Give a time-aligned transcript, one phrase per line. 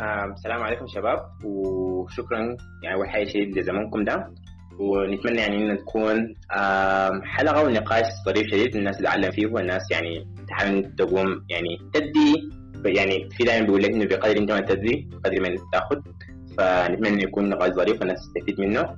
[0.00, 4.30] آه، السلام عليكم شباب وشكرا يعني اول حاجة شديد لزمانكم ده.
[4.78, 6.34] ونتمنى يعني ان تكون
[7.24, 12.50] حلقة ونقاش ظريف شديد الناس تتعلم فيه والناس يعني تحاول تقوم يعني تدي
[12.84, 16.00] يعني في دائما بيقول لك إنه بقدر أنت ما تدي بقدر ما تاخذ
[16.58, 18.96] فنتمنى إنه يكون نقاش ظريف والناس تستفيد منه.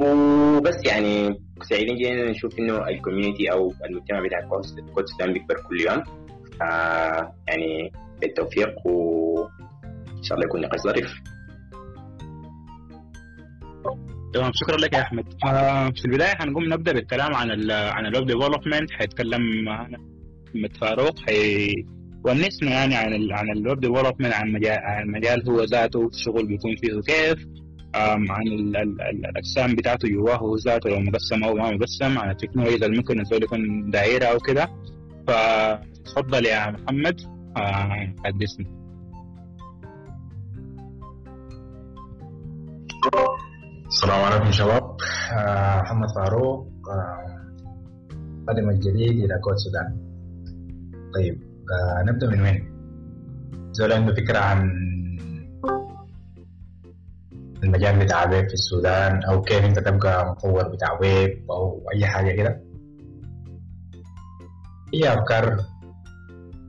[0.00, 5.80] وبس يعني سعيدين جدا نشوف إنه ال community أو المجتمع بتاع كود السودان بيكبر كل
[5.80, 6.02] يوم.
[7.48, 8.74] يعني بالتوفيق
[10.22, 11.10] وان شاء الله يكون نقاش ظريف.
[14.34, 15.24] تمام شكرا لك يا أحمد.
[15.44, 19.98] آه، في البداية هنقوم نبدأ بالكلام عن ال عن ال web development حيتكلم معنا
[20.48, 21.14] أحمد فاروق.
[21.18, 26.46] حيونسنا يعني عن ال عن ال web development عن مجال عن المجال هو ذاته الشغل
[26.46, 27.46] بيكون فيه كيف
[27.94, 32.30] عن ال ال ال الأقسام بتاعته جواه هو ذاته لو مقسم أو ما مقسم عن
[32.30, 34.68] التكنولوجيا اللي ممكن الزول يكون دايره أو كده.
[35.28, 37.20] فتفضل يا محمد.
[37.56, 38.14] آه،
[43.02, 44.96] السلام عليكم شباب
[45.32, 47.42] آه، محمد فاروق آه،
[48.48, 49.96] قادم الجديد إلى كود السودان
[51.14, 51.42] طيب
[51.72, 52.72] آه، نبدأ من وين؟
[53.72, 54.70] زول عنده فكرة عن
[57.62, 62.32] المجال بتاع ويب في السودان أو كيف أنت تبقى مطور بتاع ويب أو أي حاجة
[62.36, 62.62] كده
[64.94, 65.56] هي أفكار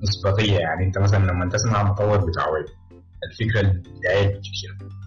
[0.03, 2.65] مسبقية يعني أنت مثلا لما تسمع مطور بتاع ويب
[3.31, 5.02] الفكرة اللي جاية تجيك شنو؟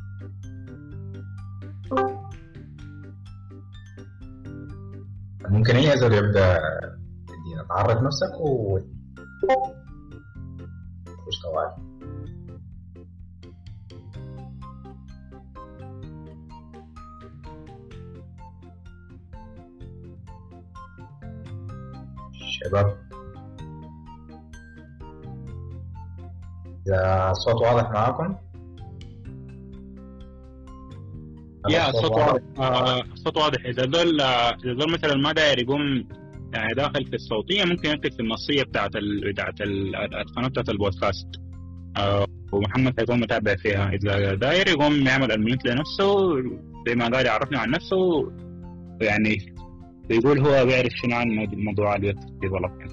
[5.48, 6.60] ممكن زول يبدأ
[7.30, 8.78] يدينا؟ تعرف نفسك و
[11.06, 11.72] خش طوال
[22.32, 22.96] شباب.
[26.86, 28.45] إذا الصوت واضح معاكم؟
[31.70, 32.42] يا الصوت واضح.
[32.58, 33.64] آه، الصوت واضح.
[33.66, 36.08] إذا دول آه، إذا دول مثلا ما داير يقوم
[36.54, 39.32] يعني داخل في الصوتية ممكن يكتب في النصية بتاعت ال...
[39.32, 41.26] بتاعت ال- القناه بتاعت البودكاست.
[41.96, 43.90] آه، ومحمد حيكون متابع فيها.
[43.90, 46.16] إذا داير يقوم يعمل الميوت لنفسه
[46.88, 48.32] زي ما قال يعرفنا عن نفسه
[49.00, 49.38] يعني
[50.10, 52.92] يقول هو بيعرف شنو عن موضوع الويب ديفلوبمنت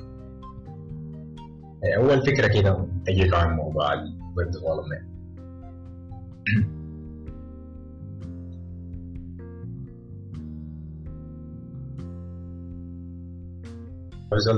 [1.97, 5.13] أول فكرة كده تجيك عن موضوع ال web development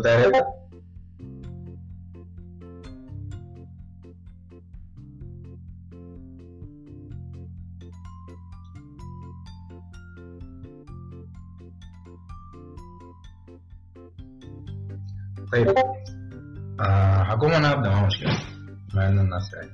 [0.03, 0.31] داير
[15.51, 15.67] طيب
[16.79, 18.37] آه حكون أنا ابدا ما مشكله
[18.93, 19.71] بما ان الناس يعني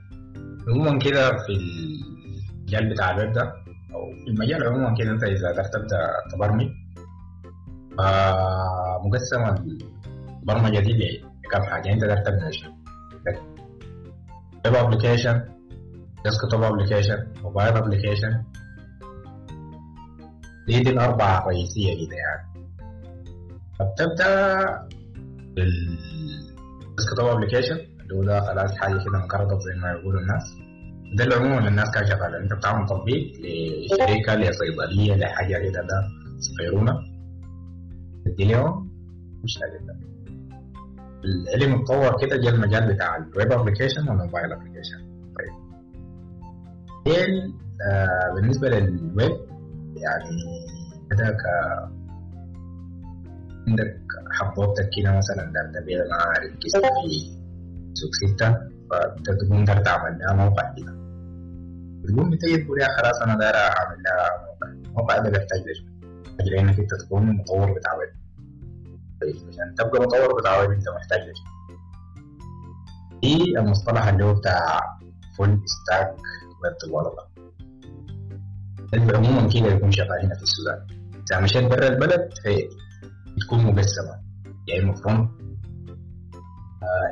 [0.68, 3.42] عموما كده في المجال بتاع الويب ده
[3.94, 6.70] أو في المجال عموما كده انت اذا قدرت تبدا تبرمج
[8.00, 9.56] آه مقسمه
[10.42, 12.72] البرمجه دي لكم حاجة انت قدرت تبدا شنو
[14.66, 15.42] web application
[16.26, 18.44] desktop application mobile application
[20.68, 22.52] دي دي الاربعه رئيسيه كده يعني
[23.80, 24.66] فبتبدا
[25.56, 30.44] بال desktop application اللي هو ده خلاص حاجة كده منقرضه زي ما يقولوا الناس
[31.18, 36.08] ده اللي عموما الناس كانت شغاله انت بتعمل تطبيق لشركه لصيدليه لحاجه كده ده
[36.40, 36.94] صغيرونه
[38.26, 38.92] تدي لهم
[39.44, 39.96] مش كده
[41.26, 44.98] العلم اتطور كده جاء المجال بتاع ال web application وال mobile application
[45.38, 45.54] طيب.
[47.06, 47.54] ديل
[47.92, 49.32] آه بالنسبة للويب
[49.96, 50.30] يعني
[51.12, 51.42] كده ك
[53.68, 53.98] عندك
[54.32, 57.42] حبوبتك كده مثلا ده تبيع مع ركزت في
[57.94, 58.58] سوق ستة
[58.92, 60.92] فأنت تقوم دار تعمل لها موقع كده.
[62.08, 64.68] تقوم بتيجي تقول يا خلاص أنا داير أعمل لها موقع.
[64.90, 65.84] الموقع ده بيحتاج ليش؟
[66.38, 68.10] بيحتاج انك أنت تكون مطور بتاع ويب
[69.22, 71.40] طيب عشان تبقى مطور بتاع انت محتاج ليش؟
[73.22, 74.98] دي المصطلح اللي هو بتاع
[75.38, 76.16] full stack
[76.64, 77.28] web developer
[79.18, 80.88] عموما كده يكون شغال هنا في السودان
[81.32, 82.70] اذا مشيت برا البلد هي
[83.38, 84.22] بتكون مقسمة
[84.68, 85.32] يا إما front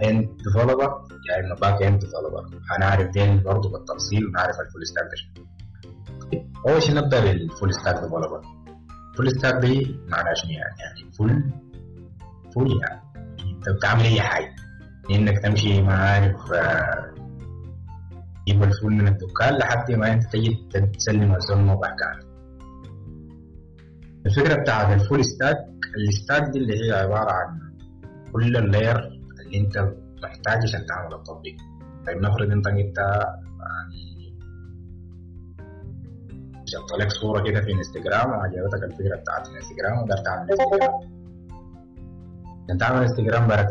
[0.04, 5.04] end developer يا إما back end developer هنعرف ديل برضه بالتفصيل ونعرف ال full stack
[5.06, 6.46] ده.
[6.72, 8.42] أول شيء نبدأ بال full stack developer
[9.18, 11.52] full stack دي معناها شنو يعني؟ يعني full
[12.56, 13.02] full يعني
[13.56, 14.56] أنت بتعمل أي حاجة؟
[15.12, 17.14] إنك تمشي ما عارف آه،
[18.46, 20.68] تجيب الفول من الدكان لحد ما أنت تجي
[20.98, 22.30] تسلم الزول موقع كامل
[24.26, 25.58] الفكرة بتاعت ال full stack
[26.08, 27.60] ال stack دي اللي هي عبارة عن
[28.34, 28.98] كل ال layer
[29.46, 29.78] اللي أنت
[30.24, 31.56] محتاج عشان تعمل التطبيق.
[32.08, 34.36] طيب نفرض أنت جبت يعني
[36.68, 41.19] جبت لك صورة كده في إنستجرام وعجبتك الفكرة بتاعت الانستجرام وقدرت تعمل انستجرام
[42.70, 43.62] عشان تعمل انستجرام بقى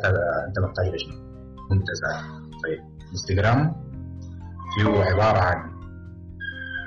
[0.48, 1.14] انت محتاج لشنو؟
[1.70, 2.00] ممتاز
[2.64, 2.80] طيب
[3.10, 3.74] انستجرام
[4.74, 5.70] فيه عبارة عن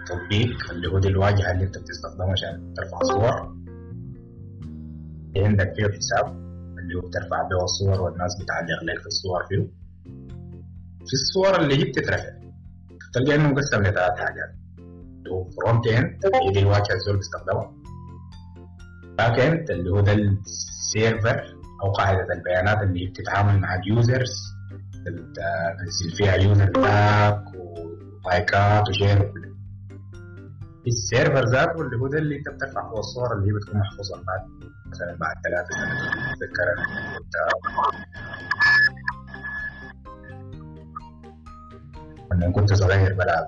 [0.08, 3.56] تطبيق اللي هو دي الواجهة اللي انت بتستخدمها عشان ترفع صور.
[5.38, 6.36] عندك فيه حساب
[6.80, 9.68] اللي هو بترفع به الصور والناس بتعلق لك في الصور فيه.
[11.07, 12.30] في الصور اللي هي بتترفع.
[13.14, 14.56] تلقى انه مقسم لثلاث حاجات.
[14.80, 17.74] اللي هو front end هي دي الواجهة الزول بيستخدمها.
[19.18, 24.31] back end اللي هو ده ال server أو قاعدة البيانات اللي بتتعامل مع ال users
[25.06, 27.44] تنزل فيها user tag
[28.25, 29.51] ولايكات و share وكل
[30.88, 34.16] ال server ذاته اللي هو ده اللي انت بترفع فيه الصور اللي هي بتكون محفوظة
[34.24, 34.42] بعد
[34.92, 36.68] مثلا بعد ثلاثة سنين تتذكر
[42.31, 43.48] لما كنت صغير بلعب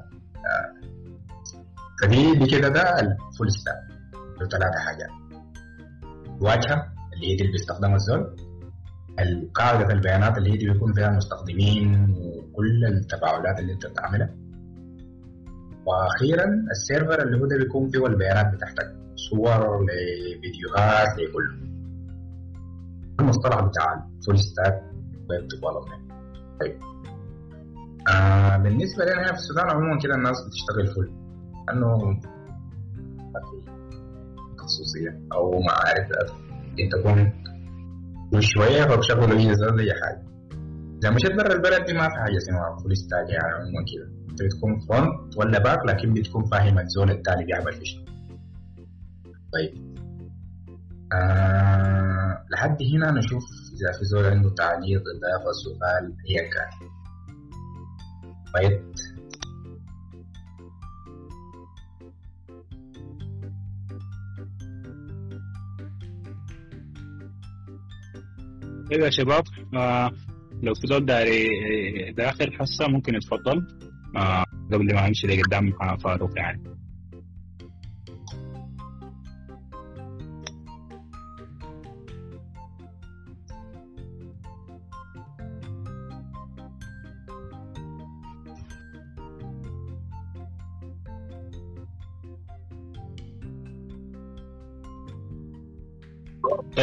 [2.03, 3.75] فدي دي كده ده ال full stack
[4.41, 5.09] له ثلاثة حاجات.
[6.41, 6.92] واجهة
[7.23, 8.35] اللي هي دي اللي بيستخدمها الزول
[9.19, 14.35] القاعدة البيانات اللي هي دي بيكون فيها المستخدمين وكل التفاعلات اللي انت بتعملها.
[15.85, 21.73] وأخيرا ال server اللي هو ده بيكون فيه البيانات بتاعتك صور لفيديوهات لكله.
[23.19, 24.83] المصطلح بتاع ال full stack
[25.29, 26.11] web development.
[26.61, 26.79] طيب.
[28.15, 31.13] آه بالنسبة لنا هنا في السودان عموما كده الناس بتشتغل full
[31.67, 31.97] لأنه
[33.33, 33.71] ما في
[34.57, 36.42] خصوصية أو معارف.
[36.79, 37.33] أنت تكون
[38.31, 40.23] كل شوية فبشغل أجهزة زي حاجة.
[40.99, 44.23] إذا مشيت برا البلد دي ما في حاجة اسمها full stack يعني عموما كده.
[44.29, 48.05] أنت بتكون front ولا back لكن بتكون فاهم الزول التالي بيعمل في شنو
[49.53, 49.93] طيب.
[51.13, 53.43] آه لحد هنا نشوف
[53.73, 56.89] إذا في زول عنده تعليق إضافة سؤال أيا كان
[58.55, 58.93] طيب.
[68.91, 69.43] أيوه يا شباب
[69.75, 70.11] آه
[70.63, 71.47] لو في زول داري
[72.11, 73.67] داخل حصة ممكن يتفضل.
[74.15, 76.63] آه قبل ما أمشي لقدام فاروق يعني.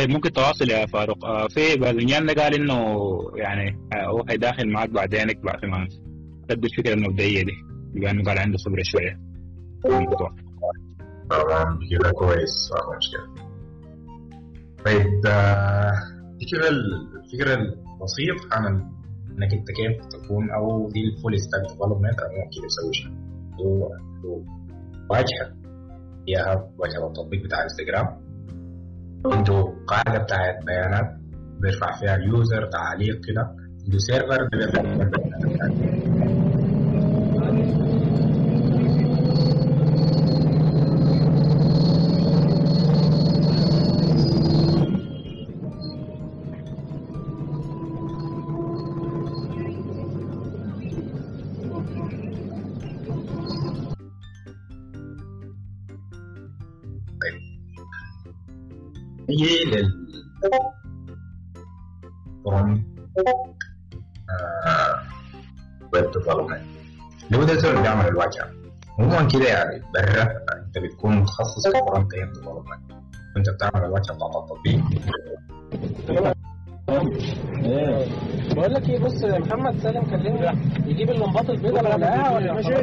[0.01, 1.25] طيب ممكن تواصل يا فاروق.
[1.25, 2.75] آه في باذنجان ده قال إنه
[3.35, 5.89] يعني آه هو هيداخل معك بعدينك بعد ما
[6.49, 7.53] تبدو الفكرة المبدئيه دي
[7.95, 9.21] بما انه قال عنده خبره شوية.
[9.87, 10.35] الموضوع
[11.31, 12.71] طبعا كده كويس.
[12.73, 13.51] ما مشكلة
[14.85, 15.93] طيب آه،
[16.39, 18.91] دي كده الفكرة البسيط عن
[19.31, 22.67] إنك أنت كيف تكون أو دي الفول ستاك ديفلوبمنت أو ممكن
[23.61, 24.45] هو عنده
[25.11, 25.57] واجهة.
[26.27, 28.30] فيها واجهة التطبيق بتاع انستجرام
[29.27, 31.17] عنده قاعدة بتاعت بيانات
[31.61, 33.43] بيرفع فيها ال user تعليق كده
[33.85, 36.00] عنده server بيرفع فيها البيانات بتاعته.
[59.41, 59.91] نيجي لل
[62.45, 62.79] front
[65.93, 66.61] web development.
[67.27, 68.51] اللي هو ده اللي بيعمل الواجهة.
[68.99, 70.23] عموما كده يعني برا.
[70.67, 72.81] أنت بتكون متخصص في front end development.
[73.37, 74.81] وانت بتعمل الواجهة بتاعت التطبيق.
[78.55, 80.61] بقول لك إيه بص محمد سالم كلمني.
[80.87, 82.75] يجيب اللمبات البيضاء اللي لقاها ولا ماشي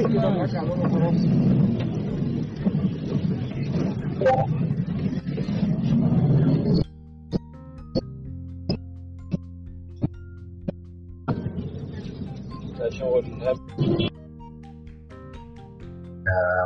[12.99, 13.25] شغل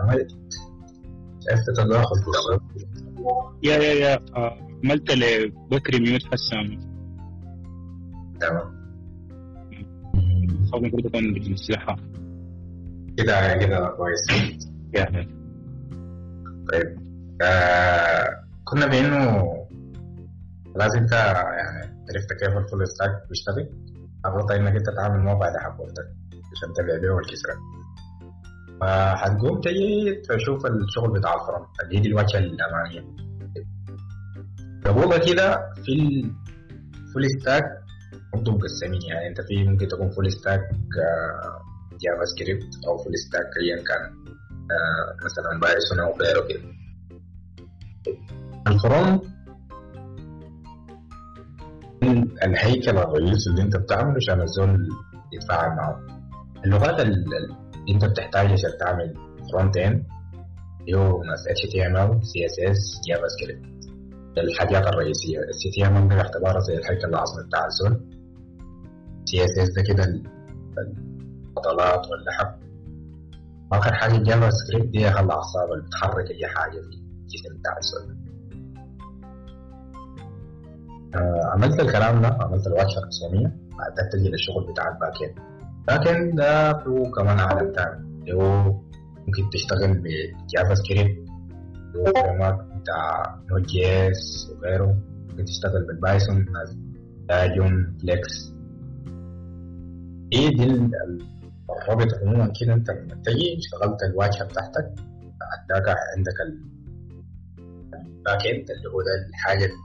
[0.01, 0.31] عملت
[1.39, 2.15] شايف تداخل
[3.63, 6.91] يا يا يا آه، عملت لبكري mute حسام.
[8.39, 8.81] تمام.
[10.65, 11.95] صوت المفروض يكون بالمسلحة
[13.17, 14.21] كده كده كويس.
[14.93, 15.27] يعني
[16.71, 16.97] طيب
[17.41, 19.51] آه كنا بانه
[20.75, 23.69] لازم انت يعني عرفت كيف ال full stack بيشتغل؟
[24.25, 26.20] أفضل إنك أنت تعمل موقع لحبوبتك
[26.51, 27.55] عشان تبيع بيه والكسرة
[28.81, 33.01] فهتقوم تجي تشوف الشغل بتاع ال front اللي هي دي الواجهة الأمامية
[34.85, 35.91] قبل كده في
[37.07, 37.63] ال full stack
[38.33, 40.61] برضه مقسمين يعني انت في ممكن تكون full stack
[42.01, 44.21] JavaScript أو full stack ايا كان.
[44.71, 46.71] آه مثلا Python أو غيره كده.
[48.67, 49.23] ال front
[52.43, 54.89] الهيكل الرئيسي اللي انت بتعمله عشان الزول
[55.33, 56.20] يتفاعل معه.
[56.65, 57.55] اللغات اللي
[57.89, 59.13] انت بتحتاجها عشان تعمل
[59.51, 60.05] front end
[60.95, 63.71] هو ناس HTML CSS JavaScript
[64.37, 65.39] الحاجات الرئيسية.
[65.39, 68.05] ال HTML ده باعتباره زي الهيكل العظمي بتاع الزول
[69.29, 70.03] CSS ده كده
[71.57, 72.61] العضلات واللحم.
[73.73, 78.17] آخر حاجة JavaScript دي هي الأعصاب اللي بتحرك أي حاجة في الجسم بتاع الزول
[81.15, 85.50] آه عملت الكلام ده عملت الواجهة الرسومية بعدين تجي للشغل بتاع ال back end
[85.89, 88.63] end ده هو كمان عالم تاني اللي هو
[89.27, 91.27] ممكن تشتغل ب JavaScript
[91.93, 94.97] frame بتاع Node JS وغيره.
[95.29, 96.45] ممكن تشتغل بال Python
[97.29, 98.53] Django Flask
[100.33, 100.63] إيه دي
[101.69, 104.93] الرابط عموما كده أنت لما تجي اشتغلت الواجهة بتاعتك
[105.65, 106.33] اداك عندك
[107.99, 109.75] ال back end اللي هو ده الحاجة اللي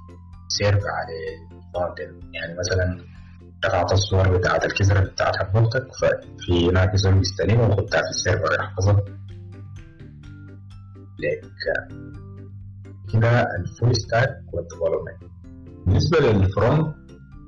[0.48, 1.12] serve على
[1.52, 1.98] ال front
[2.34, 2.98] يعني مثلا
[3.64, 9.04] رفعت الصور بتاعت الكسرة بتاعت حبوبتك ففي هناك زول بيستلمها ويحطها في ال server يحفظها
[11.18, 11.42] لك
[13.12, 15.22] كده ال full stack وال development.
[15.86, 16.96] بالنسبة لل front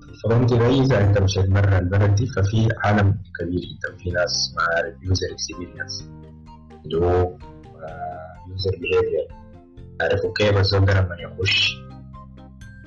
[0.09, 3.97] ال front ده إذا أنت مشيت برا البلد دي ففي عالم كبير جدا.
[3.99, 4.65] في ناس مع
[5.03, 6.11] user experience
[6.85, 7.37] اللي هو
[8.49, 9.29] user behavior
[10.01, 11.88] عارفوا كيف الزول ده لما يخش.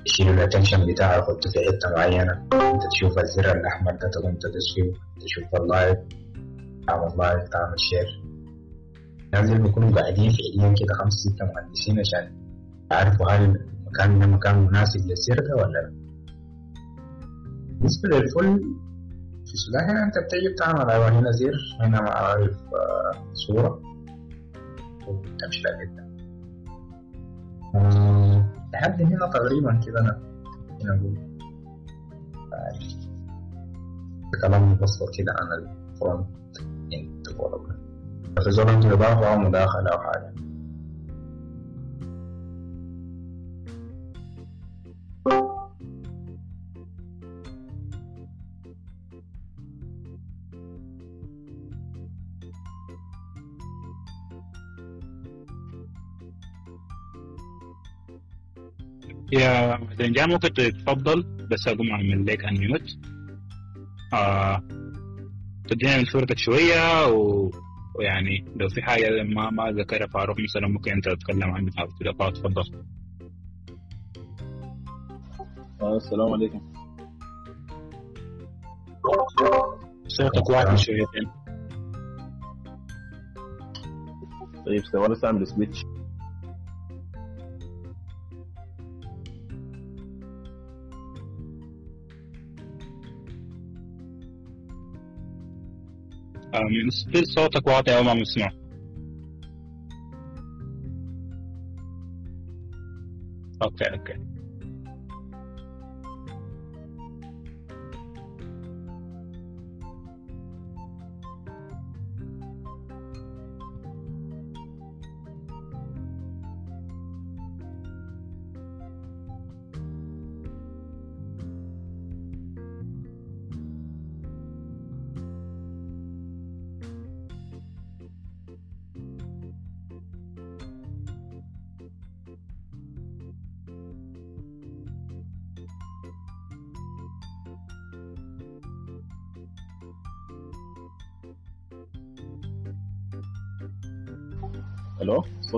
[0.05, 4.75] يشيل ال attention بتاعه يحطه في حتة معينه انت تشوف الزر الاحمر ده تقوم تدوس
[4.75, 4.91] فيه
[5.25, 5.97] تشوف ال live
[6.87, 8.23] تعمل live تعمل share
[9.25, 12.37] الناس اللي بيكونوا قاعدين فعليا كده خمسة ستة مهندسين عشان
[12.91, 15.93] يعرفوا هل المكان ده مكان مناسب للزر ده ولا لا.
[17.69, 18.59] بالنسبة لل full
[19.45, 23.81] في السودان هنا أنت بتيجي بتعمل أيوه هنا زر هنا معارف آه صورة.
[25.07, 26.00] وتمشي جدا.
[28.73, 30.19] لحد هنا تقريبا كده؟ أنا
[30.81, 31.17] هنا أقول
[34.41, 35.47] كلام مبسط كده عن
[35.93, 36.27] ال front.
[36.93, 37.81] end development
[38.43, 39.89] في زول عنده اضافه أو مداخله
[59.41, 62.97] يا دنجان ممكن تتفضل بس أقوم أعمل لك انميوت
[64.13, 64.63] آه
[65.69, 67.51] تدينا من صورتك شوية و...
[67.95, 72.11] ويعني لو في حاجة ما ما ذكرها فاروق مثلا ممكن أنت تتكلم عنها كده.
[72.13, 72.63] فتفضل
[75.81, 76.61] آه السلام عليكم.
[80.07, 81.31] صوتك واطي شويتين.
[84.65, 85.83] طيب ثواني أعمل switch
[96.89, 98.51] still صوتك واطي أو ما مسموع
[103.63, 104.30] okay okay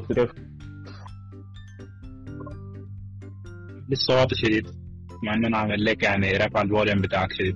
[0.02, 0.32] كيف؟
[3.90, 4.68] لسه واطي شديد
[5.24, 7.56] مع انه أنا عامل لك يعني رفع الفوليوم بتاعك شديد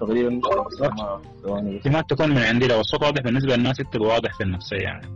[0.00, 1.86] تقريبا ما- ثواني بس.
[1.86, 5.06] احتمال تكون من عندي لو الصوت واضح بالنسبة للناس يكتب واضح في النفسية يعني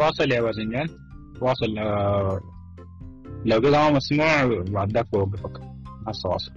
[0.00, 0.88] واصل يا وزنجان
[1.40, 2.40] واصل آه،
[3.44, 5.60] لو كده ما مسموع بعد ذاك بوقفك
[6.08, 6.52] هسه واصل.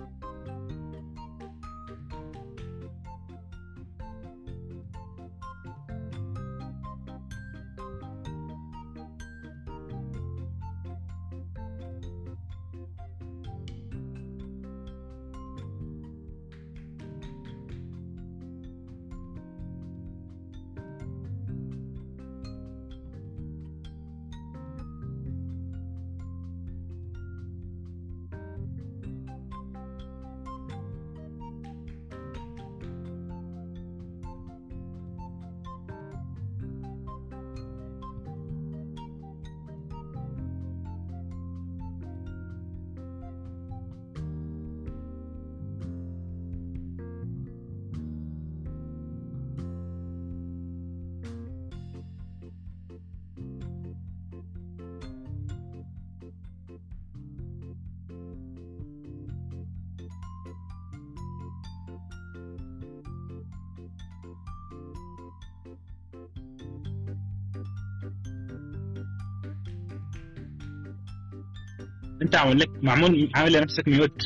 [72.84, 74.24] معمول عامل لنفسك ميوت.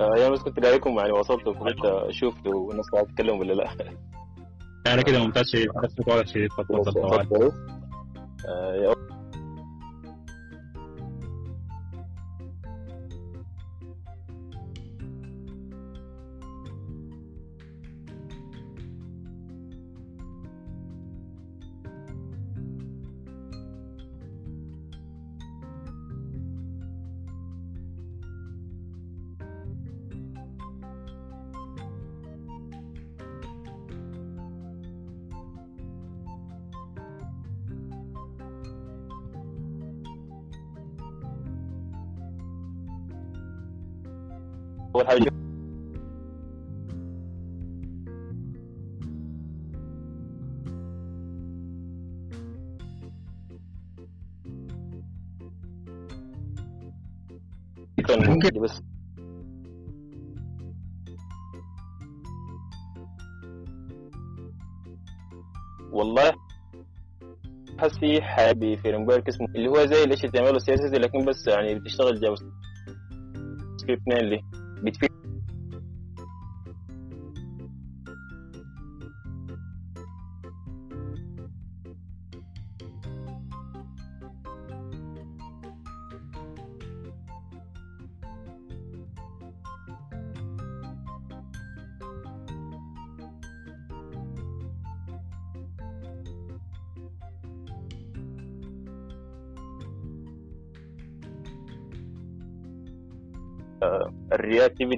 [0.00, 1.48] آه، يا بس كنت قايلكم يعني وصلت
[1.84, 3.70] أشوف لو الناس قاعدة تتكلم ولا لا.
[4.86, 7.65] أنا كده ممتاز شديد بس واضح شديد تفضل
[44.96, 45.30] اول حاجة
[58.10, 58.60] ممكن.
[58.60, 58.82] بس.
[65.92, 66.32] والله
[67.78, 72.20] حس في حاجة في فريمورك اسمه اللي هو زي تعمله CSS لكن بس يعني بتشتغل
[72.20, 74.42] JavaScript mainly
[74.82, 75.15] between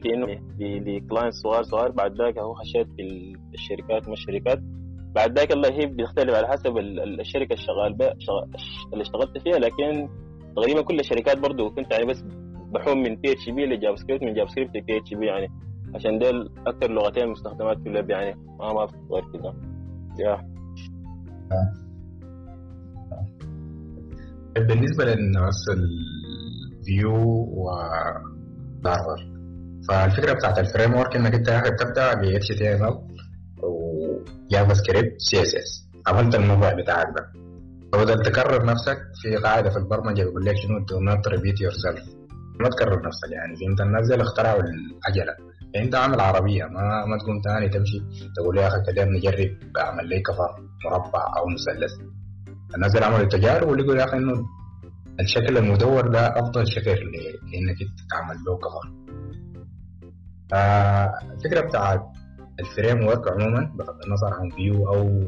[0.06, 0.14] ال reactivity
[0.78, 4.58] إنه ل client صغار صغار بعد ذاك هو خشيت في الشركات مش الشركات.
[5.14, 8.12] بعد ذاك الله هي بيختلف على حسب ال- ال- الشركة الشغال بها
[8.92, 9.58] اللي اشتغلت فيها.
[9.58, 10.08] لكن
[10.56, 12.24] تقريبا كل الشركات برضو كنت يعني بس
[12.74, 15.48] بحوم من PHP ل JavaScript من JavaScript ل PHP يعني.
[15.94, 18.34] عشان دول أكثر لغتين مستخدمات في اللاب يعني.
[18.60, 19.54] ما ما في غير كده.
[20.18, 20.48] يا.
[24.56, 27.14] بالنسبة للناس ال Vue
[27.56, 29.37] و Laravel
[29.88, 32.98] فالفكرة بتاعت ال framework إنك أنت يا أخي بتبدأ ب ال
[33.62, 37.32] و JavaScript CSS عملت الموضوع بتاعك ده.
[37.92, 42.02] فبدل تكرر نفسك في قاعدة في البرمجة بيقول لك شنو؟ Do not repeat yourself.
[42.60, 43.56] ما تكرر نفسك يعني.
[43.56, 45.34] فهمت الناس دي اخترعوا العجلة.
[45.74, 48.02] يعني أنت عامل عربية ما ما تكون تاني تمشي
[48.36, 50.50] تقول يا أخي خلينا نجرب اعمل لي كفر
[50.84, 51.92] مربع أو مثلث.
[52.74, 54.46] الناس اللي عملوا التجارب ولقوا يا أخي إنه
[55.20, 59.07] الشكل المدور ده أفضل شكل لإنك أنت تعمل له كفر.
[60.52, 62.02] الفكرة بتاعت
[62.60, 65.22] ال framework عموما بغض النظر عن Vue أو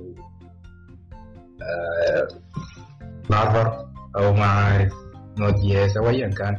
[1.62, 2.28] آه،
[3.30, 4.92] Laravel أو ما عارف
[5.38, 6.56] Node JS أو ايا كان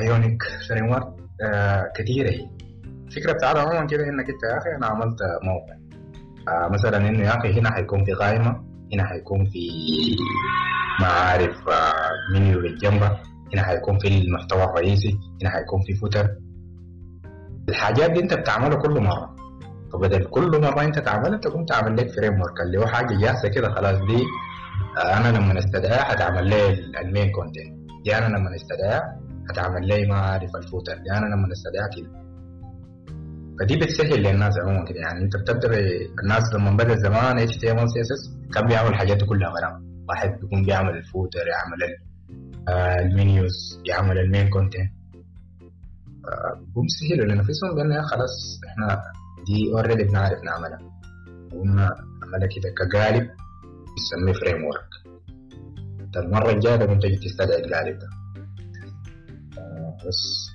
[0.00, 1.08] Ionic framework
[1.42, 2.48] آه، كثيرة هي.
[3.06, 5.74] الفكرة بتاعتها عموما كده إنك أنت يا أخي أنا عملت موقع.
[6.48, 9.68] آه، مثلا إنه يا أخي هنا حيكون في قائمة هنا حيكون في
[11.00, 13.18] ما عارف آه، منيو بالجنبه
[13.54, 16.28] هنا حيكون في المحتوى الرئيسي هنا حيكون في footer
[17.70, 19.26] الحاجات دي انت بتعملها كل مرة.
[19.92, 23.98] فبدل كل مرة انت تعملها تقوم تعمل لك framework اللي هو حاجة جاهزه كده خلاص
[23.98, 24.20] دي
[24.98, 27.72] آه، أنا لما استدعيها هتعمل لي ال main content
[28.04, 29.02] دي أنا لما استدعيها
[29.50, 30.94] هتعمل لي ما عارف ال footer.
[30.94, 32.10] دي أنا لما استدعيها كده.
[33.60, 34.98] فدي بتسهل للناس عموما كده.
[35.00, 35.68] يعني انت بتبدأ
[36.22, 39.48] الناس لما بدأ زمان اتش تي ام سي إس إس كان بيعمل الحاجات دي كلها
[39.48, 40.04] غرام.
[40.08, 41.80] واحد بيكون بيعمل ال footer يعمل
[42.68, 44.90] آه، ال menus يعمل ال main content
[46.88, 49.02] سهلوا لنفسهم بان يا خلاص إحنا
[49.46, 50.78] دي already بنعرف نعملها
[51.52, 53.30] قلنا نعملها كده كقالب
[53.96, 54.90] بنسميه framework
[56.16, 58.08] المرة الجاية لما تجي تستدعي القالب ده.
[59.58, 60.50] آه، بس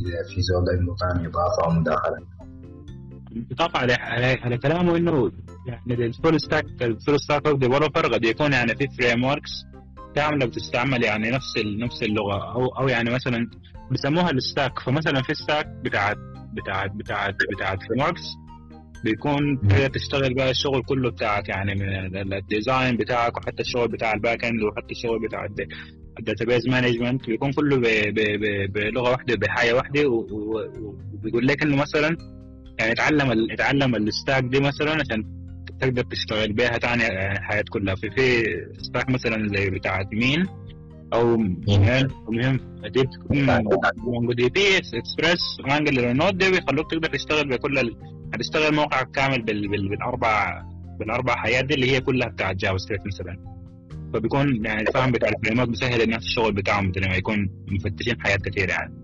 [0.00, 2.18] إذا في زول عنده ثاني إضافة أو مداخلة.
[3.52, 5.32] إضافة على على على كلامه إنه
[5.66, 9.50] يعني ال full stack ال full stack developer قد يكون يعني في frameworks
[10.14, 12.52] كاملة بتستعمل يعني نفس نفس اللغة.
[12.54, 13.50] أو أو يعني مثلا
[13.90, 14.78] بيسموها ال stack.
[14.78, 16.16] فمثلا في stack بتاعت
[16.52, 18.22] بتاعت بتاعت بتاعت frameworks
[19.04, 23.88] بيكون كده تشتغل بقى الشغل كله بتاعك يعني من ال- ال design بتاعك وحتى الشغل
[23.88, 25.48] بتاع ال back end وحتى الشغل بتاع
[26.18, 27.76] ال database management بيكون كله
[28.66, 32.16] بلغة واحدة بحاجة واحدة وبيقول لك إنه مثلا
[32.80, 35.24] يعني اتعلم اتعلم ال stack دي مثلا عشان
[35.80, 37.94] تقدر تشتغل بيها تاني الحياة كلها.
[37.94, 38.44] في في
[38.82, 40.46] stack مثلا زي بتاعت MEAN؟
[41.12, 42.60] أو MEAN مهم
[42.94, 43.46] دي بتكون
[43.96, 47.96] MongoDB Express و Angular و Node دي بيخلوك تقدر تشتغل بكل ال...
[48.34, 49.68] هتشتغل موقعك كامل بال...
[49.68, 49.88] بال...
[49.88, 50.62] بالأربع
[50.98, 53.38] بالأربع حاجات دي اللي هي كلها بتاعت JavaScript مثلا.
[54.14, 58.42] فبيكون يعني الفهم بتاع ال framework بيسهل الناس الشغل بتاعهم بدل ما يكون مفتشين حاجات
[58.42, 58.94] كثيره يعني.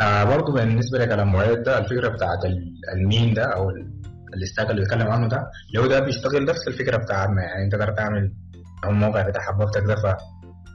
[0.00, 3.90] آه برضه بالنسبة لكلام معيد ده الفكرة بتاعت ال- ال MEAN ده ال-
[4.36, 7.92] ال stack اللي بيتكلم عنه ده لو ده بيشتغل نفس الفكرة بتاعتنا يعني أنت تقدر
[7.92, 8.32] تعمل
[8.84, 9.96] أو الموقع بتاع حبوبتك ده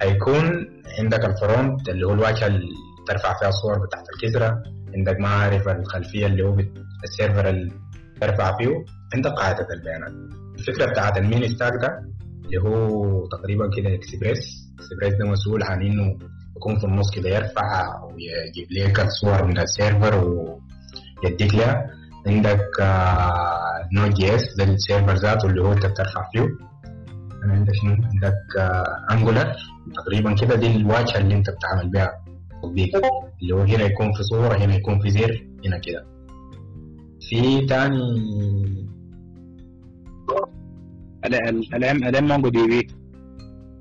[0.02, 0.68] فهيكون
[1.00, 2.68] عندك ال front اللي هو الواجهة اللي
[3.08, 4.64] ترفع فيها الصور بتاعت الكسرة
[4.96, 6.58] عندك معرفة الخلفية اللي هو
[7.04, 7.72] ال server اللي
[8.22, 10.12] ترفع فيه عندك قاعدة البيانات.
[10.60, 12.00] الفكرة بتاعت ال MEAN stack ده
[12.46, 14.40] اللي هو تقريبا كده Express
[14.80, 16.18] Express ده مسؤول عن إنه
[16.58, 20.16] يكون في النص كده يرفع ويجيب لك الصور من ال server
[21.24, 21.90] ويديك لها
[22.28, 22.70] عندك
[23.94, 26.48] Node JS ده ال server ذاته اللي هو أنت بترفع فيه.
[27.44, 28.38] أنا عندك شنو؟ عندك
[29.12, 29.56] Angular
[29.96, 32.12] تقريبا كده دي الواجهة اللي أنت بتعمل بيها
[32.64, 32.90] تطبيق
[33.42, 36.06] اللي هو هنا يكون في صورة هنا يكون في زر هنا كده.
[37.30, 38.04] في تاني؟
[41.76, 42.88] الام الأم مونجو دي بي.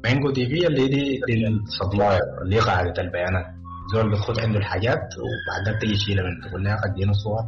[0.04, 3.46] مانجو دي في اللي دي دي السبلاير اللي هي قاعدة البيانات.
[3.92, 7.42] زول بتخد عنده الحاجات وبعدين تيجي تشيلها من تقول لها اديني صور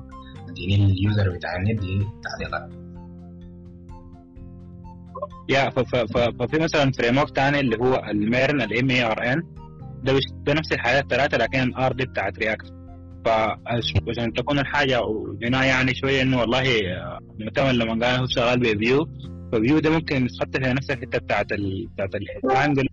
[0.48, 2.83] اديني اليوزر بتاع النت دي تعليقات
[5.48, 9.42] يا ففي مثلا فريم ورك ثاني اللي هو الميرن الام اي ار ان
[10.02, 12.72] ده ده نفس الحاجات الثلاثة لكن ال R دي بتاعت React
[13.24, 15.00] فعشان تكون الحاجة
[15.42, 19.08] هنا يعني شوية إنه والله آه، معتمد لما قال هو شغال ب
[19.52, 19.65] Vue.
[19.65, 22.86] ف Vue ده ممكن يتحط في نفس الحتة بتاعت ال بتاعت ال Angular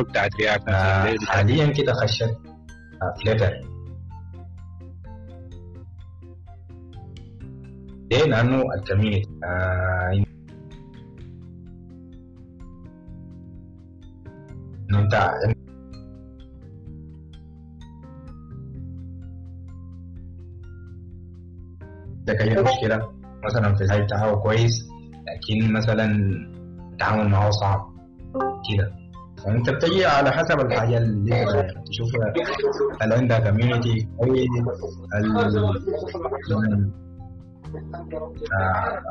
[0.00, 2.38] بتاعت رياكت آه حاليا كده خشت.
[3.24, 3.50] فليتر
[8.12, 10.24] ليه؟ لأنه الكوميونتي آه
[14.90, 15.14] إنه أنت
[22.18, 23.12] عندك أي مشكلة
[23.44, 26.04] مثلا في الهاي بتاعه كويس لكن مثلا
[26.92, 27.92] التعامل معه صعب
[28.70, 29.01] كده.
[29.44, 32.08] فانت بتجي على حسب الحاجة اللي انت تشوف
[33.02, 34.48] هل عندها community كويس
[35.14, 35.36] هل
[38.52, 39.02] آه،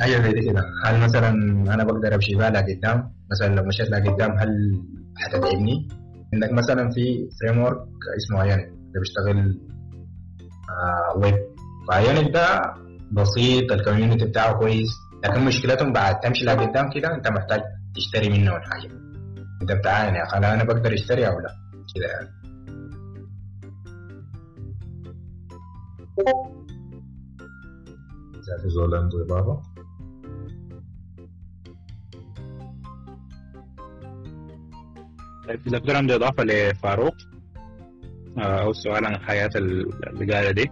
[0.00, 0.64] حاجة زي كده.
[0.84, 1.28] هل مثلا
[1.74, 4.82] أنا بقدر أمشي بها لقدام مثلا لو مشيت لقدام هل
[5.16, 5.88] حتتعبني
[6.34, 7.78] عندك مثلا في framework
[8.16, 9.60] اسمه Ionic ده بيشتغل
[10.70, 11.34] آه web
[11.88, 12.74] ف Ionic ده
[13.12, 15.03] بسيط ال community بتاعه كويس.
[15.24, 17.60] لكن مشكلتهم بعد تمشي لقدام كده انت محتاج
[17.94, 18.90] تشتري منه الحاجة.
[19.62, 21.56] انت بتعاين يا أخي هل أنا بقدر أشتري أو لا؟
[21.94, 22.28] كده يعني.
[28.34, 29.18] إذا في زول عنده
[35.66, 37.16] إذا كان عندي إضافة لفاروق.
[38.38, 40.70] آه، أو سؤال عن الحياة اللي قالها دي.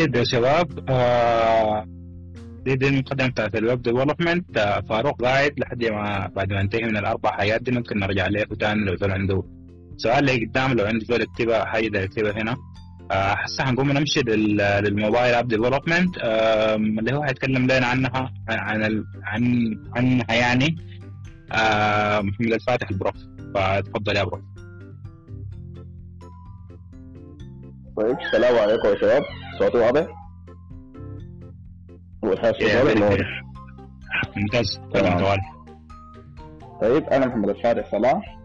[0.00, 1.84] طيب يا شباب آه
[2.64, 6.82] دي دي المقدمة بتاعت ال web development آه فاروق قاعد لحد ما بعد ما انتهي
[6.82, 9.42] من الأربع حاجات دي ممكن نرجع له تاني لو زول عنده
[9.96, 12.56] سؤال اللي قدام لو عنده زول يكتبها حاجة ده يكتبها هنا.
[13.10, 16.16] آه هسه هنقوم نمشي لل- لل mobile app development
[16.98, 20.76] اللي هو هيتكلم لنا عنها عن عن عنها يعني.
[21.52, 23.14] آه محمد الفاتح البروف.
[23.54, 24.40] فتفضل يا بروف.
[27.96, 29.22] طيب السلام عليكم يا شباب.
[29.60, 30.06] صوتي واضح؟
[32.22, 33.02] ولا بني.
[33.04, 33.42] واضح؟
[34.36, 35.18] ممتاز تمام.
[35.18, 35.36] تمام
[36.80, 38.38] طيب أنا محمد الفارس صلاح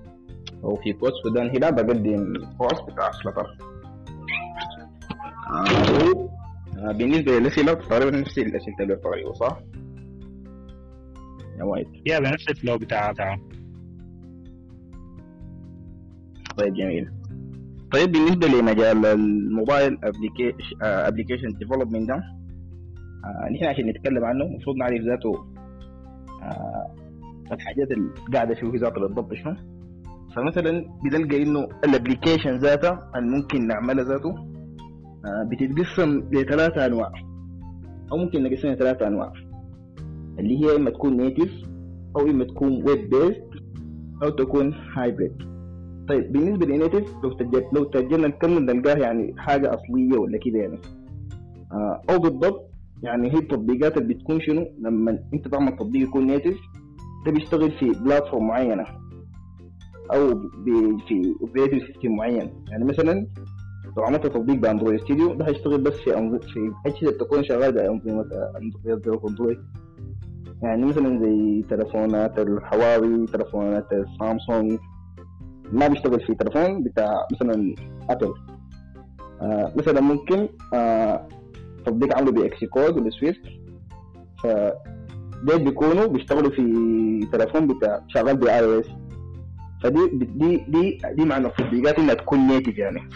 [0.63, 3.57] وفي كود سودان هنا بقدم كورس بتاع فلتر
[5.49, 6.29] آه،
[6.77, 9.59] آه، بالنسبة للأسئلة تقريبا نفس الأسئلة اللي بتقريبا صح؟
[11.59, 13.39] يا وايد يا بنفس الفلو بتاع بتاعه
[16.57, 17.11] طيب جميل
[17.91, 19.97] طيب بالنسبة لمجال ال mobile
[20.81, 22.15] application development ده
[23.25, 25.45] آه، نحن عشان نتكلم عنه المفروض نعرف ذاته
[26.43, 26.95] آه،
[27.51, 29.55] الحاجات اللي قاعدة فيه ذاته بالضبط شنو.
[30.35, 34.29] فمثلا بنلقى إنه ال application ذاته اللي ممكن نعملها ذاته
[35.25, 37.11] آه، بتتقسم لثلاثة أنواع
[38.11, 39.33] أو ممكن نقسمها لثلاثة أنواع.
[40.39, 41.51] اللي هي إما تكون native
[42.15, 43.43] أو إما تكون web based
[44.23, 45.54] أو تكون hybrid
[46.07, 50.59] طيب بالنسبة لل native لو تجد لو تجينا نكمل نلقاها يعني حاجة أصلية ولا كده
[50.59, 50.79] يعني.
[51.71, 52.71] آه أو بالضبط
[53.03, 56.57] يعني هي التطبيقات اللي بتكون شنو؟ لما أنت تعمل تطبيق يكون native
[57.25, 58.85] ده بيشتغل في platform معينة
[60.13, 60.39] أو
[61.07, 62.49] في operating system معين.
[62.69, 63.27] يعني مثلا
[63.97, 68.25] لو عملت تطبيق ب Android Studio ده هيشتغل بس في في اجهزه تكون شغالة بانظمه
[69.29, 69.57] Android
[70.63, 74.79] يعني مثلا زي تلفونات الهواوي تلفونات السامسونج
[75.71, 77.75] ما بيشتغل في تلفون بتاع مثلا
[78.09, 78.33] Apple
[79.41, 81.27] آه مثلا ممكن آه
[81.85, 83.41] تطبيق عامله ب Xcode ولا سويفت
[84.43, 84.47] ف
[85.43, 88.85] ديل بيكونوا بيشتغلوا في تلفون بتاع شغال ب iOS.
[89.83, 93.09] فدي دي دي دي معنى التطبيقات إنها تكون native يعني.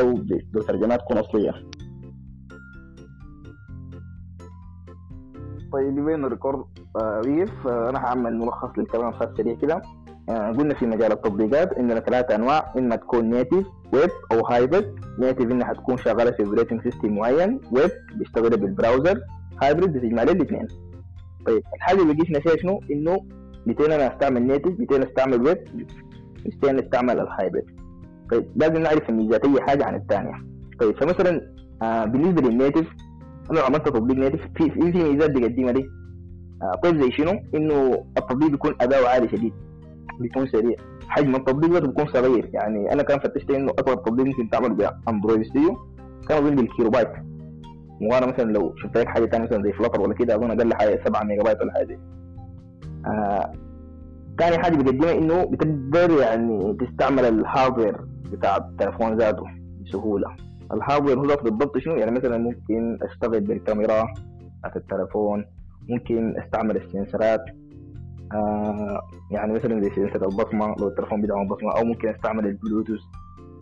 [0.00, 1.52] أو ب- لو ترجمات تكون أصلية.
[5.72, 6.64] طيب بما إنه record
[6.96, 9.82] آه، وقف آه، أنا هعمل ملخص للكلام فات سريع كده.
[10.28, 15.50] آه، قلنا في مجال التطبيقات عندنا ثلاثة أنواع إما تكون native web أو hybrid native
[15.50, 19.20] إنها تكون شغالة في operating system معين ويب بيشتغل بال browser
[19.62, 20.68] hybrid بتجمع الاثنين.
[21.46, 23.16] طيب الحاجة اللي جينا فيها شنو؟ إنه
[23.66, 25.58] متين أنا أستعمل native متين أستعمل ويب
[26.62, 27.69] متين أستعمل ال hybrid
[28.30, 30.32] طيب لازم نعرف ميزات اي حاجة عن الثانية.
[30.80, 31.40] طيب فمثلا
[31.82, 32.86] آه بالنسبة لل native
[33.50, 35.84] أنا لو عملت تطبيق native في في في ميزات بيقدمها دي
[36.62, 39.52] آه طيب زي شنو؟ إنه التطبيق بيكون أداؤه عالي شديد
[40.20, 40.76] بيكون سريع.
[41.08, 42.50] حجم التطبيق ده بيكون صغير.
[42.52, 45.76] يعني أنا كان فتشت إنه اكبر تطبيق ممكن تعمل ب Android Studio
[46.28, 47.08] كان اظن بالكيلو بايت
[48.02, 51.00] وأنا مثلا لو شفت لك حاجة ثانية مثلا زي Flutter ولا كده أظن أقل حاجة
[51.04, 51.98] 7 ميجا بايت ولا حاجة
[53.06, 53.52] آه
[54.38, 57.96] ثاني حاجة بيقدمها إنه بتقدر يعني تستعمل ال hardware
[58.30, 59.44] بتاع التليفون ذاته
[59.84, 60.36] بسهولة.
[60.72, 64.14] ال hardware هو بالضبط شنو؟ يعني مثلا ممكن أشتغل بالكاميرا
[64.58, 65.44] بتاعت التليفون
[65.88, 67.44] ممكن أستعمل ال sensorات
[68.32, 73.00] آه يعني مثلا زي sensor البصمة لو التليفون بيدعم البصمه أو ممكن أستعمل البلوتوث.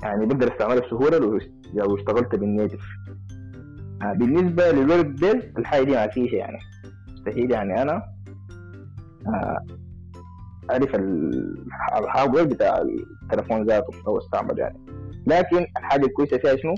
[0.02, 1.38] يعني بقدر استعملها بسهولة لو
[1.74, 2.80] لو اشتغلت بال native.
[4.02, 6.58] آه بالنسبة لل web based الحاجة دي ما فيش يعني.
[7.12, 8.02] مستحيل يعني أنا.
[9.26, 9.64] آه
[10.76, 11.64] ال-
[11.98, 12.82] ال hardware بتاع
[13.22, 14.78] التليفون ذاته أو استعمل يعني.
[15.26, 16.74] لكن الحاجة الكويسة فيها شنو؟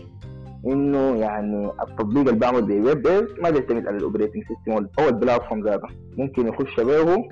[0.67, 5.09] إنه يعني التطبيق اللي بعمل ب web based ما بيعتمد على ال operating system أو
[5.09, 5.89] ال platform ذاته.
[6.19, 7.25] ممكن يخش به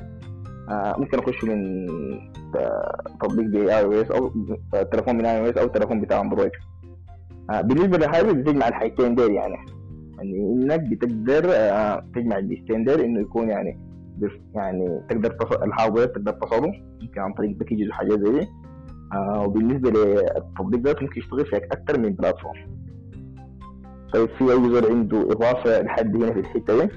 [0.70, 1.86] آه ممكن اخش من
[2.56, 4.32] آه، تطبيق زي iOS أو
[4.74, 6.50] آه، تليفون من iOS أو تليفون بتاع Android
[7.62, 9.56] بالنسبة لل hybrid بتجمع الحاجتين ديل يعني.
[10.18, 11.42] يعني إنك بتقدر
[12.14, 12.38] تجمع
[12.84, 13.78] ديل إنه يكون يعني
[14.54, 18.46] يعني تقدر ال hardware تقدر تصله يمكن عن طريق packages وحاجات زي دي.
[19.12, 22.78] آه وبالنسبة للتطبيق ده ممكن يشتغل في أكثر من platform
[24.14, 26.90] طيب في أي زول عنده إضافة لحد هنا في الحتة دي؟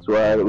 [0.00, 0.48] سؤال أو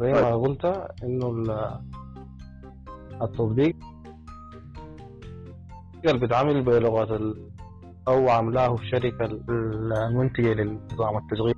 [0.00, 0.64] زي ما قلت
[1.04, 1.80] إنه ال-
[3.22, 3.76] التطبيق
[6.04, 7.48] اللي بيتعامل بلغة ال...
[8.08, 11.54] أو عاملاه الشركة ال- المنتجة للنظام التشغيل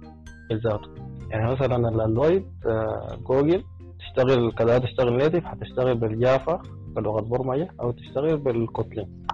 [0.52, 0.88] ذاته
[1.30, 3.64] يعني مثلا ال Android آه، جوجل
[3.98, 6.62] تشتغل كذا تشتغل native هتشتغل بال Java
[6.96, 9.24] بلغة برمجة أو تشتغل بال Kotlin.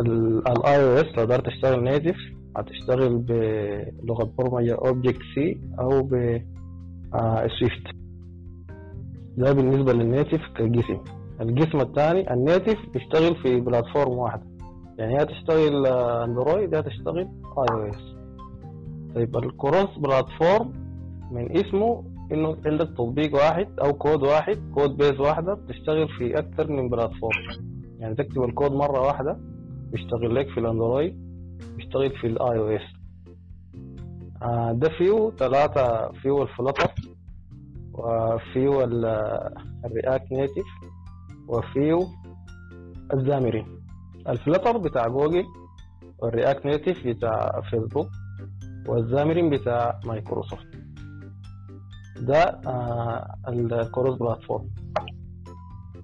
[0.00, 2.16] ال iOS لو دار تشتغل native
[2.56, 6.42] هتشتغل بلغة برمجة Objective-C أو ب
[7.14, 7.82] آه Swift
[9.36, 10.98] ده بالنسبة لل native كقسم.
[11.40, 14.42] القسم الثاني ال native بيشتغل في platform واحدة.
[14.98, 18.14] يعني يا تشتغل آه، Android يا تشتغل iOS
[19.14, 20.72] طيب ال cross platform
[21.32, 26.72] من اسمه إنه عندك تطبيق واحد أو كود واحد code base واحدة بتشتغل في أكثر
[26.72, 27.36] من platform.
[27.98, 29.38] يعني تكتب الكود مرة واحدة
[29.92, 31.16] بيشتغل لك في ال Android
[31.76, 32.99] بيشتغل في ال iOS
[34.72, 36.94] ده فيه ثلاثة فيه ال Flutter
[37.92, 39.50] وفيه ال-
[39.84, 40.66] ال React Native
[41.48, 41.98] وفيه
[43.14, 43.66] ال Xamarin
[44.28, 45.44] ال Flutter بتاع جوجل
[46.18, 48.08] وال React Native بتاع فيسبوك
[48.88, 50.66] وال Xamarin بتاع مايكروسوفت.
[52.20, 54.70] ده آه ال cross platform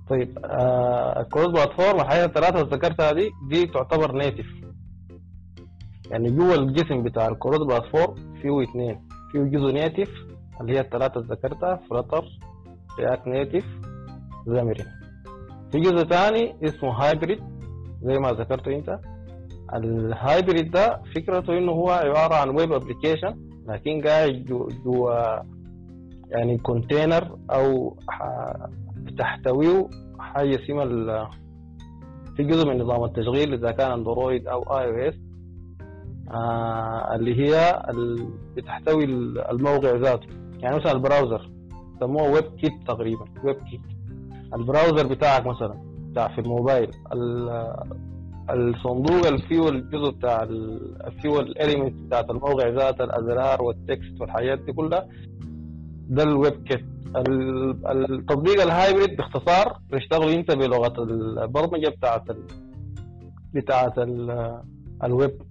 [0.09, 4.47] طيب آه ال cross platform الحقيقة الثلاثة اللي ذكرتها دي دي تعتبر native
[6.11, 9.01] يعني جوا القسم بتاع ال cross platform فيه اثنين
[9.33, 10.11] فيه جزء native
[10.61, 12.25] اللي هي الثلاثة اللي ذكرتها Flutter
[13.01, 13.65] React Native
[14.47, 14.87] Xamarin
[15.73, 17.39] في جزء ثاني اسمه hybrid
[18.03, 18.99] زي ما ذكرته انت.
[19.75, 23.37] ال hybrid ده فكرته انه هو عبارة عن web application
[23.69, 25.11] لكن قاعد جو, جو
[26.31, 27.97] يعني container أو
[28.97, 29.89] بتحتويه
[30.19, 31.31] حاجة اسمها
[32.37, 35.15] في جزء من نظام التشغيل إذا كان أندرويد أو iOS
[37.15, 40.27] اللي هي ال- بتحتوي ال- الموقع ذاته.
[40.59, 41.51] يعني مثلا ال browser
[42.01, 43.81] سموه WebKit تقريبا WebKit ال
[44.55, 45.75] browser بتاعك مثلا
[46.11, 47.75] بتاع في الموبايل ال-
[48.51, 50.45] الصندوق اللي فيه الجزء بتاع
[51.23, 55.09] فيه ال element بتاعت الموقع ذاته الأزرار وال text والحاجات دي كلها
[56.09, 56.85] ده ال WebKit
[57.17, 62.23] ال- التطبيق ال hybrid باختصار بيشتغل انت بلغة البرمجة بتاعت.
[63.55, 64.31] بتاعت ال...
[65.05, 65.43] الويب.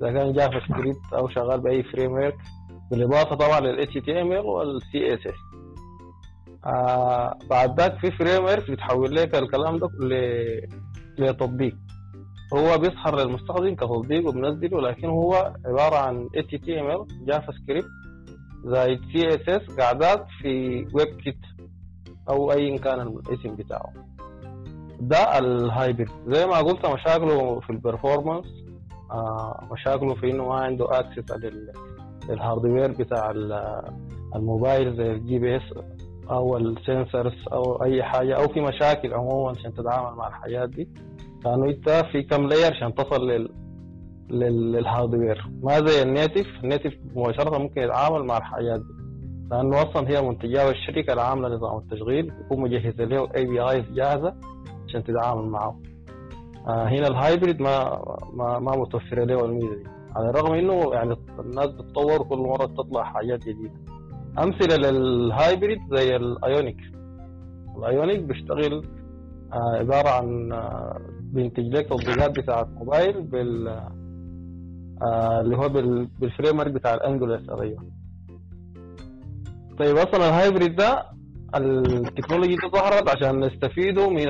[0.00, 2.36] إذا كان JavaScript أو شغال بأي framework
[2.90, 5.38] بالإضافة طبعا لل HTML وال CSS.
[6.66, 9.88] آه بعد ذاك في framework بتحول لك الكلام ده.
[11.18, 11.76] لتطبيق.
[12.54, 17.88] هو بيظهر للمستخدم كتطبيق وبنزله لكن هو عبارة عن HTML JavaScript
[18.64, 21.38] زائد CSS قاعدات في WebKit
[22.28, 23.92] أو أي كان الاسم بتاعه.
[25.00, 28.46] ده ال hybrid زي ما قلت مشاكله في ال performance
[29.72, 31.32] مشاكله في إنه ما عنده access
[32.28, 33.82] لل hardware بتاع ال-
[34.36, 35.62] الموبايل زي ال GPS
[36.30, 40.88] أو ال sensors أو أي حاجة أو في مشاكل عموما عشان تتعامل مع الحاجات دي.
[41.44, 43.48] لأنه إنت في كم layer عشان تصل لل
[44.30, 48.92] لل- لل hardware ما زي ال native ال native مباشرة ممكن يتعامل مع الحاجات دي.
[49.50, 54.34] لأنه أصلا هي منتجاه الشركة اللي عامله نظام التشغيل بيكون مجهزه له APIs جاهزة
[54.88, 55.68] عشان تتعامل معه.
[55.68, 55.89] آه
[56.66, 58.02] هنا ال hybrid ما
[58.32, 59.84] ما ما متوفره له الميزه دي
[60.16, 63.74] على الرغم إنه يعني الناس بتطور كل مرة تطلع حاجات جديدة.
[64.38, 66.76] أمثلة لل hybrid زي ال Ionic.
[67.76, 68.84] ال Ionic بيشتغل
[69.52, 73.68] آه عبارة عن آه بينتج لك تطبيقات بتاعت موبايل بال
[75.02, 77.84] آه اللي هو بال بال framework بتاع ال Angular أيوه
[79.78, 81.06] طيب أصلا ال hybrid ده
[81.54, 84.28] ال technology دي ظهرت عشان نستفيدوا من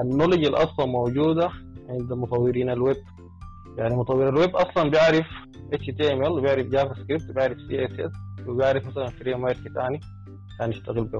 [0.00, 1.50] ال knowledge اللي أصلا موجودة
[1.88, 2.96] عند مطورين الويب.
[3.78, 5.26] يعني مطور الويب أصلا بيعرف
[5.74, 8.12] HTML وبيعرف JavaScript وبيعرف CSS
[8.48, 10.00] وبيعرف مثلا framework ثاني
[10.54, 11.18] عشان يشتغل به.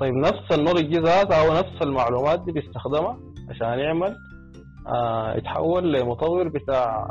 [0.00, 3.18] طيب نفس ال knowledge دي ذات أو نفس المعلومات دي بيستخدمها
[3.50, 4.16] عشان يعمل
[4.86, 7.10] آه يتحول لمطور بتاع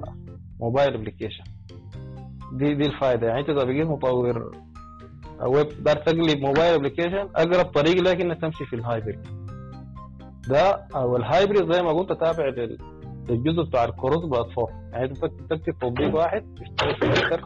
[0.60, 1.44] mobile application.
[2.54, 4.52] دي دي الفائده يعني انت إذا بقيت مطور
[5.48, 9.20] ويب دار تقلب mobile application أقرب طريق لك إنك تمشي في ال hybrid
[10.50, 12.78] ده أو ال hybrid زي ما قلت تابع لل-
[13.30, 14.74] للجزء بتاع ال cross platform.
[14.92, 17.46] يعني أنت تك- تكتب تطبيق واحد بيشتغل في أكثر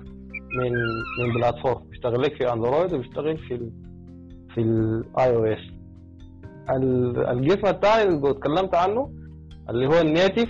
[0.59, 0.71] من
[1.19, 1.83] من platform.
[1.89, 3.71] بيشتغل لك في أندرويد وبيشتغل في
[4.53, 5.59] في ال iOS
[6.69, 9.11] القسم الثاني اللي اتكلمت عنه
[9.69, 10.49] اللي هو ال native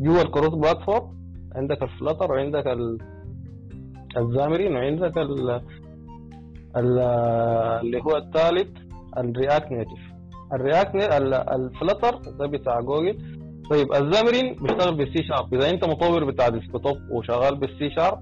[0.00, 1.16] جوا ال cross platform
[1.54, 2.98] عندك ال Flutter وعندك ال-
[4.16, 5.18] ال Xamarin وعندك
[6.76, 8.68] اللي هو الثالث
[9.18, 10.00] ال React Native
[10.52, 10.94] ال React
[11.52, 13.18] ال Flutter ده بتاع جوجل
[13.70, 18.18] طيب ال Xamarin بيشتغل بالسي شارب إذا أنت مطور بتاع desktop وشغال بالسي شارب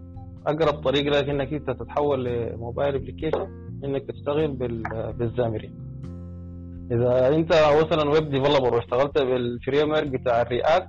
[0.47, 3.47] أقرب طريق لك إنك أنت تتحول ل mobile application
[3.85, 5.75] إنك تشتغل بال- بال Xamarin
[6.93, 10.89] إذا أنت مثلا web developer واشتغلت بال framework بتاع ال React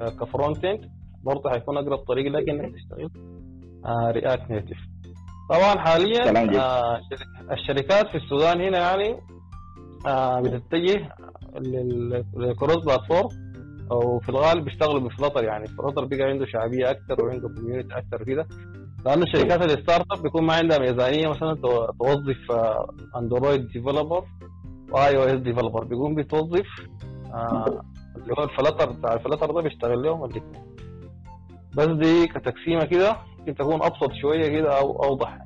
[0.00, 0.80] آه، ك front end
[1.22, 3.10] برضه هيكون أقرب طريق لك إنك تشتغل
[4.10, 4.76] React Native
[5.50, 6.24] طبعا حاليا.
[6.60, 9.20] آه، الشرك- الشركات في السودان هنا يعني
[10.06, 11.08] آه، بتتجه
[11.60, 13.28] لل- لل cross platform
[13.90, 15.66] أو في الغالب بيشتغلوا ب Flutter يعني.
[15.66, 18.46] Flutter بقى عنده شعبية أكثر وعنده community أكثر كده
[19.06, 22.52] لأنه الشركات ال startup بيكون ما عندها ميزانية مثلا تو- توظف
[23.16, 24.24] اندرويد developer
[24.90, 26.66] و iOS developer بيقوم بتوظف
[27.34, 27.82] آه،
[28.16, 30.64] اللي هو ال Flutter بتاع ال Flutter ده بيشتغل لهم الاثنين
[31.76, 33.16] بس دي كتقسيمة كده.
[33.44, 35.38] ممكن تكون أبسط شوية كده أو أوضح.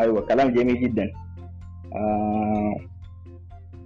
[0.00, 1.12] أيوه كلام جميل جدا.
[1.94, 2.74] آه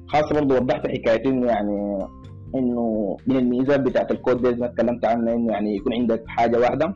[0.08, 1.98] خاصة برضه وضحت حكاية انه يعني
[2.54, 6.58] إنه من الميزات بتاعت ال code base ما اتكلمت عنها إنه يعني يكون عندك حاجة
[6.58, 6.94] واحدة.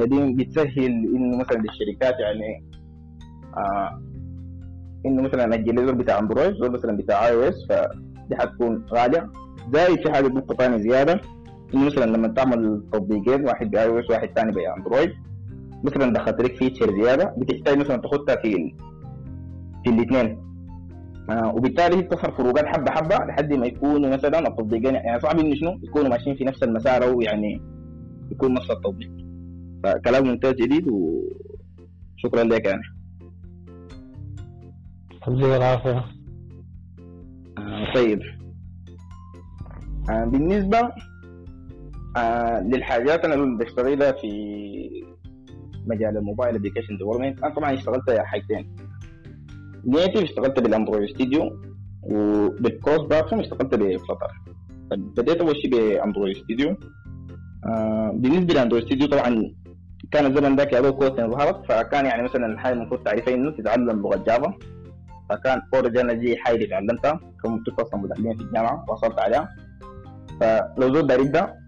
[0.00, 0.86] فدي بتسهل
[1.16, 2.64] إنه مثلا للشركات يعني
[3.56, 4.02] آه
[5.06, 9.30] إنه مثلا الجليزر بتاع أندرويد مثلا بتاع iOS فدي حتكون غالية.
[9.72, 11.20] زائد في حاجة نقطة ثانية زيادة
[11.78, 15.12] مثلا لما تعمل تطبيقين واحد ب iOS واحد ثاني باندرويد
[15.84, 18.74] مثلا دخلت لك feature زيادة بتحتاج مثلا تحطها في ال...
[19.84, 20.52] في الاثنين.
[21.30, 25.54] آه وبالتالي هي بتظهر فروقات حبة حبة لحد ما يكونوا مثلا التطبيقين يعني صعب انه
[25.54, 27.60] شنو؟ يكونوا ماشيين في نفس المسار أو يعني
[28.30, 29.10] يكون نفس التطبيق.
[29.84, 32.82] فكلام ممتاز جديد وشكرا لك يعني.
[35.28, 36.04] يعطيك العافيه
[37.58, 38.20] آه طيب.
[40.10, 40.78] آه بالنسبة
[42.16, 44.28] آه للحاجات أنا اللي بشتغلها في
[45.86, 48.76] مجال ال mobile application development أنا طبعا اشتغلت حاجتين.
[49.84, 51.60] native اشتغلت بال Android Studio
[52.02, 54.30] وبال cross platform اشتغلت ب Flutter
[54.90, 56.76] بديت أول شيء ب Android Studio
[58.12, 59.54] بالنسبة ل Android Studio طبعا
[60.12, 64.24] كان الزمن ذاك دوب Kotlin ظهرت فكان يعني مثلا الحاجة المفروض تعرفها إنه تتعلم لغة
[64.26, 64.54] Java
[65.30, 67.20] فكان already أنا دي حاجة اللي تعلمتها.
[67.42, 69.48] كنت أصلا متعلمين في الجامعة وصلت عليها.
[70.40, 71.58] فلو يبدا آه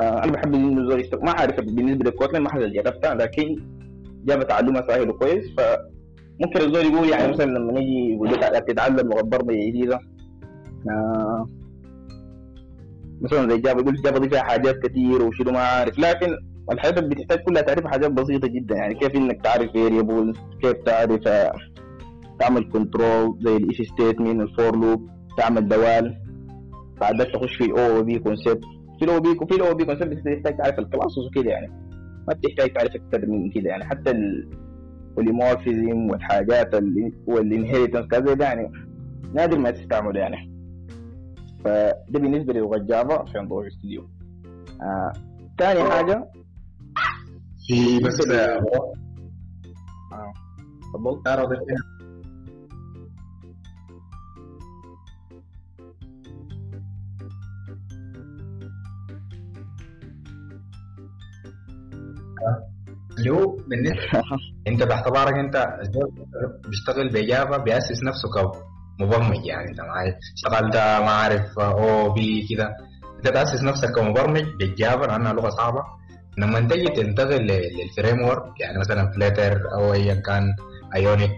[0.00, 3.56] أنا بحب انه زول يشتغل ما عارف بالنسبة لل Kotlin ما حد جربتها لكن
[4.24, 9.68] جاب تعلمها سهل وكويس فممكن الزول يقول يعني مثلا لما يقول لك تتعلم لغة برمجة
[9.68, 10.00] جديدة.
[10.90, 11.48] آه
[13.20, 16.36] مثلا زي Java يقول دي فيها حاجات كثير وشنو ما عارف لكن
[16.84, 21.52] اللي بتحتاج كلها تعرف حاجات بسيطة جدا يعني كيف إنك تعرف variables كيف تعرف آه،
[22.40, 26.14] تعمل control زي ال if statement ال for loop تعمل دوال.
[27.00, 28.64] بعدك تخش في ال OOP concept
[28.98, 31.68] في ال OOP في ال OOP concept بتحتاج تعرف ال classes وكده يعني.
[32.28, 33.84] ما بتحتاج تعرف أكثر من كده يعني.
[33.84, 34.50] حتى ال
[35.16, 36.74] polymorphism والحاجات
[37.26, 38.72] وال inheritance كذا يعني
[39.34, 40.50] نادر ما تستعمله يعني.
[41.64, 44.08] فده بالنسبة للغة Java في Android Studio
[44.82, 45.12] آه.
[45.58, 46.30] تاني حاجة؟
[47.66, 48.64] في بس تفضل.
[51.24, 51.48] تعرض
[63.18, 63.98] اللي هو بالنسبة
[64.68, 65.68] انت باعتبارك انت
[66.68, 72.76] بيشتغل ب Java بيأسس نفسه كمبرمج يعني انت معاي اشتغلت ما عارف OOP كده.
[73.16, 75.82] انت تاسس نفسك كمبرمج بال Java لأنها لغة صعبة.
[76.38, 80.54] لما تجي تنتقل لل framework يعني مثلا Flutter أو ايا كان
[80.94, 81.30] Ionic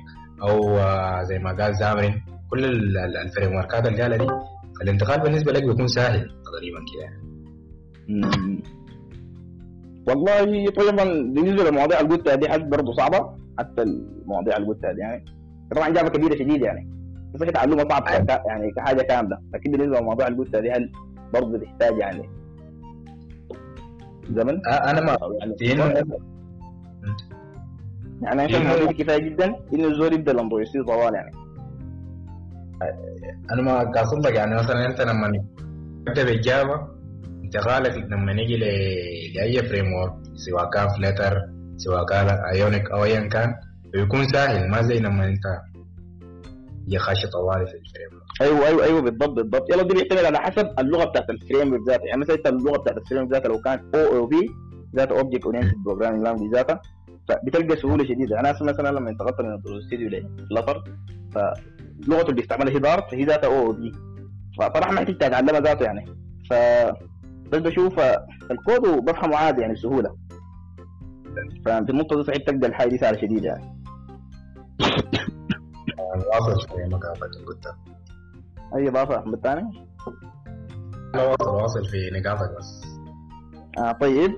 [0.43, 4.27] أو آه، زي ما قال زامرين كل ال- ال- الفريم وركات اللي قالها دي
[4.83, 8.63] الانتقال بالنسبة لك بيكون سهل تقريبا كده يعني.
[10.07, 15.01] والله طبعا بالنسبة للمواضيع اللي قلتها دي حاجة برضه صعبة حتى المواضيع اللي قلتها دي
[15.01, 15.25] يعني.
[15.77, 16.89] طبعا جافا كبيرة شديد يعني
[17.35, 19.39] بس هي تعلمها صعب كا- يعني كحاجة كاملة.
[19.55, 20.93] لكن بالنسبة للمواضيع اللي قلتها دي هل
[21.35, 22.29] برضه تحتاج يعني
[24.31, 25.55] زمن؟ أنا ما يعني
[28.23, 31.33] يعني أنا شايف إنه- الموضوع كفاية جدا إنه الزول يبدأ يصير طوال يعني.
[33.53, 35.45] أنا ما قاصد لك يعني مثلا أنت لما
[36.07, 36.25] تبدا
[37.47, 38.57] انتقالك لما نيجي
[39.37, 41.35] لاي framework سواء كان Flutter
[41.77, 43.55] سواء كان Ionic أو ايا كان
[43.93, 45.47] بيكون سهل ما زي لما انت
[46.89, 51.05] يخش طوالي في الفريم أيوه أيوه أيوه بالضبط بالضبط يلا دي بيعتمد على حسب اللغة
[51.05, 54.51] بتاعت ال frame ذاتها يعني مثلا انت اللغة بتاعت ال frame ذاتها لو كان OOP
[54.97, 56.81] ذات object oriented programming language ذاتها
[57.29, 60.09] فبتلقى سهوله شديده أنا مثلا لما انتقلت من ال Studio
[60.51, 60.85] ل Flutter
[61.35, 63.93] فلغته اللي بيستعملها هي Dart فهي ذاتها OOP
[64.59, 66.05] فصراحه ما احتاج اتعلمها ذاته يعني
[66.51, 66.55] ف
[67.53, 68.01] بس بشوف
[68.51, 70.17] الكود وبفهمه عادي يعني بسهولة.
[71.67, 73.77] ففي النقطة دي صحيح تلقى الحاجة دي سهلة شديدة يعني.
[76.17, 77.67] واصل شوية ما قاطعك قلت
[78.77, 79.87] اي اضافه احمد ثاني
[81.15, 82.83] لا واصل واصل في نقاطك بس.
[83.79, 84.33] آه طيب.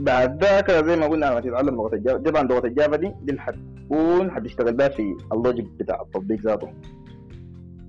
[0.00, 3.14] بعد ذاك زي ما قلنا لما تتعلم لغة ال Java طبعا لغة ال Java دي
[3.22, 6.72] دي حتكون حتشتغل بها في ال logic بتاع التطبيق ذاته.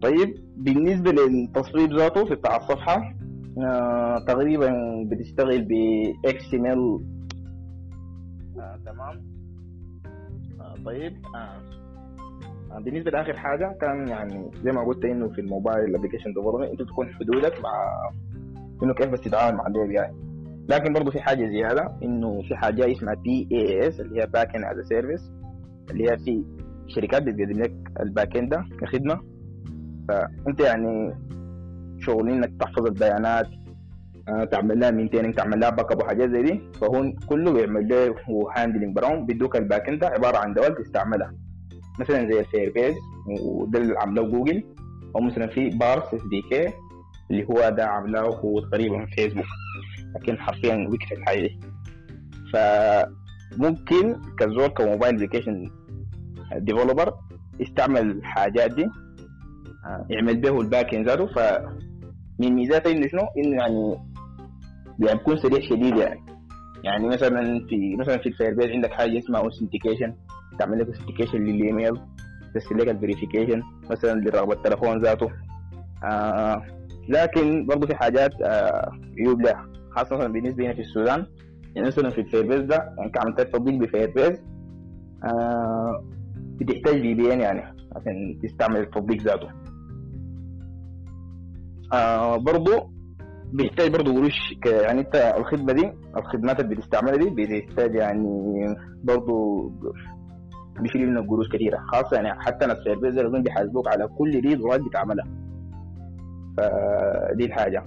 [0.01, 3.16] طيب بالنسبة للتصميم ذاته في بتاع الصفحة
[3.57, 4.71] آه تقريبا
[5.11, 5.71] بتشتغل ب
[6.27, 7.01] XML
[8.59, 9.21] آه تمام.
[10.61, 11.13] آه طيب.
[11.35, 11.61] آه.
[12.71, 16.69] آه، بالنسبة لآخر حاجة كان يعني زي ما قلت إنه في ال mobile application development
[16.69, 18.09] أنت تكون حدودك مع
[18.83, 20.11] إنه كيف بس تتعامل مع API
[20.69, 24.88] لكن برضه في حاجة زيادة إنه في حاجة اسمها BaaS اللي هي backend as a
[24.88, 25.32] service
[25.91, 26.43] اللي هي في
[26.87, 29.19] شركات بتقدم لك ال backend ده كخدمة.
[30.07, 31.13] فأنت يعني
[32.01, 33.47] شغل إنك تحفظ البيانات
[34.27, 36.61] آه، تعمل لها maintaining تعمل لها backup وحاجات زي دي.
[36.82, 38.15] فهو كله بيعمل له
[38.55, 41.33] handling براهو بيدوك ال backend عبارة عن دوال تستعملها.
[41.99, 42.95] مثلا زي ال Firebase
[43.41, 44.63] وده اللي عاملاه جوجل
[45.15, 46.73] أو مثلا في Parse SDK
[47.31, 49.45] اللي هو ده عاملاه هو تقريبا فيسبوك
[50.15, 51.59] لكن حرفيا وقف الحاجة دي
[52.53, 55.71] فممكن كزول ك mobile application
[56.55, 57.13] developer
[57.59, 58.85] يستعمل الحاجات دي
[59.85, 61.27] آه، يعمل به ال backend ذاته.
[62.41, 63.97] فمن ميزاته انه شنو؟ انه يعني
[64.99, 66.19] يعني بيكون سريع شديد يعني.
[66.83, 70.13] يعني مثلا في مثلا في ال Firebase عندك حاجة اسمها authentication
[70.59, 71.93] تعمل لك authentication لل email.
[72.55, 75.29] تسجل لك ال verification مثلا لرقم التليفون ذاته.
[76.03, 76.63] آه
[77.09, 79.67] لكن برضه في حاجات آه عيوب لها.
[79.91, 81.25] خاصة مثلا بالنسبة هنا في السودان.
[81.75, 84.43] يعني مثلا في ال Firebase ده يعني كعملت تطبيق ب Firebase
[85.23, 86.03] آه
[86.35, 87.61] بتحتاج VPN يعني
[87.95, 89.47] عشان تستعمل التطبيق ذاته.
[91.93, 92.89] آه برضه
[93.53, 98.27] بيحتاج برضه قروش يعني انت الخدمة دي الخدمات اللي بتستعملها دي بتحتاج يعني
[99.03, 99.71] برضه
[100.79, 102.67] بيشيل منك قروش كثيرة خاصة يعني حتى
[103.01, 105.25] base ده لازم بيحاسبوك على كل read و write بتعملها.
[106.57, 107.83] فدي الحاجة.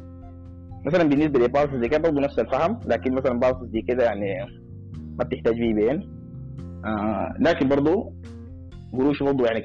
[0.86, 4.34] مثلا بالنسبة ل Parse زي كده برضه نفس الفهم لكن مثلا Parse دي كده يعني
[5.18, 6.03] ما بتحتاج VPN
[6.84, 8.12] آه لكن برضه
[8.92, 9.64] قروش برضه يعني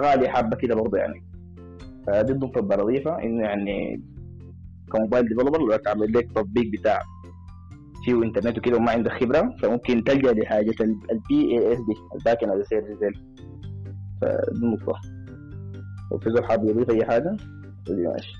[0.00, 1.31] غالية حبة كده برضه يعني.
[2.06, 4.02] فدي النقطه اللي بضيفها إنه يعني
[4.92, 7.02] ك mobile developer لو تعمل لك تطبيق بتاع
[8.04, 12.98] فيه انترنت وكده وما عندك خبرة فممكن تلجأ لحاجة ال BaaS دي ال backend service
[14.20, 15.00] فدي النقطه
[16.12, 17.36] لو في زول حابب يضيف حاجة
[17.86, 18.32] قولي ماشي.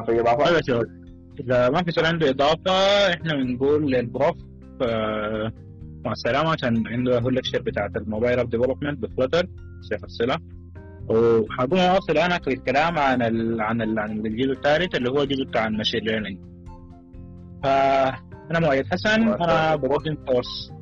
[0.00, 0.86] في إضافة؟ أيوه شباب.
[1.40, 2.72] إذا ما في سؤال عنده إضافة
[3.14, 4.36] إحنا بنقول للبروف
[4.82, 5.52] آه،
[6.04, 9.46] مع السلامة عشان عنده هو ال lecture بتاعت ال mobile app development ب Flutter
[9.88, 10.36] سيف الصلة.
[11.08, 15.44] وحقوم أواصل أنا في الكلام عن ال عن ال عن الجزء الثالث اللي هو الجزء
[15.44, 16.38] بتاع ال machine learning.
[17.62, 20.72] فانا مؤيد حسن أنا بقدم كورس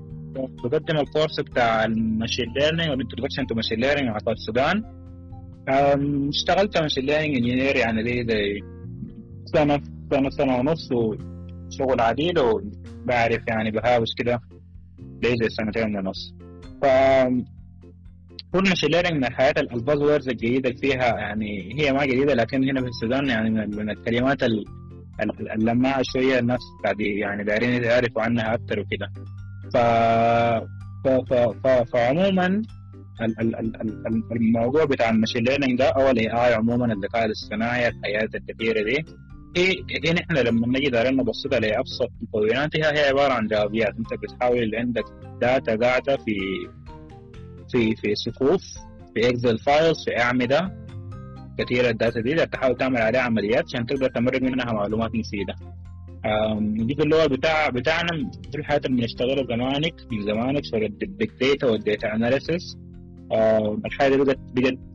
[0.65, 4.85] بقدم ال course بتاع ال machine learning وال introduction to machine learning على السودان.
[6.29, 8.63] اشتغلت machine learning engineer يعني لي زي
[9.53, 9.81] سنة
[10.11, 14.41] سنة سنة ونص وشغل عديد وبعرف يعني بهاوش كده
[15.23, 16.35] لي زي سنتين ونص.
[16.83, 16.85] ف
[18.55, 22.65] هو ال machine learning من الحاجات ال buzzwords الجديدة فيها يعني هي ما جديدة لكن
[22.69, 24.65] هنا في السودان يعني من الكلمات ال-
[25.23, 29.13] ال- اللماعة شوية الناس قاعد يعني دايرين يعرفوا عنها أكتر وكده.
[29.75, 29.77] ف...
[31.05, 31.09] ف...
[31.09, 31.35] ف...
[31.35, 31.67] ف...
[31.93, 36.55] فعموما ال- ال- ال- ال- ال- الموضوع بتاع ال machine learning ده أو ال AI
[36.55, 39.05] عموما الذكاء الاصطناعي الحاجات الكثيره دي.
[39.57, 44.59] هي هي نحن لما نجي دايرين نبسطها لابسط مكوناتها هي عبارة عن جوابيات أنت بتحاول
[44.63, 45.05] اللي عندك
[45.41, 46.35] data قاعدة في
[47.73, 48.63] في في صفوف
[49.15, 50.81] في Excel files في أعمدة
[51.59, 55.55] كثيرة ال data دي تحاول تعمل عليها عمليات عشان تقدر تمرق منها معلومات مفيدة.
[56.87, 61.31] دي في اللغة بتاع بتاعنا في الحاجات اللي بنشتغلها زمانك من زمانك شغل ال big
[61.41, 62.77] data وال data analysis
[63.87, 64.39] الحاجة دي بقت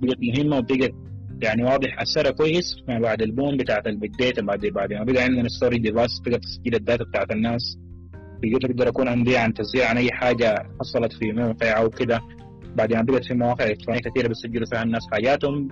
[0.01, 0.93] بقت مهمة وبقت
[1.41, 5.03] يعني واضح اثرها كويس ما بعد ال boom بتاعت ال big data بعد بعد ما
[5.03, 7.77] بقى عندنا storage devices تقدر تسجيل ال data بتاعت الناس.
[8.41, 12.21] بقيت أقدر اكون عندي عن تسجيل عن أي حاجة حصلت في موقع أو كده.
[12.75, 15.67] بعد ما بقت في مواقع إلكترونية كثيرة بيسجلوا فيها الناس حاجاتهم.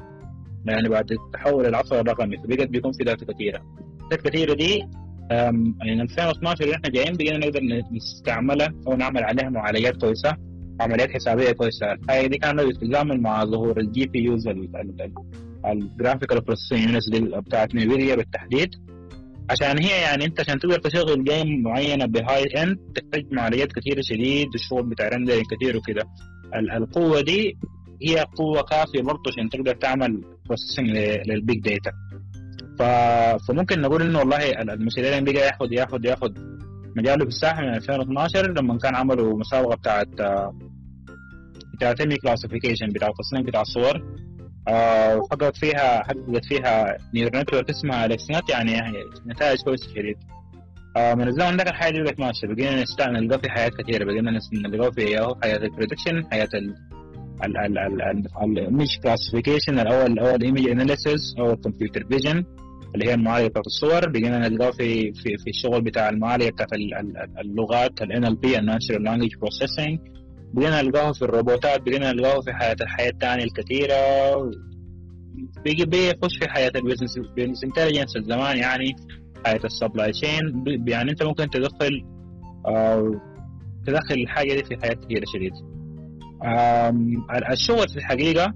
[0.65, 3.61] يعني بعد التحول العصر الرقمي فبقت بيكون في data كثيرة.
[4.03, 4.83] ال data كثيرة دي
[5.31, 7.61] يعني 2012 اللي إحنا جايين بقينا نقدر
[7.91, 10.37] نستعملها أو نعمل عليها معالجات كويسة
[10.81, 11.93] عمليات حسابية كويسة.
[11.93, 14.47] الحاجة دي كانت بتتزامن مع ظهور ال GPUs ال
[15.71, 17.09] graphical processing units
[17.47, 18.69] بتاعت Nvidia بالتحديد.
[19.49, 24.01] عشان هي يعني انت عشان تقدر تشغل game معينة ب high end تحتاج معالجات كثيره
[24.01, 26.03] شديد والشغل بتاع rendering كثير وكده.
[26.55, 27.57] ال- القوة دي
[28.01, 30.89] هي قوة كافية برضه عشان تقدر تعمل processing
[31.27, 31.91] لل big data.
[32.79, 36.31] فممكن نقول إنه والله ال- ال machine learning بقى ياخذ ياخذ ياخذ
[36.97, 40.07] مجاله في الساحة من 2012 لما كان عملوا مسابقة بتاعت
[41.73, 44.03] بتاعت image classification بتاع التصنيف بتاع الصور.
[44.67, 48.71] آه، وحققت فيها حققت فيها neural network اسمها AlexNet يعني
[49.27, 50.17] نتائج كويسه شديد
[50.97, 54.91] آه، من الزمن ده الحاجة دي ماشيه بقينا نستعمل نلقى في حاجات كثيرة بقينا نلقى
[54.91, 56.75] في ياهو حاجات ال prediction حاجات ال
[57.45, 62.45] ال ال ال ال ال image classification الأول الأول image analysis أو ال computer vision
[62.95, 64.09] اللي هي المعالجة بتاعت الصور.
[64.09, 68.63] بقينا نلقاه في في في الشغل بتاع المعالجة بتاعت ال- ال- اللغات ال NLP ال
[68.63, 69.99] natural language processing
[70.53, 73.95] بقينا نلقاه في الروبوتات بقينا نلقاه في حاجات الحاجات الثانية الكثيرة.
[75.65, 78.95] بيجي بيخش في حياة البيزنس بيزنس انتليجنس الزمان يعني
[79.45, 82.05] حاجات ال supply chain يعني انت ممكن تدخل
[82.65, 83.21] آه
[83.87, 85.51] تدخل الحاجة دي في حاجات كثيره شديد.
[87.51, 88.53] الشغل في الحقيقة آم،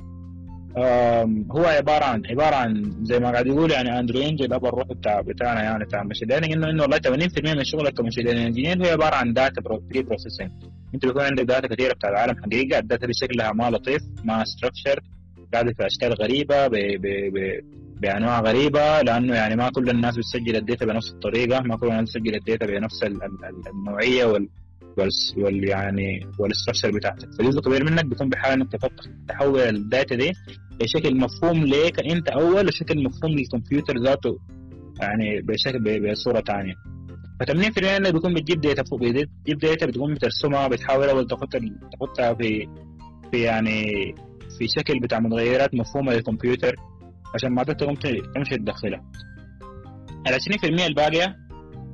[1.52, 5.22] هو عبارة عن عبارة عن زي ما قاعد يقول يعني Andrew Ng الابو الروحي بتاع
[5.22, 8.46] بتاعنا يعني بتاع ال machine learning انه إنه والله 80% من شغلك ك machine learning
[8.48, 10.52] engineer هو عبارة عن data pre-processing
[10.94, 12.80] أنت بيكون عندك data كثيرة بتاع العالم حقيقة.
[12.80, 15.00] ال data دي شكلها ما لطيف ما structured
[15.54, 17.02] قاعدة في أشكال غريبة ب ب
[17.34, 17.62] ب
[18.02, 19.02] بأنواع غريبة.
[19.02, 21.62] لأنه يعني ما كل الناس بتسجل ال data بنفس الطريقة.
[21.62, 24.50] ما كل الناس بتسجل ال data بنفس ال- ال- ال- النوعية وال
[25.38, 28.72] وال يعني وال structure بتاعتك فجزء كبير منك بيكون بحاول إنك
[29.28, 30.32] تحول ال data دي
[30.80, 34.40] بشكل مفهوم ليك أنت أول وشكل مفهوم للكمبيوتر ذاته
[35.02, 36.74] يعني بشكل بصورة ثانية
[37.40, 41.56] ف 80% انك بيكون بتجيب data فوق بتجيب data بتقوم بترسمها بتحاول اول تحط
[41.94, 42.68] تحطها في
[43.32, 43.86] في يعني
[44.58, 46.76] في شكل بتاع متغيرات مفهومة للكمبيوتر
[47.36, 47.96] عشان ما تقوم
[48.36, 49.02] تمشي تدخلها.
[50.28, 51.36] ال 20% الباقية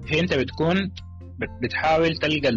[0.07, 0.99] هي أنت بتكون بت-
[1.63, 2.49] بتحاول تلقى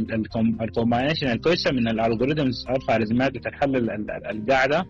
[0.62, 4.84] ال combination الكويسه من ال algorithms أو الخوارزميات بتحل ال- ال- القاعدة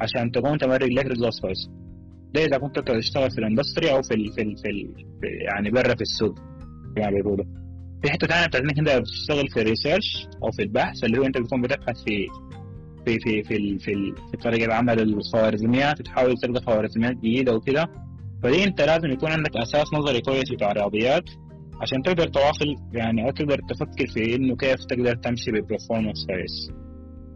[0.00, 1.70] عشان تقوم تمرق لك results كويسه
[2.34, 5.26] ده إذا كنت تشتغل في ال industry أو في ال في, ال في, ال في
[5.52, 6.34] يعني برا في السوق.
[6.96, 7.44] زي ما بيقولوا.
[8.02, 11.24] في حتة ثانية بتاعت انك إنت بتشتغل في ال research أو في البحث اللي هو
[11.24, 12.26] إنت بتكون بتبحث في
[13.04, 13.94] في في في في,
[14.30, 17.88] في طريقة عمل الخوارزميات بتحاول تلقى خوارزميات جديدة وكده.
[18.42, 21.24] فدي أنت لازم يكون عندك أساس نظري كويس بتاع رياضيات
[21.82, 26.70] عشان تقدر تواصل يعني أو تقدر تفكر في إنه كيف تقدر تمشي ب performance كويس.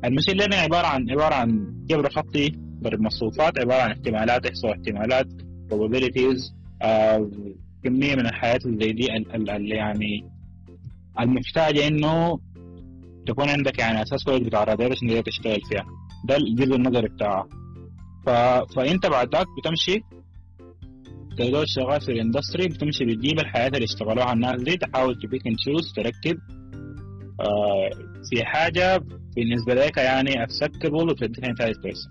[0.04, 4.72] ال machine learning عبارة عن عبارة عن جبر خطي ضرب مصفوفات عبارة عن احتمالات إحصاء
[4.72, 5.26] احتمالات
[5.72, 7.30] probabilities آه
[7.84, 10.30] كمية من الحاجات اللي دي ال- ال- اللي يعني
[11.20, 12.38] المحتاجه إنه
[13.26, 15.86] تكون عندك يعني أساس كويس بتاع الرياضيات عشان تشتغل فيها.
[16.28, 17.48] ده الجزء النظري بتاعها
[18.26, 18.30] ف...
[18.76, 20.00] فأنت بعد ذاك بتمشي
[21.38, 25.46] تقدر شغال في ال industry بتمشي بتجيب الحاجات اللي اشتغلوها الناس دي تحاول ت pick
[25.46, 26.38] and choose تركب.
[27.40, 27.90] آه
[28.30, 29.00] في حاجة
[29.36, 32.10] بالنسبة لك يعني acceptable وتديك نتائج كويسة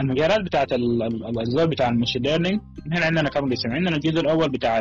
[0.00, 2.60] المجالات بتاعت ال- ال- الاجزاء بتاع ال machine learning
[2.92, 4.78] هنا عندنا كم قسم؟ عندنا الجزء الأول بتاع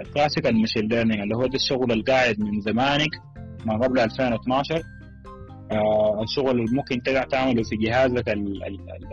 [0.00, 3.10] ال classical machine learning اللي هو ده الشغل القاعد من زمانك
[3.66, 4.82] ما قبل 2012
[5.72, 8.28] آه الشغل اللي ممكن تقدر تعمله في جهازك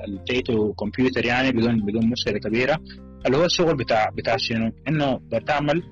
[0.08, 2.80] التيتو كمبيوتر يعني بدون بدون مشكلة كبيرة.
[3.26, 5.84] اللي هو الشغل بتاع بتاع شنو؟ إنه تعمل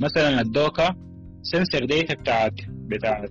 [0.00, 0.94] مثلا الدوكا
[1.42, 3.30] سنسر ديتا بتاعت بتاعت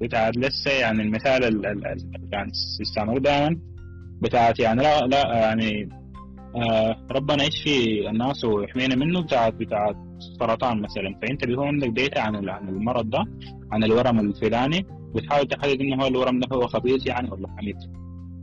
[0.00, 1.96] بتاعت لسه يعني المثال اللي
[2.32, 3.60] يعني دائما.
[4.22, 5.88] بتاعت يعني لا لا يعني
[6.56, 9.22] آه ربنا يشفي الناس ويحمينا منه.
[9.22, 9.96] بتاعت بتاعت
[10.38, 11.18] سرطان مثلا.
[11.22, 13.24] فانت بيكون عندك ديتا عن عن المرض ده
[13.72, 17.76] عن الورم الفلاني بتحاول تحدد إنه هو الورم ده هو خبيث يعني ولا حميد.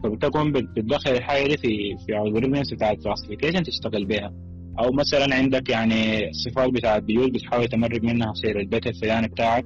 [0.04, 4.34] فبتكون بتدخل الحاجة دي في في algorithms بتاعت classification تشتغل بها
[4.80, 9.64] أو مثلا عندك يعني الصفات بتاعت بيوت بتحاول تمرق منها سعر البيت الفلاني بتاعك.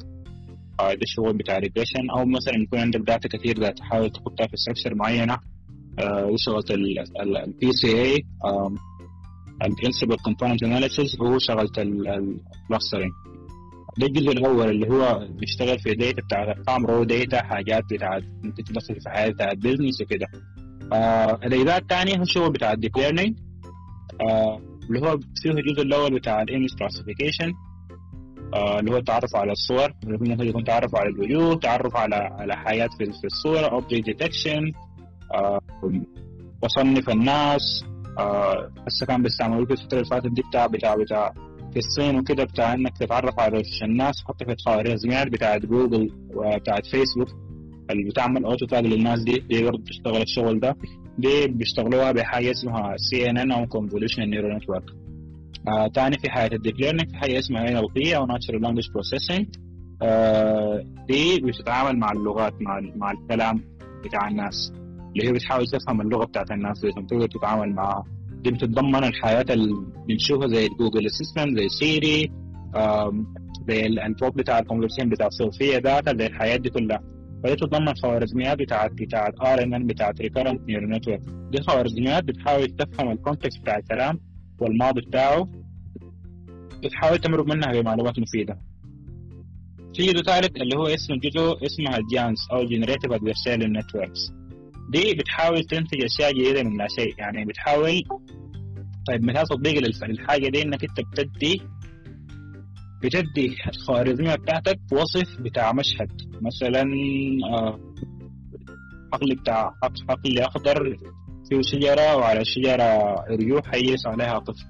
[0.80, 4.96] ده الشغل بتاع regression أو مثلا يكون عندك data كثير ده تحاول تحطها في structure
[4.96, 5.38] معينة.
[6.36, 6.64] شغلة
[7.46, 8.26] ال PCA ال
[9.64, 13.12] principal component analysis هو شغلة ال clustering
[13.98, 18.62] ده الجزء الأول اللي هو بيشتغل في data بتاع ارقام raw data حاجات بتاعت انت
[18.62, 20.28] تدخل في حاجات بتاعت business وكده.
[20.94, 23.38] آه الاداء الثاني هو الشغل بتاع ال deep learning
[24.22, 27.54] آه اللي هو فيه الجزء الأول بتاع ال image classification
[28.54, 29.94] آه اللي هو التعرف على الصور.
[30.06, 34.72] ممكن يكون تعرف على الوجوه تعرف على على حاجات في, الصورة object detection
[35.34, 35.60] آه
[36.64, 37.84] وصنف الناس.
[38.88, 40.28] هسه كان بيستعملوه في الفترة اللي فاتت.
[40.28, 41.34] دي بتاع بتاع بتاع
[41.74, 47.28] في الصين وكده بتاع إنك تتعرف على الناس حتى في الخوارزميات بتاعت جوجل وبتاعت فيسبوك
[47.92, 50.76] اللي بتعمل auto tag للناس دي دي برضه بتشتغل الشغل ده.
[51.18, 54.84] دي بيشتغلوها بحاجة اسمها CNN أو convolution neural network
[55.68, 59.46] آه تاني في حاجة ال deep learning في حاجة اسمها NLP أو natural language processing
[61.08, 63.64] دي بتتعامل مع اللغات مع مع الكلام
[64.06, 64.74] بتاع الناس.
[65.16, 68.04] اللي هي بتحاول تفهم اللغة بتاعت الناس زي تقدر تتعامل معها
[68.44, 69.74] دي بتتضمن الحاجات اللي
[70.08, 72.32] بنشوفها زي Google Assistant زي Siri
[73.68, 77.00] زي ال bot بتاع ال conversation بتاع صوفيا data زي الحاجات دي كلها.
[77.44, 81.22] فهي تتضمن خوارزميات بتاعت بتاعت RNN بتاعت recurrent neural network
[81.52, 84.20] دي خوارزميات بتحاول تفهم ال context بتاع الكلام
[84.60, 85.50] والماضي بتاعه.
[86.84, 88.58] بتحاول تمرق منها بمعلومات مفيدة.
[89.96, 94.20] في جزء ثالث اللي هو اسمه جزء اسمها GANs أو generative adversarial networks
[94.90, 98.02] دي بتحاول تنتج أشياء جديدة من لا شيء يعني بتحاول
[99.08, 99.74] طيب مثال تطبيق
[100.08, 101.62] للحاجة دي إنك أنت بتدي
[103.04, 106.12] بتدي الخوارزمية بتاعتك وصف بتاع مشهد.
[106.42, 106.84] مثلا
[107.54, 107.80] آه
[109.14, 109.74] حقل بتاع
[110.10, 110.98] حقل أخضر
[111.50, 114.66] فيه شجرة وعلى الشجرة ريوح حيس عليها طفل.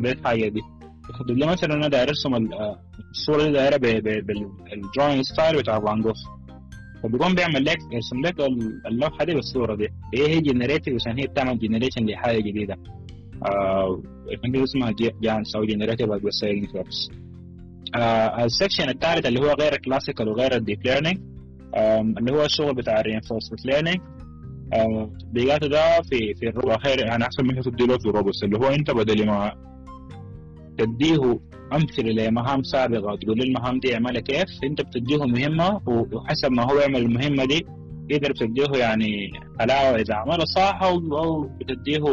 [0.00, 0.60] لي الحاجة دي.
[1.30, 2.34] لي مثلا أنا داير أرسم
[3.10, 6.16] الصورة دي دايرة بال drawing style بتاع فان جوخ.
[7.02, 8.40] فبيقوم بيعمل لك يرسم لك
[8.86, 9.88] اللوحة دي بالصورة دي.
[10.14, 12.76] هي هي generative عشان هي بتعمل generation لحاجة جديدة.
[13.46, 14.02] آه
[14.64, 17.10] اسمها GANs أو generative adversarial networks
[18.44, 21.18] ال section الثالث اللي هو غير ال classical وغير ال deep learning
[22.18, 24.00] اللي هو الشغل بتاع ال reinforcement learning
[25.20, 28.90] تطبيقاته ده في في الروبوت يعني أحسن من تدي له في الروبوت اللي هو أنت
[28.90, 29.52] بدل ما
[30.78, 31.40] تديه
[31.72, 33.16] أمثلة لمهام سابقة.
[33.16, 37.66] تقول له المهام دي اعملها كيف أنت بتديه مهمة وحسب ما هو يعمل المهمة دي
[38.10, 42.04] تقدر بتديه يعني حلاوه إذا عملها صح أو بتديه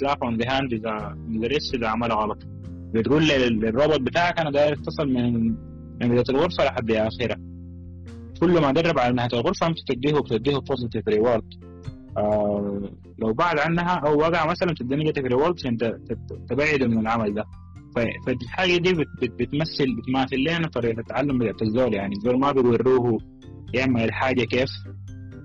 [0.00, 2.38] slap on the hand إذا مدرس إذا عملها غلط.
[2.94, 5.32] بتقول للروبوت بتاعك أنا داير أصل من
[6.00, 7.36] من بدايه الغرفة لحد آخرها.
[8.40, 11.44] كل ما قرب على نهاية الغرفة أنت تديه بتديه positive reward
[12.16, 12.82] آه
[13.18, 15.76] لو بعد عنها أو وقع مثلا تدي negative reward عشان
[16.48, 17.44] تبعده من العمل ده.
[18.26, 21.94] فالحاجة دي بت بت بتمثل بتماثل لنا طريقة التعلم بتاعت الزول.
[21.94, 23.18] يعني الزول ما بيوروه
[23.74, 24.70] يعمل الحاجة كيف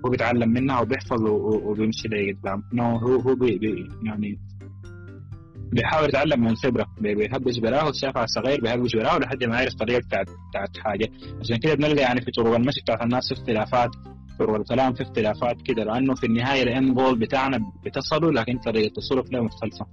[0.06, 4.38] هو بيتعلم منها وبيحفظ وبيمشي لقدام نو هو هو بي بي يعني
[5.72, 10.26] بيحاول يتعلم من الخبره بيهبش براه شافها صغير بيهبش براه لحد ما يعرف الطريقة بتاعت
[10.50, 11.08] بتاعت حاجة.
[11.40, 13.90] عشان كده بنلقى يعني في طرق المشي بتاعت الناس في اختلافات.
[14.38, 15.84] طرق الكلام في اختلافات كده.
[15.84, 19.86] لأنه في النهاية ال end goal بتاعنا بتصلوا لكن طريقة الوصول له مختلفه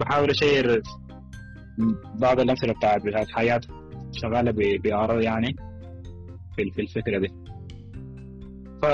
[0.00, 0.82] بحاول أشير
[2.18, 3.60] بعض الأمثلة بتاعت بتاعت حاجات
[4.12, 5.56] شغالة بار يعني
[6.56, 7.28] في في الفكرة دي.
[8.82, 8.86] ف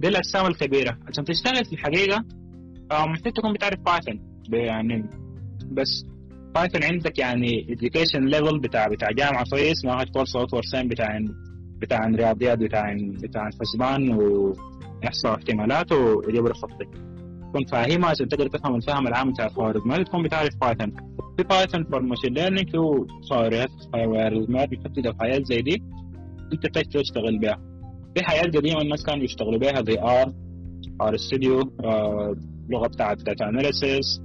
[0.00, 0.98] دي الأقسام الكبيرة.
[1.08, 2.24] عشان تشتغل في الحقيقة
[2.92, 4.20] محتاج تكون بتعرف Python
[4.52, 5.10] يعني
[5.70, 6.04] بس
[6.54, 9.84] Python عندك يعني education level بتاع بتاع جامعة كويس.
[9.84, 11.18] ما كورس أو كورسين بتاع
[11.78, 16.86] بتاع رياضيات بتاع بتاع حسبان واحصاء احتمالات وجبر خطي
[17.56, 20.92] تكون فاهمها عشان تقدر تفهم الفهم العام بتاع الخوارزميات تكون بتعرف Python
[21.36, 25.82] في Python for machine learning في خوارزميات بتحدد الحاجات زي دي.
[26.52, 27.58] أنت تحتاج تشتغل بها
[28.16, 30.32] في حاجات قديمة الناس كانوا يشتغلوا بها زي R
[31.00, 31.60] RStudio
[32.70, 34.20] لغة بتاعت data analysis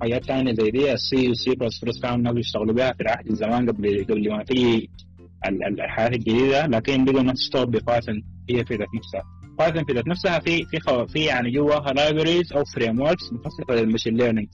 [0.00, 3.70] حاجات ثانية زي دي السي وسي بلس بلس كانوا الناس يشتغلوا بها في العهد الزمان
[3.70, 4.90] قبل قبل ما تيجي
[5.48, 6.66] ال- ال- الحاجات الجديدة.
[6.66, 9.22] لكن بقى الناس تشتغل ب Python هي في ذات نفسها.
[9.58, 10.78] Python في ذات نفسها في في
[11.08, 14.48] في يعني جواها libraries أو frameworks مخصصه لل machine learning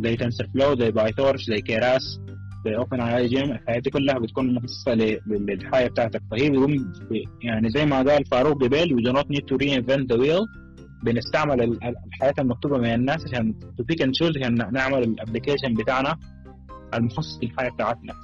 [0.00, 2.20] زي TensorFlow زي PyTorch زي Keras
[2.66, 6.22] زي OpenAI Gym الحاجات دي كلها بتكون مخصصه ل- لل- للحاجات بتاعتك.
[6.30, 6.76] فهي بيقوم
[7.10, 10.44] ب- يعني زي ما قال فاروق قبل we do not need to reinvent the wheel.
[11.04, 15.08] بنستعمل ال- ال- الحاجات المكتوبة من الناس عشان to pick and choose عشان نعمل ال
[15.08, 16.16] application بتاعنا
[16.94, 18.14] المخصص للحاجات بتاعتنا.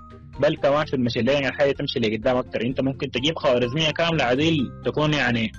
[0.41, 4.25] بل كمان في ال machine learning الحاجات تمشي لقدام أكثر أنت ممكن تجيب خوارزمية كاملة
[4.25, 5.53] عديل تكون يعني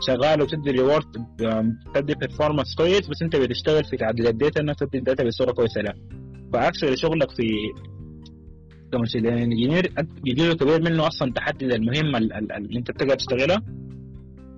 [0.00, 1.04] شغال وتدي reward
[1.94, 5.52] تدي performance كويس بس أنت بتشتغل في تعديل ال data انك تدي ال data بصورة
[5.52, 5.94] كويسة لها
[6.52, 7.42] ف actually شغلك في
[8.94, 9.92] learning engineer
[10.24, 13.62] جزء كبير منه أصلا تحدد المهمه ال- ال- اللي أنت بتقدر تشتغلها.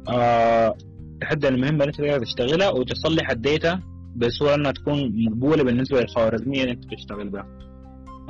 [0.08, 0.74] آه
[1.20, 3.80] تحدد المهمه اللي أنت تقدر تشتغلها وتصلح ال data
[4.16, 7.46] بصورة إنها تكون مقبولة بالنسبة للخوارزمية اللي أنت بتشتغل بها.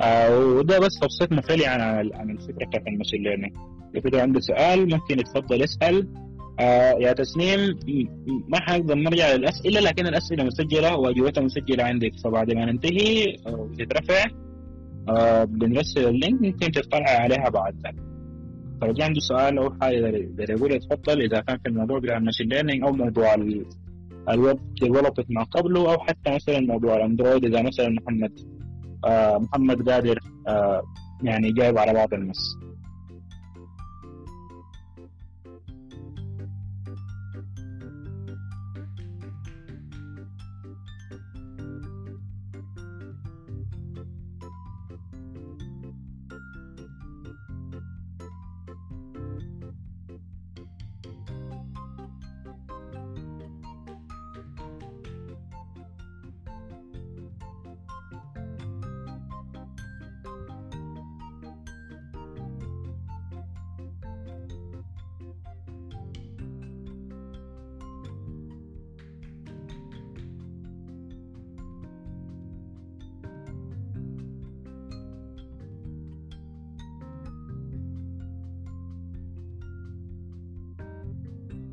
[0.01, 1.81] آه وده بس تبسيط مخل عن
[2.13, 3.53] عن الفكرة بتاعت ال machine learning
[4.03, 6.07] كده عنده سؤال ممكن يتفضل يسأل.
[6.61, 7.59] آه يا تسنيم
[8.49, 14.23] ما حنقدر نرجع للاسئله لكن الأسئلة مسجلة واجوبتها مسجلة عندك فبعد ما ننتهي آه، وتترفع
[15.09, 17.95] آه بنرسل ال link ممكن تطلع عليها بعد ذلك.
[18.81, 22.21] فلو جا عنده سؤال أو حاجة يقدر يقول يتفضل إذا كان في الموضوع بتاع ال
[22.21, 23.65] machine learning أو موضوع ال-
[24.29, 28.39] الـ web development ما قبله أو حتى مثلا موضوع الأندرويد إذا مثلا محمد
[29.05, 30.81] آه محمد قادر آه
[31.23, 32.55] يعني جايب على بعض الناس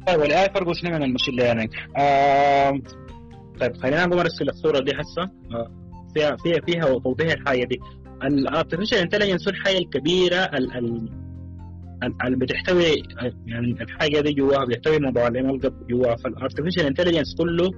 [0.09, 2.81] طيب ال AI فرقوا شنو من ال machine learning؟ آه
[3.61, 5.23] طيب خلينا نقوم نرسل الصورة دي هسه.
[5.53, 5.71] آه
[6.15, 7.81] فيها فيها فيها توضيح الحاجة دي.
[8.23, 11.09] ال artificial intelligence الحاجة الكبيرة ال- ال-
[12.03, 13.03] ال- اللي بتحتوي
[13.47, 15.59] يعني الحاجة دي جواها بيحتوي موضوع ال ML
[15.91, 17.71] جواها فال artificial intelligence كله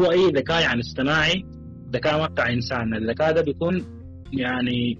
[0.00, 1.44] هو اي ذكاء يعني اصطناعي
[1.92, 2.94] ذكاء ما بتاع إنسان.
[2.94, 3.84] الذكاء ده بيكون
[4.32, 4.98] يعني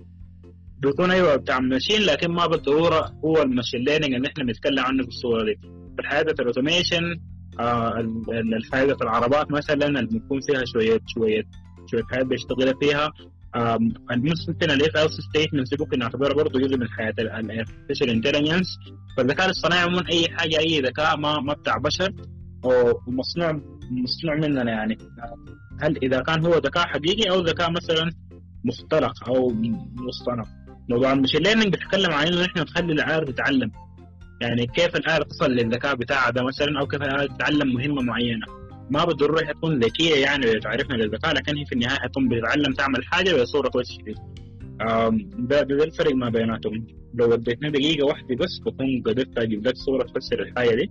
[0.78, 5.02] بيكون أيوه بتاع machine لكن ما بالضروره هو ال machine learning اللي إحنا بنتكلم عنه
[5.02, 5.58] في الصورة دي.
[5.98, 7.04] الحاجة ال automation
[7.60, 11.42] ال- الحياة العربات مثلا اللي بيكون فيها شوية شوية
[11.90, 13.12] شوية حاجات بيشتغل فيها.
[14.48, 18.78] ممكن ال if else statements ممكن نعتبرها برضه جزء من حياة الارتفيشال انتليجنس
[19.16, 22.12] فالذكاء الاصطناعي عموما أي حاجة أي ذكاء ما ما بتاع بشر
[22.64, 24.98] ومصنوع مصنوع مننا يعني.
[25.80, 28.10] هل إذا كان هو ذكاء حقيقي أو ذكاء مثلا
[28.64, 29.52] مختلق أو
[30.08, 30.44] مصطنع؟
[30.88, 33.70] موضوع ال machine learning بيتكلم عن إنه نحن نخلي الآلة تتعلم.
[34.40, 38.46] يعني كيف الآلة تصل للذكاء بتاعها ده مثلا أو كيف الآلة تتعلم مهمة معينة.
[38.90, 43.04] ما بالضرورة هي تكون ذكية يعني تعرفنا للذكاء لكن هي في النهاية حتكون بتتعلم تعمل
[43.04, 44.16] حاجة بصورة كويسة شديد
[45.48, 46.86] ده ده الفرق ما بيناتهم.
[47.14, 50.90] لو وديتنا دقيقة واحدة بس بكون قدرت أجيب لك صورة تفسر الحاجة دي.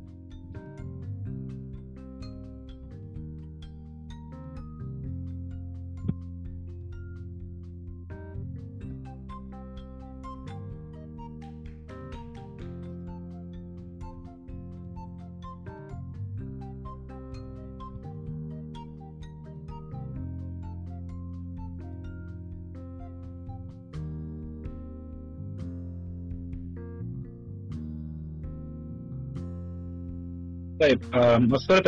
[30.82, 31.80] طيب آم، الصورة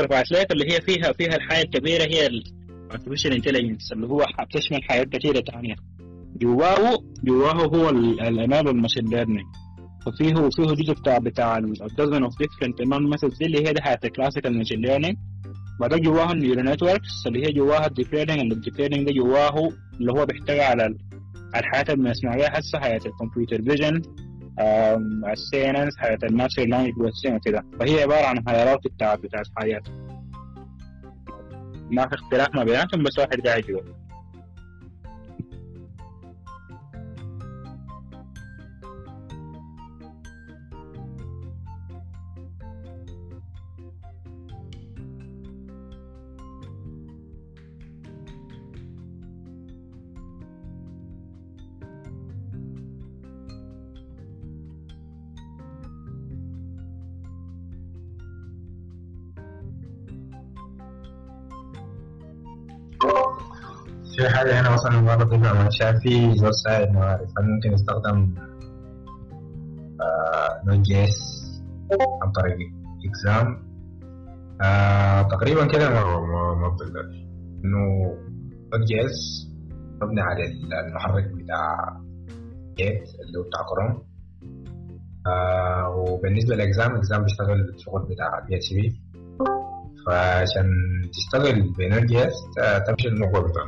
[0.51, 5.43] اللي هي فيها فيها الحاجة الكبيرة هي ال artificial intelligence اللي هو بتشمل حاجات كثيرة
[5.51, 5.75] ثانية
[6.41, 9.45] جواه جواه هو ال ML وال machine learning
[10.05, 13.81] ففيه فيه جزء بتاع بتاع ال dozen of different ML methods دي اللي هي دي
[13.81, 15.15] حاجة ال classical machine learning
[15.79, 19.13] بعدين جواها ال neural networks اللي هي جواها ال deep learning ال deep learning ده
[19.13, 19.69] جواه
[19.99, 20.97] اللي هو بيحتوي على ال-
[21.55, 24.01] الحاجات اللي بنسمع بيها هسه حاجة ال computer vision
[24.59, 29.81] السي ان انس حياة الناتشرال لانجوج وكده فهي عبارة عن هيراركي بتاع بتاع الحياة
[31.91, 33.81] ما في اختلاف ما بيناتهم بس واحد قاعد جوا
[64.85, 65.01] مثلا
[65.53, 68.33] ما شايف في زول ساعد معرف هل ممكن يستخدم
[70.67, 71.19] نوت جي اس
[72.21, 72.57] عن طريق
[73.05, 73.69] اكزام
[74.61, 77.01] آه تقريبا كده ما ما ما بتقدر
[77.65, 78.17] إنه
[78.73, 79.47] نوت جي اس
[80.01, 80.45] مبني على
[80.87, 81.97] المحرك بتاع
[82.77, 84.03] جيت اللي هو بتاع كروم
[85.27, 89.01] آه وبالنسبة للاكزام الاكزام بيشتغل الشغل بتاع بي اتش بي
[90.09, 90.71] فعشان
[91.13, 92.33] تشتغل بنوت جي اس
[92.87, 93.63] تمشي الموقع بتاع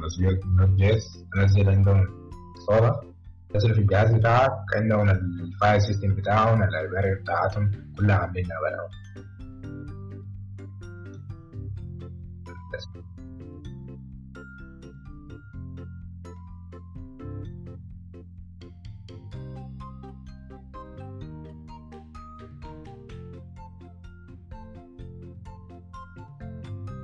[0.59, 2.07] نوت جي اس تنزل عندهم
[2.67, 3.01] صورة
[3.59, 8.89] في الجهاز بتاعك عندهم الفايل سيستم بتاعهم اللايبراري بتاعتهم كلها عاملينها بلاهم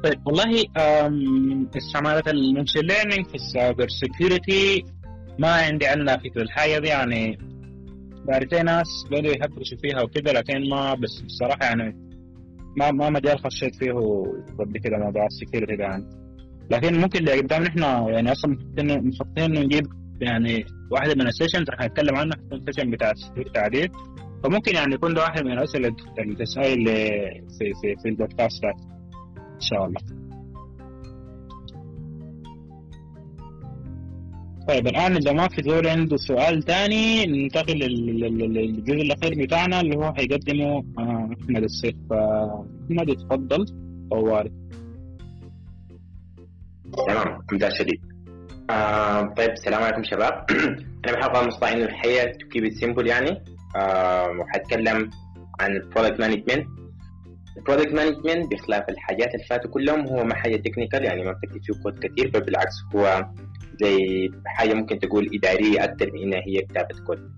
[0.08, 4.86] طيب والله أم، استعمالات ال machine learning في ال cyber security
[5.40, 7.38] ما عندي عنها فكرة الحاجة دي يعني
[8.28, 11.96] بعرفين ناس بدوا يهبشوا فيها وكده لكن ما بس بصراحة يعني
[12.78, 13.94] ما ما مجال خشيت فيه
[14.60, 16.06] قبل كده موضوع ال security ده يعني.
[16.72, 19.88] لكن ممكن اللي قدام نحن يعني أصلا مخططين انه نجيب
[20.22, 23.14] يعني واحدة من ال sessions رح نتكلم عنها تكون session بتاع
[23.56, 23.92] عديد
[24.44, 26.86] فممكن يعني يكون ده واحد من الأسئلة اللي تسأل
[27.60, 28.97] في في في البودكاست ده.
[29.58, 30.02] إن شاء الله.
[34.68, 39.82] طيب الآن إذا ما في زول عنده سؤال تاني ننتقل لل- لل- للجزء الأخير بتاعنا
[39.82, 41.96] اللي هو هيقدمه آه، أحمد السيف.
[42.12, 43.66] أحمد اتفضل
[44.12, 44.52] طوالي
[47.08, 48.02] تمام ممتاز شديد.
[48.70, 50.46] آه طيب السلام عليكم شباب.
[51.06, 53.44] أنا بحاول مصطفى انه الحقيقة to keep simple يعني.
[53.76, 55.10] آه وحتكلم
[55.60, 56.68] عن ال product management
[57.58, 61.64] ال product management بخلاف الحاجات اللي فاتوا كلهم هو ما حاجة technical يعني ما بتكتب
[61.64, 63.26] فيه كود كثير بل بالعكس هو
[63.82, 67.32] زي حاجة ممكن تقول إدارية أكثر من انها هي كتابة كود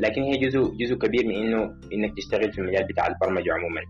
[0.00, 3.80] لكن هي جزء جزء كبير من إنه إنك تشتغل في المجال بتاع البرمجة عموما.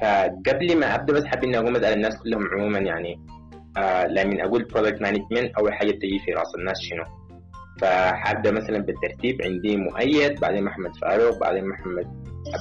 [0.00, 3.20] فقبل ما أبدأ بس حابب إني أقوم أسأل الناس كلهم عموما يعني
[3.76, 7.04] آه لما أقول product management أول حاجة بتجي في رأس الناس شنو؟
[7.80, 12.06] فحابدا مثلا بالترتيب عندي مؤيد بعدين محمد فاروق بعدين محمد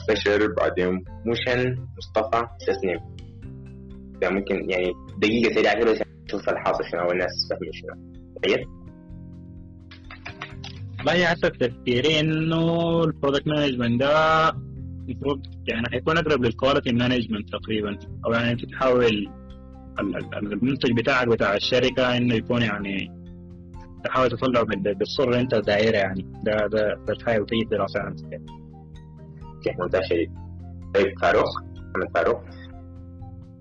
[0.09, 2.99] البشر بعدين موشن مصطفى تسنيم.
[4.21, 7.95] فممكن يعني دقيقة سريعة كده عشان نشوف الحاصل شنو أو الناس فاهمين شنو.
[8.43, 8.67] طيب
[10.97, 14.49] والله حسب تفكيري إنه ال product management ده
[15.09, 17.97] المفروض يعني حيكون أقرب لل quality management تقريبا.
[18.25, 19.27] أو يعني تحاول ال-
[19.99, 23.14] ال- المنتج بتاعك بتاع الشركة إنه يكون يعني
[24.05, 26.21] تحاول تطلعه بال- بالصورة اللي أنت دايرها يعني.
[26.43, 28.15] ده ده ده الحاجة وتجي دراسة عن.
[29.43, 30.31] أوكي ممتاز شديد
[30.95, 31.45] طيب فاروق؟
[31.75, 32.41] محمد فاروق؟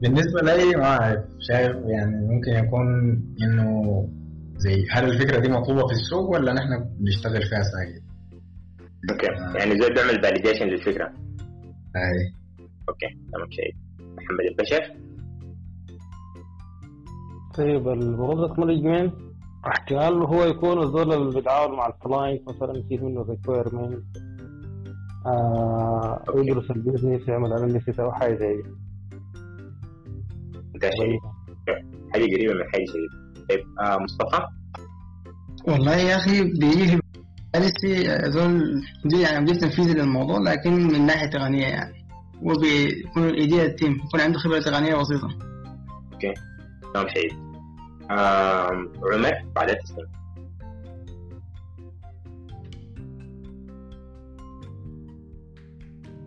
[0.02, 2.88] بالنسبة لي ما أعرف شايف يعني ممكن يكون
[3.42, 4.08] إنه
[4.56, 8.02] زي هل الفكرة دي مطلوبة في السوق ولا نحن بنشتغل فيها ساكت؟
[9.10, 9.26] أوكي.
[9.58, 11.06] يعني زي بيعمل validation للفكرة.
[11.96, 12.32] أي.
[12.88, 14.94] أوكي تمام شديد محمد البشر؟
[17.54, 19.14] طيب ال product management
[19.68, 24.04] احتمال هو يكون الزول اللي بيتعامل مع ال client مثلا يصير منه requirement
[25.26, 28.68] آه يدرس ال business يعمل analysis أو حاجة زي دي.
[30.74, 31.20] ممتاز شديد
[32.12, 33.10] حاجة قريبة من حاجة شديد
[33.50, 34.46] طيب آه مصطفى؟
[35.68, 37.00] والله يا أخي بيجي في
[37.54, 42.04] بالي زول دي يعني مدير تنفيذي للموضوع لكن من ناحية تقنية يعني.
[42.42, 45.28] هو بيكون idea ال team يكون عنده خبرة تقنية بسيطة.
[46.94, 47.43] تمام شديد
[48.10, 50.06] عمر بعدها تسليم.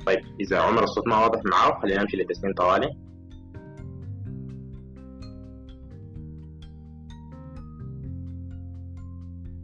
[0.05, 2.87] طيب إذا عمر الصوت ما واضح معاه خلينا نمشي لتسليم طوالي.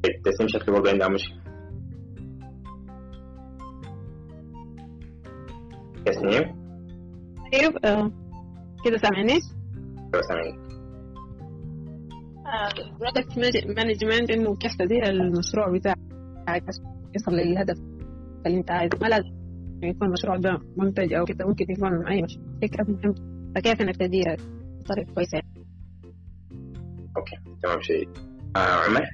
[0.04, 1.44] طيب تسليم شكله برضه عندها مشكلة.
[6.06, 6.64] تسنيم.
[7.54, 8.12] أيوه آه،
[8.86, 9.40] كده سامعني؟
[10.14, 10.63] لو سامعني.
[13.00, 13.38] product
[13.78, 16.64] management إنه كيف تدير المشروع بتاعك؟
[17.16, 17.78] يصل للهدف
[18.46, 18.98] اللي أنت عايزه.
[19.02, 19.30] ما لازم
[19.84, 23.16] يكون المشروع ده منتج أو كده ممكن يكون أي مش- فكره مهمه
[23.56, 24.38] فكيف إنك تديرها
[24.80, 25.42] بطريقة كويسة.
[27.18, 28.10] أوكي تمام شديد
[28.56, 29.06] آه عمر؟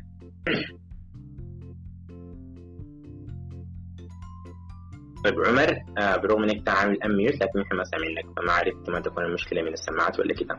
[5.23, 9.01] طيب عمر آه برغم إنك انت عامل unmute لكن إحنا ما سامعينك فما عرفت احتمال
[9.03, 10.57] تكون المشكلة من السماعات ولا كده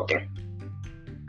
[0.00, 0.28] أوكي.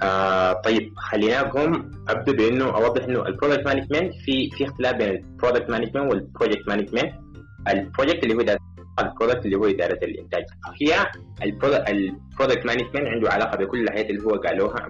[0.04, 5.17] آه طيب خليناكم ابدا بأنه أوضح إنه ال product management في في اختلاف بين ال
[5.17, 7.14] product management وال project management
[7.68, 8.58] ال project اللي هو
[9.00, 10.44] ال product اللي هو إدارة الإنتاج.
[10.82, 11.06] هي
[11.44, 14.88] ال product management عنده علاقة بكل الحاجات اللي هو قالوها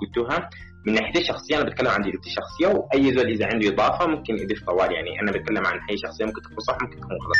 [0.00, 0.50] قلتوها.
[0.86, 4.64] من ناحية الشخصيه أنا بتكلم عن تجربتي الشخصيه وأي زول إذا عنده إضافة ممكن يضيف
[4.66, 4.92] طوال.
[4.92, 7.36] يعني أنا بتكلم عن حاجة شخصية ممكن تكون صح ممكن تكون غلط.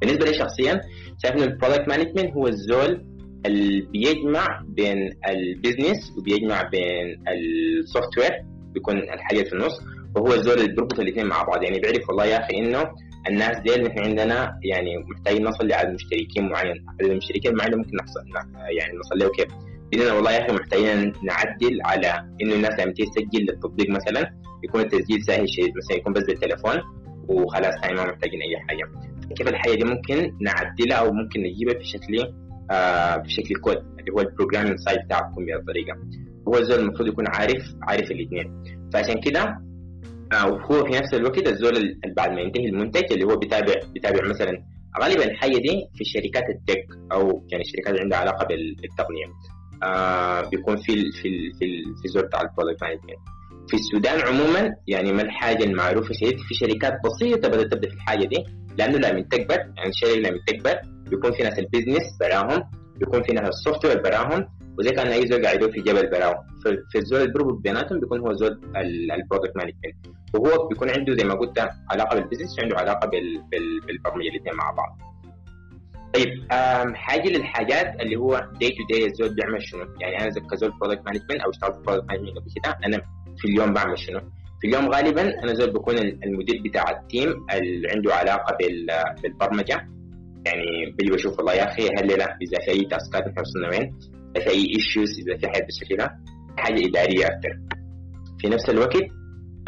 [0.00, 0.80] بالنسبة لي شخصيا
[1.22, 3.04] شايف إنه ال product management هو الزول
[3.46, 8.30] اللي بيجمع بين ال business وبيجمع بين ال software
[8.74, 9.80] بيكون الحاجة في النص
[10.16, 11.62] وهو الزول اللي بيربط الاثنين مع بعض.
[11.62, 12.84] يعني بيعرف والله يا أخي إنه
[13.28, 16.76] الناس دي نحن عندنا يعني محتاجين نصل لعدد مشتركين معين.
[16.88, 18.20] عدد المشتركين معين ممكن نحصل
[18.78, 19.46] يعني نصل له كيف؟
[19.92, 24.30] قلنا والله يا أخي محتاجين نعدل على إنه الناس لما تيجي تسجل للتطبيق مثلا
[24.64, 26.80] يكون التسجيل سهل شديد مثلا يكون بس بالتليفون
[27.28, 28.90] وخلاص هاي ما محتاجين أي حاجة.
[29.36, 32.43] كيف الحاجة دي ممكن نعدلها أو ممكن نجيبها في شكل آه
[33.24, 35.98] بشكل كود اللي هو ال programming side بتاعكم بهذه الطريقة
[36.48, 38.62] هو الزول المفروض يكون عارف عارف الاثنين
[38.92, 39.58] فعشان كده
[40.32, 44.64] آه وهو في نفس الوقت الزول بعد ما ينتهي المنتج اللي هو بيتابع بيتابع مثلا
[45.02, 49.26] غالبا الحاجة دي في شركات ال tech أو يعني الشركات اللي عندها علاقة بالتقنية.
[49.82, 53.18] آه بيكون في في ال في ال في زول بتاع ال product management
[53.68, 58.24] في السودان عموما يعني ما الحاجة المعروفة شديد في شركات بسيطة بدأت تبدأ في الحاجة
[58.26, 58.36] دي
[58.78, 60.74] لأنه لما تكبر يعني الشركة لما تكبر
[61.10, 62.64] بيكون في ناس ال business براهم
[62.96, 64.48] بيكون في ناس ال software براهم
[64.78, 66.36] وزي كان أي زول قاعدين في جبل براهم
[66.90, 68.60] في الزول بيربط بيناتهم بيكون هو زول
[69.16, 69.96] ال product management
[70.34, 74.54] وهو بيكون عنده زي ما قلت علاقة بال business وعنده علاقة بال بال بالبرمجة الاثنين
[74.54, 74.98] مع بعض
[76.14, 76.52] طيب
[76.94, 81.40] حاجة للحاجات اللي هو day to day الزول بيعمل شنو؟ يعني أنا كزول product management
[81.40, 83.00] أو اشتغلت product management قبل كده أنا
[83.38, 84.20] في اليوم بعمل شنو؟
[84.60, 88.56] في اليوم غالبا أنا زول بكون المدير بتاع ال team اللي عنده علاقة
[89.22, 89.88] بالبرمجة
[90.46, 93.68] يعني بيجي بشوف والله يا أخي هل لا إذا في أي task ات إحنا وصلنا
[93.68, 93.94] وين؟
[94.36, 96.16] إذا في أي issues إذا في حاجة بالشكل ده
[96.58, 97.58] حاجة إدارية أكثر
[98.38, 98.96] في نفس الوقت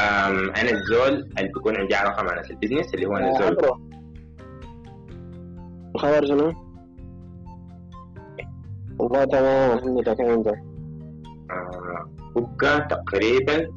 [0.01, 3.57] أنا الزول اللي بيكون عندي علاقة مع ناس البزنس اللي هو أنا الزول
[5.95, 6.53] الخبر شنو؟
[8.99, 10.47] والله تمام الحمد لله كيف انت؟
[12.61, 13.67] بقى تقريبا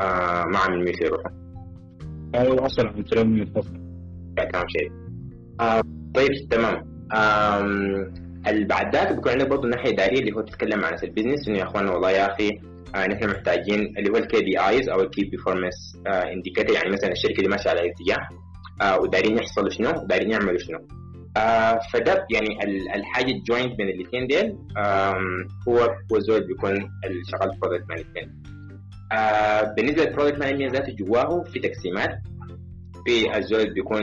[0.00, 1.30] آه ما عامل ميت يروحوا
[2.34, 3.80] أيوه أصلا عم ترمي من الفصل
[4.36, 4.92] تمام شيء
[5.60, 5.82] آه
[6.14, 6.94] طيب تمام.
[8.46, 11.58] اللي بعد ذاك بيكون عندك برضه الناحيه الاداريه اللي هو تتكلم عن ال business إنه
[11.58, 12.50] يا أخوان والله يا أخي
[12.94, 17.42] آه نحن محتاجين اللي هو ال KPIs أو ال key performance indicator يعني مثلا الشركة
[17.42, 18.28] دي ماشية على اتجاه
[18.82, 20.78] آه ودارين يحصلوا شنو؟ ودارين يعملوا شنو؟
[21.36, 22.48] آه فده يعني
[22.94, 24.56] الحاجة ال joint بين الاثنين ديل
[25.68, 25.78] هو
[26.12, 26.72] هو زول بيكون
[27.04, 28.46] الشغال product management
[29.76, 32.18] بالنسبة لل product management ذاته جواه في تقسيمات.
[33.06, 34.02] في الزول بيكون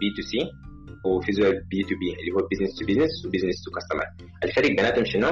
[0.00, 0.38] B to C
[1.04, 4.04] وفي زول B to B اللي هو business to business و business to customer
[4.44, 5.30] الفرق بيناتهم شنو؟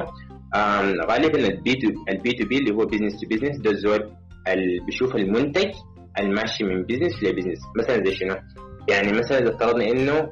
[1.09, 4.11] غالبا ال B to ال B to B اللي هو business to business ده الزول
[4.47, 5.71] اللي بيشوف المنتج
[6.19, 8.35] الماشي من business ل business مثلا زي شنو؟
[8.89, 10.29] يعني مثلا إذا افترضنا إنه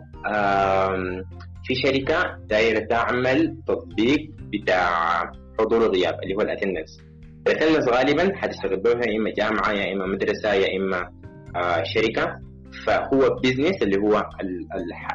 [1.63, 6.99] في شركة دايرة تعمل تطبيق بتاع حضور الغياب اللي هو ال attendance
[7.47, 11.11] ال attendance غالبا حتشتغل بها يا إما جامعة يا إما مدرسة يا إما
[11.55, 12.39] آه شركة
[12.85, 14.29] فهو business اللي هو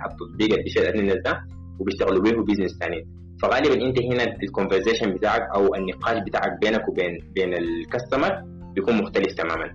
[0.07, 1.41] التطبيق اللي بيشتغل ال attendance ده
[1.81, 3.07] وبيشتغلوا به business ثاني
[3.43, 8.43] فغالبا أنت هنا ال conversation بتاعك أو النقاش بتاعك بينك وبين بين ال customer
[8.74, 9.70] بيكون مختلف تماما.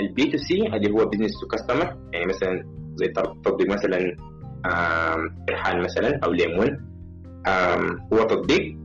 [0.00, 2.64] ال B to C اللي هو business to customer يعني مثلا
[2.94, 3.08] زي
[3.44, 4.16] تطبيق مثلا
[5.50, 6.80] ريحان مثلا أو ليمون.
[8.12, 8.62] هو تطبيق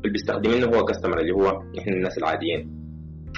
[0.00, 2.75] اللي بيستخدمينه هو customer اللي هو إحنا الناس العاديين.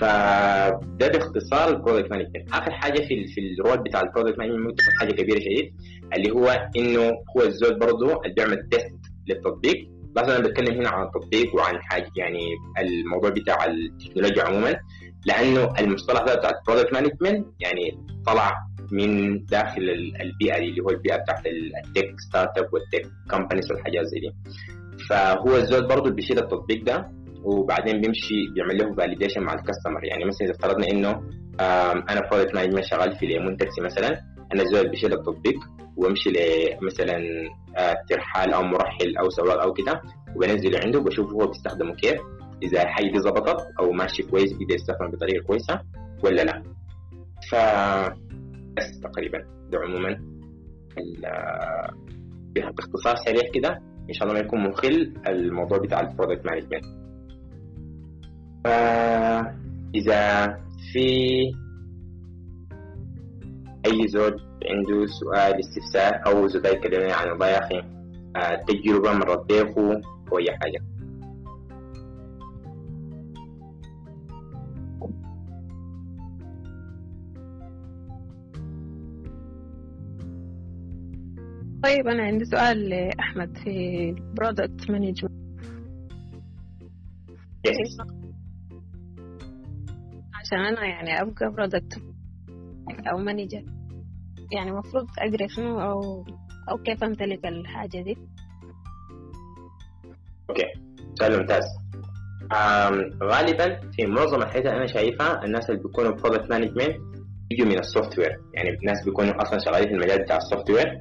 [0.01, 4.61] فده باختصار ال product management آخر حاجة في في ال role بتاع ال product management
[4.61, 5.75] ممكن تكون حاجة كبيرة شديد
[6.17, 7.01] اللي هو إنه
[7.37, 8.95] هو الزول برضه اللي بيعمل test
[9.29, 9.89] للتطبيق.
[10.17, 12.41] بس أنا بتكلم هنا عن التطبيق وعن حاجة يعني
[12.79, 14.77] الموضوع بتاع التكنولوجيا عموما
[15.27, 18.55] لأنه المصطلح ده بتاع ال product management يعني طلع
[18.93, 19.83] من داخل
[20.21, 24.33] البيئة دي اللي هو البيئة بتاعت ال tech startup وال tech companies والحاجات زي دي.
[25.09, 27.11] فهو الزول برضه بيشيل التطبيق ده
[27.49, 31.11] وبعدين بيمشي بيعمل له validation مع ال customer يعني مثلا إذا افترضنا إنه
[32.11, 34.09] أنا product management شغال في ليمون تاكسي مثلا
[34.55, 35.59] أنا الزول بيشيل التطبيق
[35.97, 37.19] وأمشي لمثلا
[38.09, 40.03] ترحال أو مرحل أو سواق أو كده
[40.37, 42.21] وبنزله عنده وبشوف هو بيستخدمه كيف
[42.63, 45.81] إذا الحاجة دي ظبطت أو ماشي كويس بيقدر يستخدم بطريقة كويسة
[46.25, 46.63] ولا لا.
[47.51, 47.55] ف
[48.77, 49.39] بس تقريبا.
[49.71, 50.21] ده عموما
[52.77, 53.83] باختصار سريع كده.
[54.09, 56.85] إن شاء الله ما يكون مخل الموضوع بتاع ال product management
[59.95, 60.47] إذا
[60.93, 61.09] في
[63.87, 64.41] أي زول
[64.71, 67.83] عنده سؤال استفسار أو زول يكلمني عن والله يا أخي
[68.69, 69.93] تجربة مرت بيكو
[70.33, 70.81] أو أي حاجة.
[81.83, 85.39] طيب أنا عندي سؤال لأحمد في product management
[87.67, 87.97] yes
[90.49, 92.03] عشان أنا يعني أبقى product
[93.13, 93.65] أو manager
[94.53, 96.25] يعني المفروض أقرأ شنو أو
[96.71, 98.17] أو كيف أمتلك الحاجة دي.
[100.51, 100.65] okay.
[101.15, 101.65] سؤال ممتاز.
[103.23, 106.97] غالبا في معظم الحاجات اللي أنا شايفها الناس اللي بيكونوا product management
[107.51, 111.01] بيجوا من ال software يعني الناس بيكونوا أصلا شغالين في المجال بتاع ال software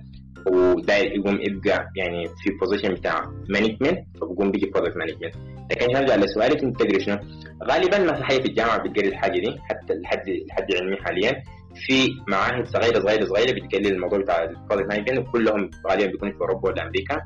[0.54, 5.36] وداير يقوم يبقى يعني في position بتاع management فبيقوم بيجي product management
[5.72, 7.18] لكن هرجع لسؤالك انت تقري شنو؟
[7.64, 11.44] غالبا ما في حاجة في الجامعة بتقري الحاجة دي حتى لحد لحد علمي حاليا.
[11.76, 16.42] في معاهد صغيرة صغيرة صغيرة بتقري الموضوع بتاع ال product management وكلهم غالبا بيكونوا في
[16.42, 17.22] أوروبا ولا أمريكا.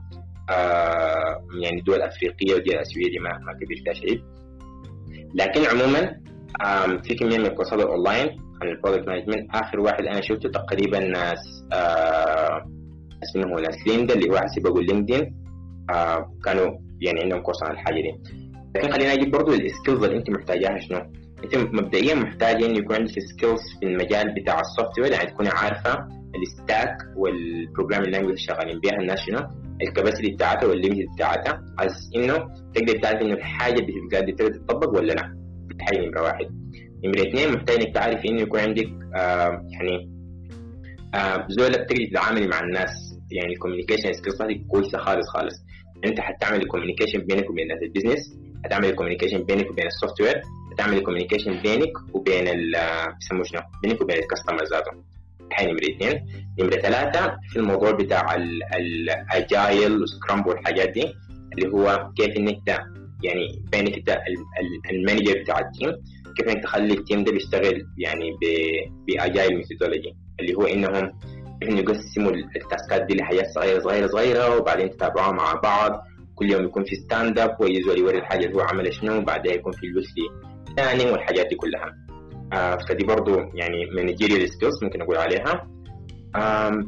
[0.49, 4.23] آه يعني دول أفريقية ودول اسيويه دي ما ما كبير فيها شيء.
[5.35, 6.15] لكن عموما
[6.61, 8.29] آم، في كمية من الكورسات الأونلاين
[8.61, 11.13] عن ال product management آخر واحد أنا شفته تقريبا
[11.73, 12.65] آه
[13.23, 15.35] اسمه ناس ليندا اللي هو هسه بقى لينكدين.
[15.93, 16.71] آه كانوا
[17.01, 18.13] يعني عندهم course عن الحاجة دي.
[18.75, 20.99] لكن خلينا نجيب برضه ال skills اللي أنت محتاجاها شنو؟
[21.43, 26.07] أنت مبدئيا محتاج إن يكون عندك skills في المجال بتاع ال software يعني تكوني عارفة
[26.35, 29.39] ال stack وال programming language شغالين بيها الناس شنو؟
[29.81, 32.33] ال capacity بتاعتها وال limit بتاعتها عايز إنه
[32.75, 35.33] تقدر تعرف إنه الحاجة دي قاعدة تقدر تطبق ولا لا.
[35.77, 36.45] دي حاجة نمرة واحد.
[37.05, 40.11] نمرة اثنين محتاج إنك تعرف إنه يكون عندك آه يعني
[41.15, 43.10] آه زول بتقدر تتعاملي مع الناس.
[43.31, 44.37] يعني ال communication skills
[44.67, 45.55] كويسه خالص خالص.
[46.05, 50.21] أنت حتعمل ال communication بينك وبين ناس ال business هتعمل ال communication بينك وبين ال
[50.21, 50.41] software
[50.73, 52.71] هتعمل ال communication بينك وبين ال
[53.19, 54.91] بيسموه شنو؟ بينك وبين ال customer ذاته.
[55.53, 56.25] هاي نمرة اثنين.
[56.59, 58.35] نمرة ثلاثة في الموضوع بتاع
[58.79, 61.05] ال agile و scrum والحاجات دي
[61.53, 62.57] اللي هو كيف إنك
[63.23, 64.17] يعني بينك انت
[64.91, 65.91] ال manager بتاع ال team
[66.37, 68.31] كيف إنك تخلي ال team ده بيشتغل يعني
[69.07, 71.11] ب agile methodology اللي هو إنهم
[71.61, 76.03] يقسموا ال taskات دي لحاجات صغيرة صغيرة صغيرة وبعدين تتابعوها مع بعض.
[76.35, 79.53] كل يوم يكون في stand up وكل زول يوري الحاجة اللي هو عمل شنو وبعدها
[79.53, 80.29] يكون في ال weekly
[80.77, 81.93] ثاني والحاجات دي كلها.
[82.53, 85.67] آه فدي برضو يعني managerial skills ممكن أقول عليها.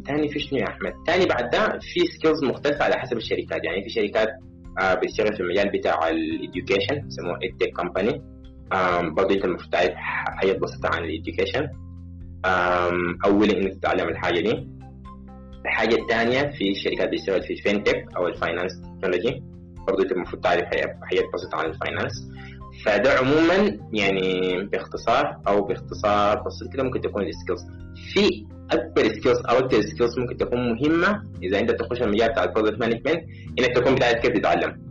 [0.05, 3.63] تاني في شنو يا أحمد؟ تاني بعد ده في skills مختلفة على حسب الشركات.
[3.63, 4.27] يعني في شركات
[4.81, 8.21] آه بتشتغل في المجال بتاع ال education بيسموه edtech company
[9.15, 9.93] برضه أنت المفروض تعرف
[10.39, 11.67] حاجات بسيطة عن ال education
[13.25, 14.67] اولا إنك تتعلم الحاجة دي.
[15.65, 19.43] الحاجة الثانية في شركات بتشتغل في ال fintech أو ال finance technology
[19.87, 20.63] برضه أنت المفروض تعرف
[21.03, 22.31] حاجات بسيطة عن ال finance
[22.85, 27.61] فده عموما يعني باختصار أو باختصار بسيط كده ممكن تكون ال skills
[28.13, 31.23] في اكبر skills أو أكثر skills ممكن تكون مهمة.
[31.43, 33.23] إذا أنت تخش المجال بتاع ال product management
[33.59, 34.81] إنك تكون بتعرف كيف تتعلم.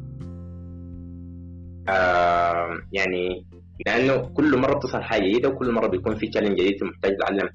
[1.88, 3.46] آه يعني
[3.86, 7.48] لأنه كل مرة بتصل حاجة جديدة وكل مرة بيكون في challenge جديد محتاج تتعلم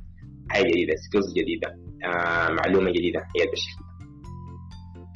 [0.50, 1.68] حاجة جديدة skills جديدة
[2.06, 3.84] آه معلومة جديدة هي بالشكل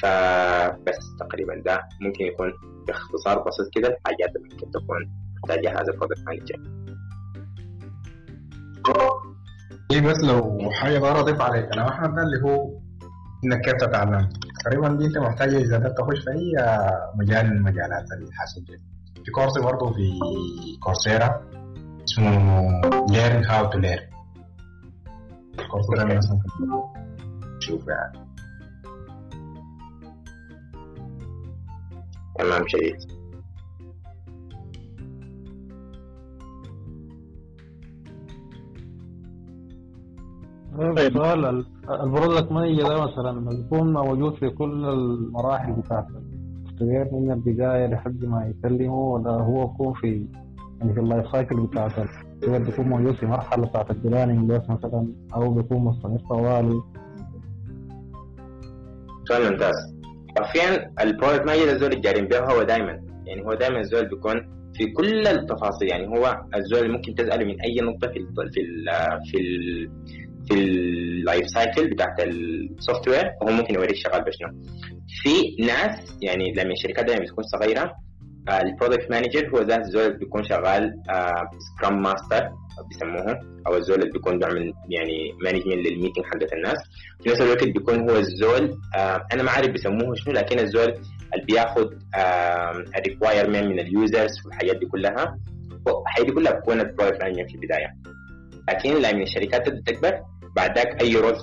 [0.02, 2.52] فبس تقريبا ده ممكن يكون
[2.88, 5.12] باختصار بسيط كده الحاجات اللي ممكن تكون
[5.44, 6.56] محتاجها هذا ال product manager
[9.90, 12.80] دي بس لو حاجة بقى اضيف على كلام احمد ده اللي هو
[13.46, 14.30] إنك كيف تتعلم
[14.66, 16.54] تقريبا دي أنت محتاج إذا بدك تخش في أي
[17.20, 18.64] مجال من مجالات الحاسوب
[19.26, 20.20] في كورس برضه في
[20.84, 21.42] كورسيرا
[22.04, 22.82] اسمه
[23.44, 24.12] how to learn.
[25.60, 26.40] الكورس ده مثلا
[27.60, 28.28] تشوف يعني
[32.40, 32.96] تمام شديد
[40.98, 46.08] طيب سؤال ال product manager ده مثلا بيكون موجود في كل المراحل بتاعت
[46.82, 50.26] ال software من البداية لحد ما يسلمه ولا هو يكون في
[50.80, 54.52] يعني في ال life cycle بتاعت ال software بيكون موجود في مرحلة بتاعت ال planning
[54.52, 56.82] بس مثلا أو بيكون مستمر طوالي
[59.28, 59.76] سؤال ممتاز.
[60.38, 64.86] حرفيا ال product manager الزول الجارين به هو دائما يعني هو دائما الزول بيكون في
[64.86, 68.86] كل التفاصيل يعني هو الزول ممكن تسأله من أي نقطة في ال في ال
[69.32, 69.92] في ال
[70.48, 74.48] في ال life cycle بتاعت ال software وهو ممكن يوريك شغال بشنو.
[75.24, 77.92] في ناس يعني لما الشركات دايما بتكون صغيرة
[78.50, 80.94] ال product manager هو ذات الزول بيكون شغال
[81.78, 82.50] scrum master
[82.90, 86.78] بيسموه أو الزول اللي بيكون بيعمل يعني management لل meeting حقت الناس.
[87.24, 90.94] في نفس الوقت بيكون هو الزول آه أنا ما عارف بيسموه شنو لكن الزول
[91.34, 91.88] اللي بياخذ
[92.98, 95.38] ال requirement من ال users والحاجات دي كلها
[96.08, 97.94] الحاجات دي كلها بتكون ال product manager في البداية.
[98.70, 100.22] لكن لما الشركات تبدا تكبر
[100.56, 101.36] بعد ذاك أي role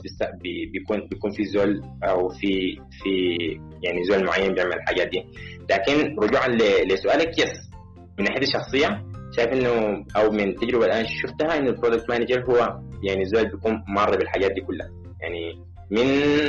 [0.72, 3.36] بيكون بيكون في زول أو في في
[3.82, 5.24] يعني زول معين بيعمل الحاجات دي.
[5.70, 6.48] لكن رجوعا
[6.84, 7.70] لسؤالك yes
[8.18, 9.02] من ناحية الشخصيه
[9.36, 13.48] شايف إنه أو من التجربه اللي أنا شفتها إنه ال product manager هو يعني زول
[13.48, 14.90] بيكون مر بالحاجات دي كلها.
[15.20, 15.58] يعني
[15.90, 16.06] من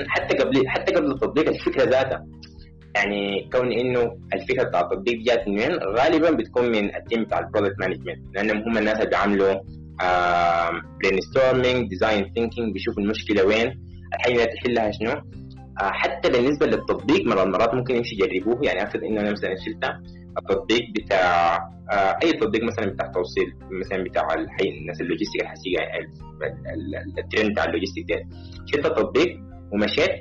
[0.10, 2.26] حتى قبل حتى قبل تطبيق الفكرة ذاتها.
[2.96, 7.40] يعني كون إنه الفكرة بتاع التطبيق جات من وين غالبا بتكون من ال team بتاع
[7.40, 9.56] ال product management لانهم هم الناس اللي بيعملوا
[11.04, 13.80] brainstorming design thinking بيشوفوا المشكلة وين
[14.16, 15.12] الحاجة اللي تحلها شنو.
[15.12, 18.60] آه حتى بالنسبة للتطبيق مرات مرات ممكن يمشي يجربوه.
[18.64, 19.84] يعني افرض إنه أنا مثلا شلت
[20.38, 21.58] التطبيق بتاع
[21.92, 25.80] آه أي تطبيق مثلا بتاع توصيل مثلا بتاع الحي الناس ال logistic الهسي
[27.18, 28.20] ال trend بتاع ال logistic ده
[28.66, 29.40] شلت التطبيق
[29.72, 30.12] ومشيت.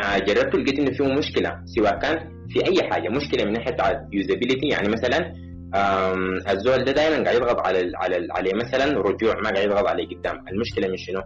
[0.00, 3.76] آه جربت لقيت إنه فيه مشكلة سواء كان في أي حاجة مشكلة من ناحية
[4.12, 5.34] usability يعني مثلا
[5.74, 8.54] الزول ده دائما قاعد يضغط على على عليه.
[8.54, 10.48] مثلا رجوع ما قاعد يضغط عليه قدام.
[10.48, 11.22] المشكلة من شنو؟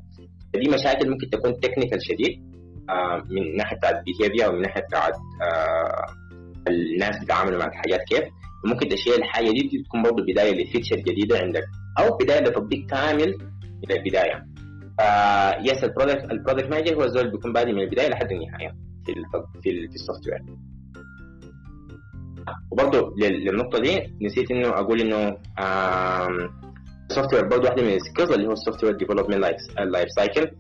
[0.54, 2.56] دي مشاكل ممكن تكون technical شديد
[3.30, 5.14] من ناحية بتاعت behavior ومن ناحية بتاعت
[6.68, 8.24] الناس بيتعاملوا مع الحاجات كيف.
[8.64, 11.64] ممكن تشيل الحاجة دي, تكون برضه بداية ل feature جديدة عندك
[11.98, 13.38] أو بداية لتطبيق كامل
[13.82, 14.46] من البداية.
[15.70, 18.74] yes ال product ال product manager هو الزول بيكون بادئ من البداية لحد النهاية
[19.06, 19.12] في
[19.62, 20.56] في ال software
[22.70, 25.36] وبرضه للنقطة دي نسيت إنه أقول إنه
[27.10, 30.50] ال software برضه واحدة من ال skills اللي هو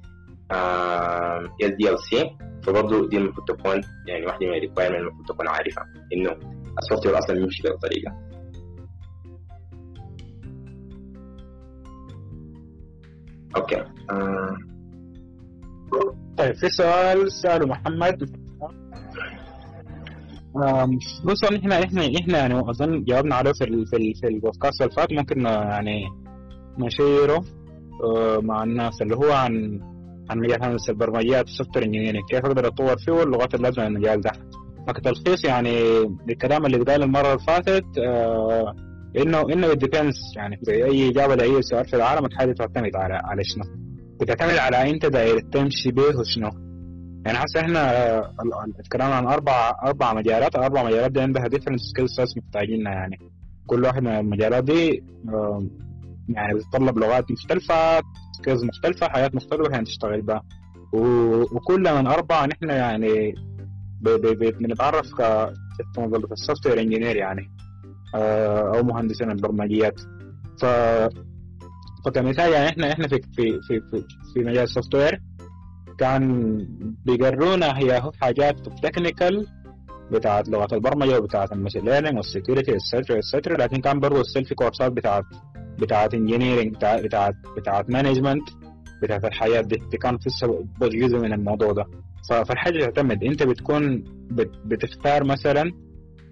[1.62, 2.30] ال software development life cycle SDLC
[2.62, 6.30] فبرضه دي المفروض تكون يعني واحدة من ال requirement المفروض تكون عارفها إنه
[6.78, 8.12] ال software أصلا بيمشي بهالطريقه
[13.56, 14.56] okay آه.
[16.38, 18.45] طيب في سؤال سأله محمد.
[21.24, 24.92] بص إحنا إحنا إحنا يعني أظن جاوبنا عليه في ال في ال في البودكاست اللي
[24.92, 26.04] فات ممكن يعني
[26.78, 27.44] نشيره
[28.42, 29.80] مع الناس اللي هو عن
[30.30, 34.30] عن مجال هندسة البرمجيات السوفت وير كيف أقدر أتطور فيه واللغات اللازمه للمجال ده
[34.88, 38.74] فكتلخيص يعني الكلام اللي اتقال المرة اللي فاتت آه
[39.16, 43.42] انه إنه depends يعني في أي إجابة لأي سؤال في العالم الحاجة تعتمد على على
[43.44, 43.64] شنو؟
[44.20, 46.50] بتعتمد على أنت داير تمشي به وشنو؟
[47.26, 47.80] يعني هسه إحنا
[48.80, 53.18] الكلام عن أربع أربع مجالات الاربع مجالات دي عندها different skill sets محتاجينها يعني.
[53.66, 55.04] كل واحد من المجالات دي
[56.28, 58.00] يعني بتتطلب لغات مختلفة
[58.32, 60.42] skills مختلفة حياة مختلفة عشان تشتغل بها
[60.92, 63.34] وكل من أربعة نحن يعني
[64.60, 65.52] بنتعرف ك
[66.32, 67.50] ال software engineer يعني.
[68.14, 70.00] أو مهندسين البرمجيات.
[70.60, 70.64] ف
[72.04, 74.04] فكمثال يعني إحنا إحنا في في في في,
[74.34, 75.20] في مجال ال software
[75.98, 76.56] كان
[77.04, 79.46] بيقرونا هي حاجات technical
[80.12, 84.44] بتاعت لغة البرمجة وبتاعت ال machine learning وال security etcetera etcetera لكن كان برضه still
[84.44, 85.24] في كورسات بتاعت
[85.78, 88.48] بتاعت engineering بتاعت بتاعت بتاعت management
[89.02, 90.30] بتاعت الحياة دي, دي كان في
[90.80, 91.84] جزء من الموضوع ده.
[92.48, 93.24] فالحاجة تعتمد.
[93.24, 95.72] انت بتكون بت بتختار مثلا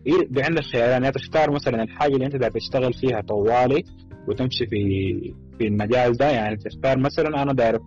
[0.07, 1.13] إيه عندك خيارين.
[1.13, 3.85] تختار مثلا الحاجة اللي انت داير تشتغل فيها طوالي
[4.29, 6.31] وتمشي في في المجال ده.
[6.31, 7.79] يعني تختار مثلا أنا داير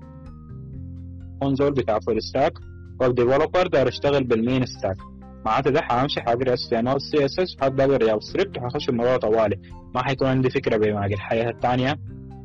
[1.39, 2.53] كونزول بتاع full stack
[3.01, 4.97] web developer داير اشتغل بال MEAN stack
[5.45, 8.89] معناته ده حامشي حقرا اس تي ام ال سي اس اس حقدر جافا سكريبت وحخش
[8.89, 9.59] الموضوع طوالي.
[9.95, 11.93] ما حيكون عندي فكرة بباقي الحاجات الثانية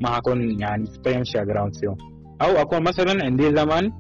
[0.01, 1.97] ما حكون يعني يمشي ground فيهم.
[2.43, 3.91] أو أكون مثلا عندي زمن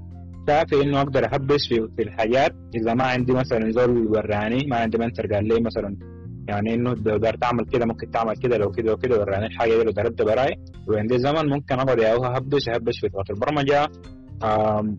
[0.47, 2.53] كافي إنه أقدر أهبش في, في الحاجات.
[2.75, 5.97] إذا ما عندي مثلا زول وراني ما عندي mentor قال لي مثلا
[6.49, 9.91] يعني إنه تقدر تعمل كده ممكن تعمل كده لو كده وكده وراني الحاجة دي لو
[9.91, 10.57] دربت براي.
[10.89, 13.89] وعندي زمن ممكن أقعد أهبش أهبش في لغه البرمجة.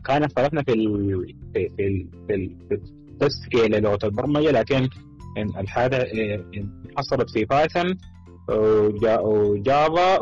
[0.06, 2.80] كان اختلفنا في ال في في في, في
[3.12, 4.90] التسكيل لغه البرمجة لكن
[5.38, 6.08] الحاجة
[6.98, 7.98] حصلت في Python
[9.22, 10.20] و Java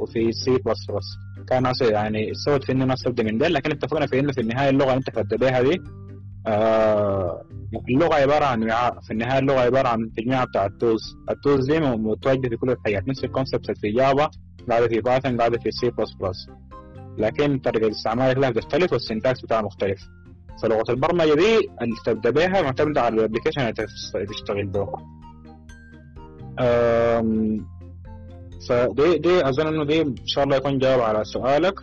[0.00, 1.04] وفي C++
[1.48, 4.70] كان يعني استوت في إنه ناس تبدأ من ده لكن اتفقنا في إنه في النهاية
[4.70, 5.82] اللغة اللي أنت خدت بها دي
[6.46, 7.44] آه
[7.88, 9.00] اللغة عبارة عن وعاء.
[9.00, 12.70] في النهاية اللغة عبارة عن تجميع بتاع ال tools ال tools دي متواجده في كل
[12.70, 14.30] الحاجات نفس ال concept في Java
[14.70, 16.46] قاعدة في Python قاعدة في C++
[17.18, 20.00] لكن طريقة الاستعمال لها بتختلف وال syntax بتاعها مختلف.
[20.62, 24.88] فلغة البرمجة دي اللي تبدا بها معتمدة على ال application اللي تشتغل به
[28.68, 31.74] فدي دي أظن إنه دي إن شاء الله يكون جواب على سؤالك.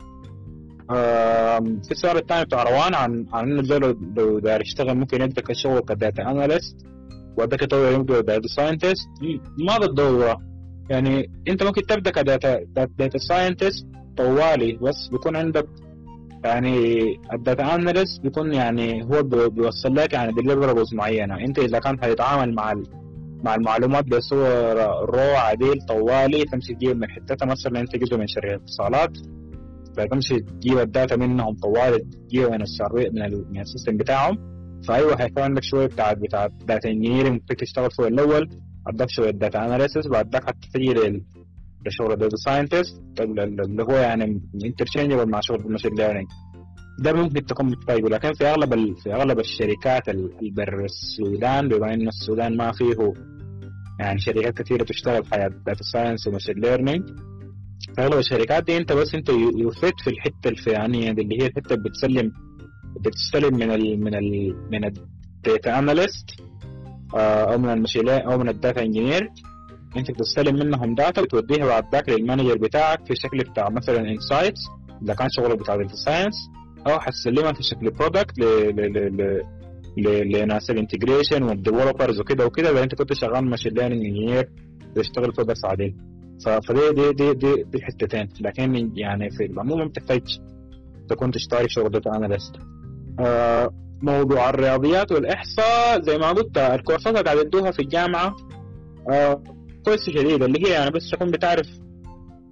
[1.85, 5.79] في السؤال الثاني بتاع روان عن عن إنه لو لو داير يشتغل ممكن يبدا كشغل
[5.79, 6.75] ك data analyst
[7.37, 9.09] وبعد كده يبدا data scientist
[9.67, 10.37] ما بالضروره
[10.89, 12.59] يعني أنت ممكن تبدأ ك data
[12.97, 13.85] data scientist
[14.17, 15.67] طوالي بس بيكون عندك
[16.43, 17.03] يعني
[17.33, 21.35] ال data analyst بيكون يعني هو بيوصل لك يعني deliverables معينة.
[21.39, 22.73] أنت إذا كان هيتعامل مع
[23.43, 28.55] مع المعلومات بصورة raw عديل طوالي تمشي تجيب من حتتها مثلا أنت تجيبها من شركة
[28.55, 29.17] اتصالات
[29.97, 33.09] فتمشي تجيب ال data منهم طوالي تجيبها من ال server
[33.49, 34.37] من, ال system بتاعهم.
[34.87, 38.49] فايوه هيكون عندك شوية بتاع بتاع data engineering تشتغل فوق الأول
[38.87, 40.93] عندك شوية data analysis بعد ذاك حتجي
[41.87, 46.27] لشغل ال data scientist اللي هو يعني interchangeable مع شغل ال machine learning
[46.99, 48.95] ده ممكن تكون محتاجه لكن في أغلب ال...
[48.95, 53.13] في أغلب الشركات ال- اللي برا السودان بما إن السودان ما فيه
[53.99, 57.03] يعني شركات كثيرة تشتغل في data science و machine learning
[57.99, 61.89] اغلب الشركات دي أنت بس أنت يفيد في الحتة الفلانيه دي اللي هي الحتة اللي
[61.89, 62.31] بتسلم
[63.05, 66.25] بتستلم من ال من ال من ال data analyst
[67.13, 69.29] أو من ال machine أو من ال data engineer
[69.97, 74.59] انت بتستلم منهم data وتوديها بعد ذاك لل manager بتاعك في شكل بتاع مثلا insights
[75.03, 76.33] إذا كان شغلك بتاع data science
[76.87, 78.33] أو حتسلمها في شكل product
[79.97, 84.49] لناس ال integration وال developers وكده وكده إذا أنت كنت شغال machine learning engineer
[84.95, 85.33] تشتغل
[85.65, 85.95] عادي
[86.45, 88.29] ف- فدي دي دي دي, دي حتتين.
[88.41, 90.21] لكن يعني في العموم ما بتحتاج
[91.09, 92.55] تكون تشتغل شغل data analyst
[93.19, 93.69] آه
[94.01, 98.35] موضوع الرياضيات والإحصاء زي ما قلت الكورسات اللي يدوها في الجامعة
[99.11, 99.43] آه
[99.85, 101.67] كويسة شديده اللي هي يعني بس تكون بتعرف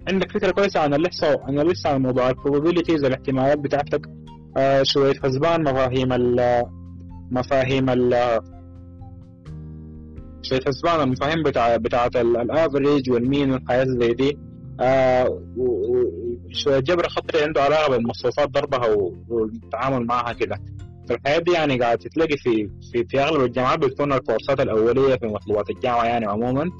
[0.08, 4.06] عندك فكرة كويسة عن الاحصاء عن لسه عن موضوع ال probabilities الاحتمالات بتاعتك
[4.56, 6.62] آه شوية حسبان مفاهيم ال
[7.30, 8.38] مفاهيم ال
[10.42, 14.38] شوية حسبان المفاهيم بتاع بتاعت الافريج والمين والحياة زي دي.
[14.80, 18.96] آه وشويه جبر خطري عنده علاقة بالمصروفات ضربها
[19.28, 20.58] والتعامل معها كده.
[21.08, 25.70] فالحياة دي يعني قاعد تتلاقي في في في أغلب الجامعات بتكون الكورسات الأولية في مطلوبات
[25.70, 26.70] الجامعة يعني عموما.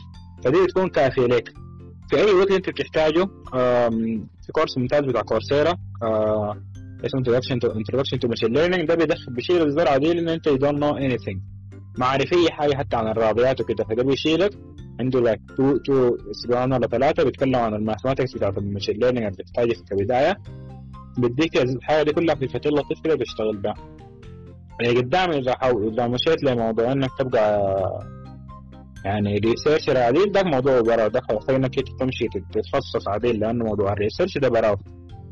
[0.44, 1.52] فدي بتكون كافية لك
[2.10, 3.28] في أي وقت أنت بتحتاجه
[4.42, 6.56] في course ممتاز بتاع كورسيرا آه،
[7.06, 8.86] اسمه introduction to machine learning.
[8.86, 11.38] ده بيدخل بيشيل الزرعة دي لأن أنت you don't know anything.
[11.98, 13.84] ما عارف اي حاجة حتى عن الرياضيات وكده.
[13.84, 14.50] فده بيشيلك
[15.00, 19.24] عنده لك two two أسبوعين ولا ثلاثة بيتكلم عن ال mathematics بتاعت ال machine learning
[19.26, 20.36] اللي بتحتاجها كبدايه
[21.18, 23.74] بيديك الحاجة دي كلها في فتيل لطيف كده تشتغل بها
[24.80, 27.60] يعني قدام إذا حاول إذا مشيت لموضوع إنك تبقى
[29.04, 34.38] يعني researcher عديل ده موضوع برا ده خلاص إنك تمشي تتخصص عديل لأنه موضوع الريسيرش
[34.38, 34.76] ده برا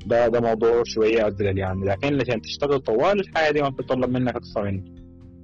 [0.06, 4.36] ده ده موضوع شوية ازل يعني لكن عشان تشتغل طوال الحياة دي ما بتطلب منك
[4.36, 4.84] أكثر من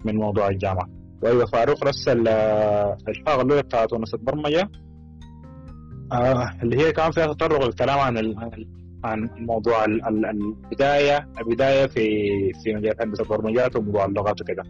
[0.04, 0.88] من موضوع الجامعة.
[1.22, 4.68] وأيوة فاروق رسل آه، الحلقة الأولى بتاعت ونس البرمجة.
[6.12, 8.66] آه اللي هي كان فيها تطرق للكلام عن ال-
[9.04, 12.04] عن موضوع ال- ال- البداية البداية في
[12.64, 14.62] في مجال هندسة البرمجيات وموضوع اللغات وكده.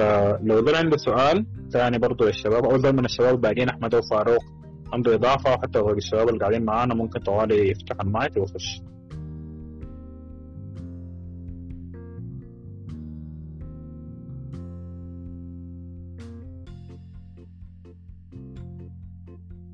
[0.00, 4.44] فلو ده عنده سؤال ثاني برضه للشباب أو من الشباب الباقيين أحمد وفاروق
[4.92, 8.82] عنده إضافة وحتى غير الشباب اللي قاعدين معانا ممكن طوالي يفتح المايك ويخش.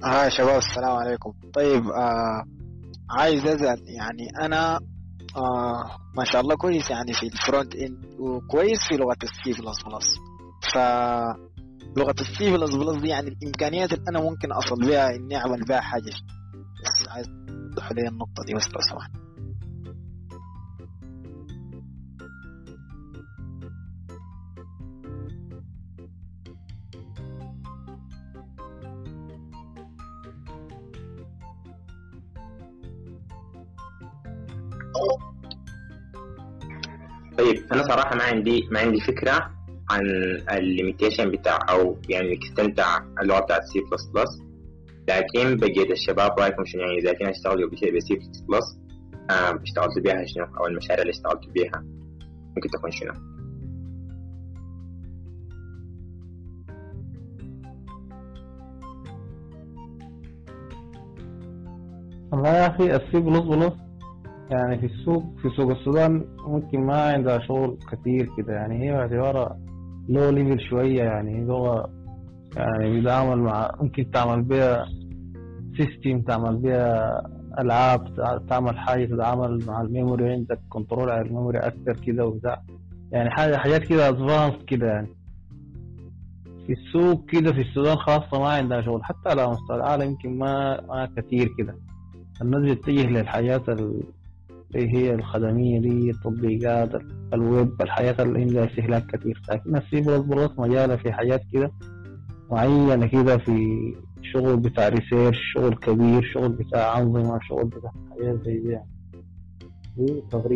[0.05, 1.33] آه شباب السلام عليكم.
[1.55, 2.45] طيب آه
[3.11, 4.81] عايز أسأل يعني أنا
[5.37, 9.83] آه ما شاء الله كويس يعني في ال front end وكويس في لغة السي بلس
[9.83, 10.07] بلس
[10.73, 10.79] ف
[11.97, 15.81] لغة السي بلس بلس دي يعني الإمكانيات اللي أنا ممكن أصل بها إني أعمل بها
[15.81, 16.13] حاجة.
[16.85, 17.27] بس عايز
[17.93, 19.11] لي النقطة دي بس لو سمحت.
[37.39, 39.51] طيب أنا صراحة ما عندي ما عندي فكرة
[39.91, 40.07] عن
[40.51, 44.43] ال limitation بتاع أو يعني ال extent بتاع اللغة بتاعت سي بلس بلس
[45.09, 48.79] لكن بقيت الشباب رأيكم شنو؟ يعني إذا كان اشتغلوا بسي بلس بلس
[49.63, 51.85] اشتغلت بيها شنو؟ أو المشاريع اللي اشتغلت بيها
[52.57, 53.13] ممكن تكون شنو؟
[62.33, 63.86] والله يا أخي السي بلس بلس
[64.51, 68.53] يعني في السوق في سوق السودان ممكن ما عندها شغل كتير كده.
[68.53, 69.59] يعني هي باعتبارها
[70.09, 71.91] low level شوية يعني لغة
[72.57, 74.85] يعني بتعمل مع ممكن تعمل بيها
[75.77, 77.23] system تعمل بيها
[77.59, 82.27] ألعاب تع- تعمل حاجة تتعامل مع ال memory عندك control على ال memory أكتر كده
[82.27, 82.63] وبتاع.
[83.13, 85.09] يعني حاجة حاجات كده advanced كده يعني.
[86.67, 90.81] في السوق كده في السودان خاصة ما عندها شغل حتى على مستوى العالم يمكن ما
[90.81, 91.75] ما كتير كده.
[92.43, 93.69] الناس بتتجه للحاجات
[94.77, 96.91] اللي هي الخدمية دي؟ التطبيقات
[97.35, 101.71] الويب الحاجات اللي عندها استهلاك كتير لكن السي بلس بلس مجالها في حاجات كده
[102.51, 103.67] معينة كده في
[104.23, 108.69] شغل بتاع research شغل كبير شغل بتاع أنظمة شغل بتاع حاجات زي دي.
[108.71, 108.87] يعني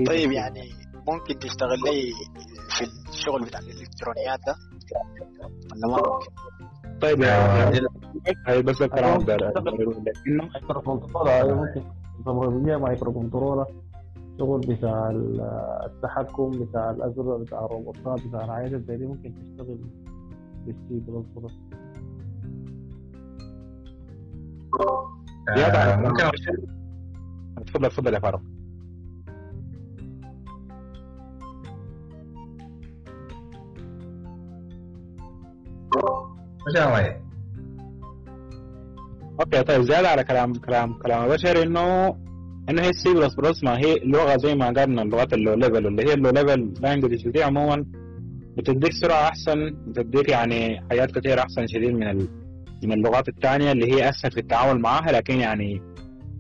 [0.07, 0.61] طيب يعني
[1.09, 2.13] ممكن تشتغل لي
[2.69, 4.55] في الشغل بتاع الإلكترونيات ده؟
[5.73, 6.31] ولا ما ممكن؟
[7.01, 7.27] طيب آه.
[7.27, 7.89] يا
[8.47, 9.37] هاي بس الكلام ده.
[10.27, 11.83] microcontroller ممكن
[12.27, 13.67] تبرمجية microcontroller
[14.41, 15.11] شغل بتاع
[15.87, 19.79] التحكم بتاع الأذرع بتاع الروبوتات بتاع الحياة زي دي ممكن تشتغل
[20.67, 21.53] بالسي بلس بلس
[24.81, 26.25] آه ممكن
[27.59, 28.41] اتفضل اتفضل يا فاروق.
[39.41, 41.29] okay طيب زيادة على كلام كلام كلام.
[41.29, 42.17] بشري إنه
[42.69, 45.87] انه هي السي بلس بلس ما هي لغة زي ما قلنا اللغات ال low level
[45.87, 47.87] اللي هي ال low level language دي عموما
[48.57, 52.29] بتديك سرعة أحسن بتديك يعني حياة كثير أحسن شديد من ال...
[52.85, 55.83] من اللغات الثانية اللي هي أسهل في التعامل معها لكن يعني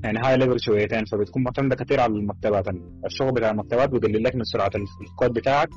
[0.05, 2.65] يعني high level شويتين فبتكون معتمدة كثير على المكتبات.
[3.07, 4.71] الشغل بتاع المكتبات بيقلل لك من سرعة
[5.01, 5.69] الكود بتاعك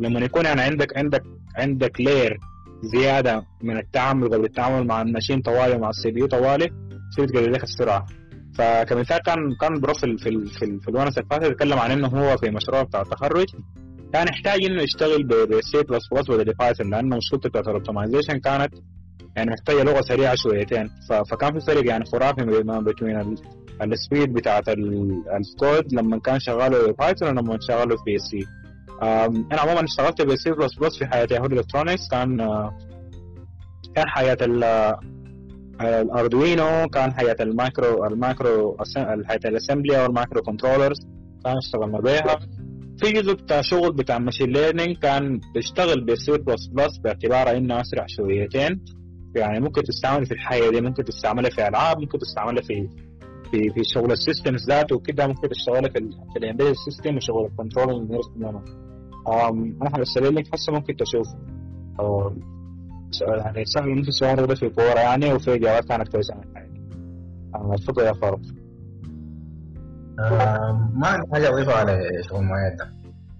[0.00, 1.22] لما يكون يعني عندك عندك
[1.56, 2.38] عندك layer
[2.82, 6.70] زيادة من التعامل قبل التعامل مع ال machine طوالي مع ال CPU طوالي
[7.12, 8.06] تصير تقلل لك السرعة.
[8.54, 12.08] فكمثال كان كان بروفيل في ال في, ال في الونس اللي فاتت يتكلم عن إنه
[12.08, 13.46] هو في مشروع بتاع التخرج.
[14.12, 18.74] كان يحتاج إنه يشتغل بسي بلس بلس ولا بايثون لأنه مشكلته بتاعت ال optimization كانت
[19.36, 20.90] يعني محتاجة لغة سريعة شويتين.
[21.30, 23.34] فكان في فرق يعني خرافي بين
[23.82, 28.46] ال speed بتاعت الكود لما كان شغاله Python ولما شغاله في C
[29.02, 32.36] أنا عموما اشتغلت بسي بلس بلس في حياه يهود الكترونكس كان
[33.96, 34.38] كان حياة
[35.80, 38.76] ال Arduino كان حياة ال micro ال micro
[39.24, 40.96] حياة ال assembly أو ال microcontrollers
[41.44, 42.38] كان اشتغلنا بيها
[42.98, 48.04] في جزء بتاع شغل بتاع machine learning كان بيشتغل بسي بلس بلس باعتباره إنه أسرع
[48.08, 48.84] شويتين.
[49.36, 52.88] يعني ممكن تستعمل في الحياة دي ممكن تستعملها في ألعاب ممكن تستعملها في
[53.50, 55.98] في في شغل ال systems ذاته وكده ممكن تشتغلها في
[56.32, 58.20] في ال embedded system وشغل ال control
[59.82, 61.26] أنا هرسل لك هسه ممكن تشوف
[63.20, 68.12] يعني سهل انت السؤال ده في Quora يعني وفي إجابات كانت عن الحياة تفضل يا
[68.12, 68.40] فاروق
[70.94, 72.88] ما عندي حاجة أضيفها على شغل معين ده.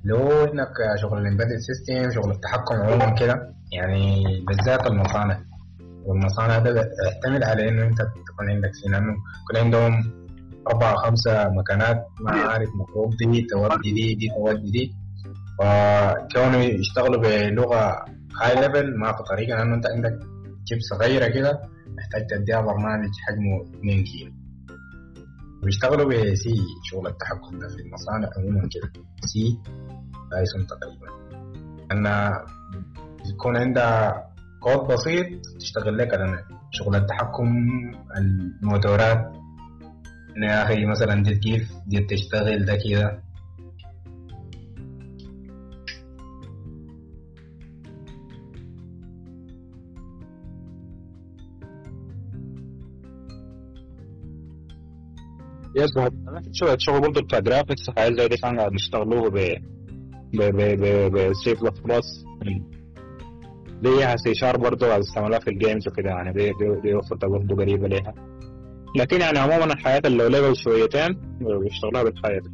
[0.05, 0.72] لو إنك
[1.02, 5.40] شغل ال embedded system شغل التحكم عموما كده يعني بالذات المصانع.
[6.05, 6.70] والمصانع ده
[7.05, 10.12] يعتمد على إنه أنت تكون عندك C لأنه يكون عندهم
[10.68, 14.92] أربع خمسة مكانات ما عارف مفروض دي تودي دي دي تودي دي
[15.59, 18.05] فكونوا يشتغلوا بلغة
[18.43, 20.19] high level ما في طريقة لأنه أنت عندك
[20.64, 24.32] chip صغيرة كده محتاج تديها برنامج حجمه 2 كيلو.
[25.62, 26.55] ويشتغلوا ب C
[26.85, 29.05] شغل التحكم ده في المصانع عموما كده.
[29.24, 29.59] C
[30.31, 31.09] Python تقريبا.
[31.93, 32.32] أن
[33.31, 34.27] يكون عندها
[34.61, 35.27] كود بسيط
[35.61, 37.69] تشتغل لك على شغل التحكم
[38.16, 39.32] الموتورات.
[40.36, 43.23] يا أخي مثلا دي كيف دي تشتغل ده كده.
[55.81, 56.11] يظهر
[56.52, 59.36] شوية شغل برضه بتاع graphics حاجات زي دي كان قاعد نشتغلوه ب
[60.32, 62.24] ب ب ب ب سي بلس بلس
[63.82, 67.28] ليها سي شارب برضه قاعد استعملها في ال games وكده يعني دي دي, دي وفرتها
[67.28, 68.15] برضه قريبة ليها.
[68.97, 71.09] لكن يعني عموما الحياة ال low level شويتين
[71.40, 72.51] بيشتغلوها بالحياة دي.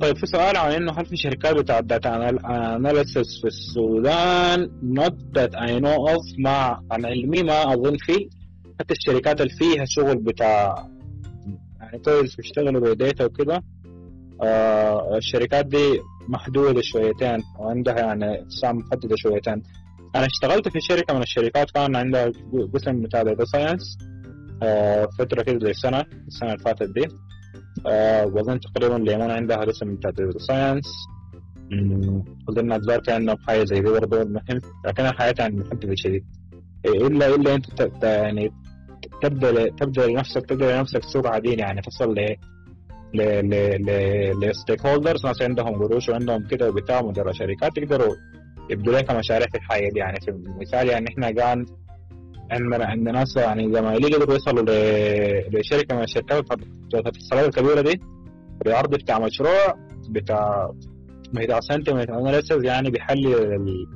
[0.00, 2.28] طيب في سؤال عن إنه هل في شركات بتاع data
[2.76, 8.28] analysis في السودان؟ Not that I know of مع عن علمي ما أظن في
[8.80, 10.88] حتى الشركات اللي فيها شغل بتاع
[11.80, 13.62] يعني كويس بيشتغلوا ب data وكده
[14.42, 19.62] آه الشركات دي محدودة شويتين وعندها يعني ساعة محددة شويتين.
[20.16, 22.32] أنا اشتغلت في شركة من الشركات كان عندها
[22.74, 23.98] قسم بتاع data science
[24.62, 27.08] آه فترة كده زي سنة السنة اللي فاتت دي.
[27.86, 30.86] آه وظن تقريبا ليمون عندها قسم بتاع data science
[32.48, 36.24] أظن أتذكر كأنه حاجة زي دي برضه مهم لكن الحياة يعني محددة شديد
[36.86, 38.52] إلا إلا أنت يعني
[39.22, 42.36] تبدأ تبدأ لنفسك تبدأ لنفسك سوق عادي يعني تصل ل
[44.40, 48.14] ل stakeholders ناس عندهم قروش وعندهم كده وبتاع مدراء شركات يقدروا
[48.70, 50.20] يبدوا لك مشاريع في الحياة دي يعني.
[50.20, 51.66] في مثال يعني إحنا كان
[52.50, 54.64] عندنا عندنا ناس يعني زمايلي قدروا يوصلوا
[55.48, 56.44] لشركة من الشركات
[56.94, 58.00] الاتصالات الكبيرة دي
[58.66, 59.74] بعرض بتاع مشروع
[60.08, 60.72] بتاع
[61.32, 63.86] بتاع sentiment analysis يعني بيحلل ال...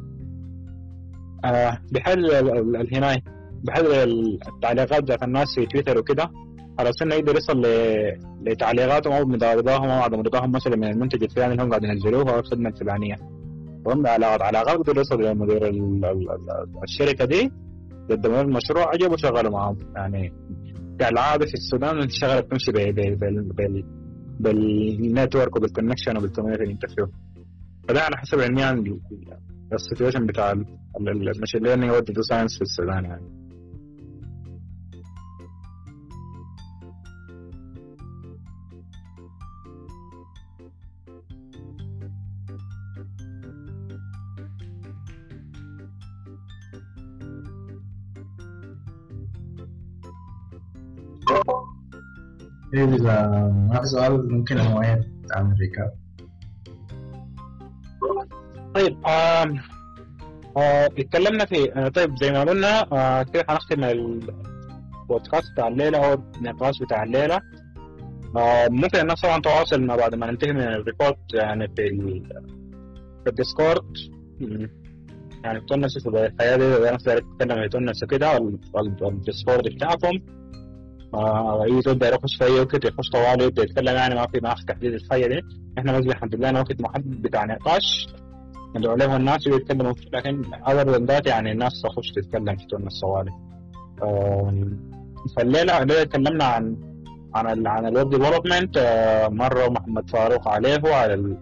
[1.45, 2.31] آه بيحلل
[2.77, 3.23] الهناي
[3.65, 6.31] بحلل التعليقات بتاعت الناس في تويتر وكده.
[6.79, 7.63] على أساس انه يقدر يصل
[8.47, 12.35] لتعليقاتهم أو من رضاهم أو عدم رضاهم مثلا من المنتج الفلاني اللي هم قاعدين ينزلوه
[12.35, 13.17] أو الخدمه الفلانية.
[13.87, 15.73] وهم على علاقات يقدر يوصل لمدير
[16.83, 17.53] الشركة دي
[18.11, 19.79] قدموا المشروع عجبه شغلوا معاهم.
[19.97, 20.33] يعني
[21.01, 23.85] كالعادة في السودان انت شغاله بتمشي بال
[24.41, 27.07] بال network وبال connection وبال community انت فيه
[27.89, 28.99] فده على حسب علمي عن
[29.73, 30.53] ال situation بتاع
[31.01, 33.44] ال machine learning وال data science في السودان يعني.
[52.83, 53.27] إذا
[53.71, 55.93] ما في سؤال ممكن أنا تعمل recap
[58.75, 59.59] طيب آم
[60.57, 66.23] آه اتكلمنا في آه طيب زي ما قلنا آه كده هنختم البودكاست بتاع الليلة أو
[66.37, 67.41] النقاش بتاع الليلة.
[68.37, 72.29] آه ممكن الناس طبعا تواصلنا بعد ما ننتهي من ال report يعني في ال-
[73.25, 73.85] في ال Discord.
[75.45, 80.19] يعني تونسوا في الحاجات دي اذا ناس تتكلم تونسوا كده ال- ال- ال Discord بتاعكم.
[81.15, 84.41] آه اي زول داير يخش في اي وقت يخش طوالي يبدا يتكلم يعني ما في
[84.43, 84.95] ما في تحديد
[85.29, 85.41] دي.
[85.79, 88.09] إحنا بس الحمد لله وقت محدد بتاع نقاش.
[88.91, 90.43] عليهم الناس يتكلموا لكن
[90.85, 93.31] than that يعني الناس تخش تتكلم تتونس طوالي
[94.03, 94.79] آم،
[95.37, 96.77] فالليلة الليلة تكلمنا عن
[97.35, 98.79] عن عن ال web development
[99.33, 101.37] مرة محمد فاروق عليه على ال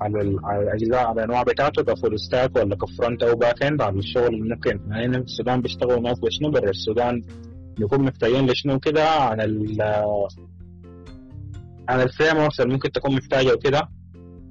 [0.00, 3.82] على, على الأجزاء على الأنواع بتاعته ك full stack ولا ك front أو back end
[3.82, 4.80] على الشغل اللي ممكن.
[4.90, 7.22] يعني السودان بيشتغلوا ناس بشنو برا السودان
[7.78, 9.82] بيكون محتاجين لشنو كده عن ال
[11.88, 13.88] عن ال frameworks اللي ممكن تكون محتاجة وكده.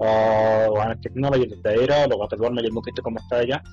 [0.01, 3.63] آه وعن التكنولوجيا الدائرة لغات البرمجة اللي ممكن تكون محتاجة.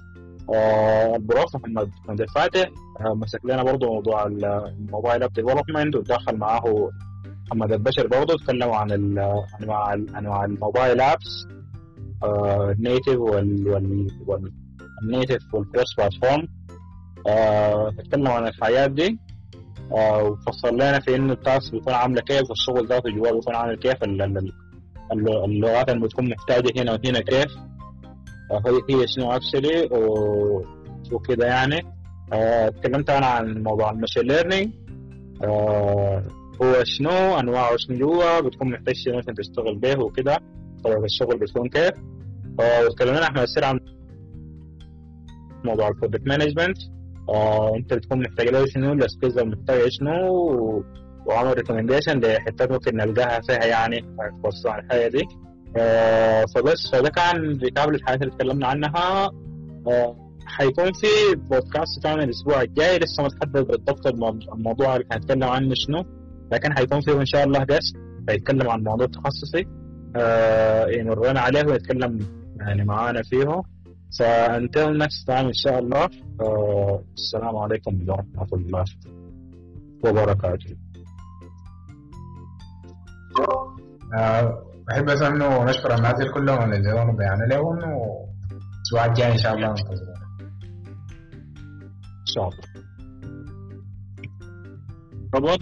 [0.55, 2.71] آه ال prof محمد محمد الفاتح
[3.01, 6.91] آه مسك لنا برضه موضوع ال- ال mobile app development ودخل معاه
[7.47, 8.91] محمد البشر برضه تكلموا عن
[9.61, 11.47] انواع انواع ال mobile apps
[12.25, 14.53] ال native وال وال وال
[15.03, 16.49] ال native وال cross platform
[18.05, 19.19] تكلموا عن الحاجات دي.
[19.93, 23.77] آه وفصل لنا في إنه ال task بيكون عاملة كيف والشغل ذاته جواه بيكون عامل
[23.77, 24.53] كيف ال- ال- ال-
[25.13, 27.57] الل- اللغات اللي بتكون محتاجة هنا وهنا كيف.
[28.51, 29.89] آه، هي شنو actually
[31.13, 31.83] وكده يعني.
[32.33, 34.71] آه، اتكلمت أنا عن موضوع ال machine learning
[36.63, 40.39] هو شنو أنواعه شنو جوا بتكون محتاج شنو عشان تشتغل به وكده
[40.85, 41.93] طريقة الشغل بتكون كيف.
[42.59, 43.81] واتكلمنا إحنا يصير عن
[45.65, 46.79] موضوع ال project management
[47.77, 50.85] انت بتكون محتاج له شنو ال skills اللي محتاجة شنو
[51.27, 54.05] وعمل recommendation لحتات ممكن نلقاها فيها يعني
[54.43, 55.25] توسع عن الحاجة دي.
[55.77, 59.31] آه، فبس فده كان recap للحاجات اللي اتكلمنا عنها.
[59.87, 60.17] آه،
[60.47, 62.99] حيكون في بودكاست تاني الأسبوع الجاي.
[62.99, 64.07] لسه ما تحدد بالضبط
[64.53, 66.05] الموضوع اللي هنتكلم عنه شنو.
[66.53, 67.97] لكن حيكون فيه إن شاء الله guest
[68.29, 69.67] هيتكلم عن موضوع تخصصي.
[70.17, 72.19] آه، يمرنا عليه ويتكلم
[72.61, 73.63] يعني معانا فيه.
[74.19, 76.09] ف until next time ان شاء الله
[77.15, 78.85] السلام عليكم ورحمه الله
[80.05, 80.77] وبركاته
[84.89, 86.77] بحب بس انه نشكر الناس كلهم اللي
[87.17, 90.23] بيعنا لهم والاسبوع الجاي إن شاء الله ننتظرهم
[92.21, 92.63] إن شاء الله.
[95.35, 95.61] ربط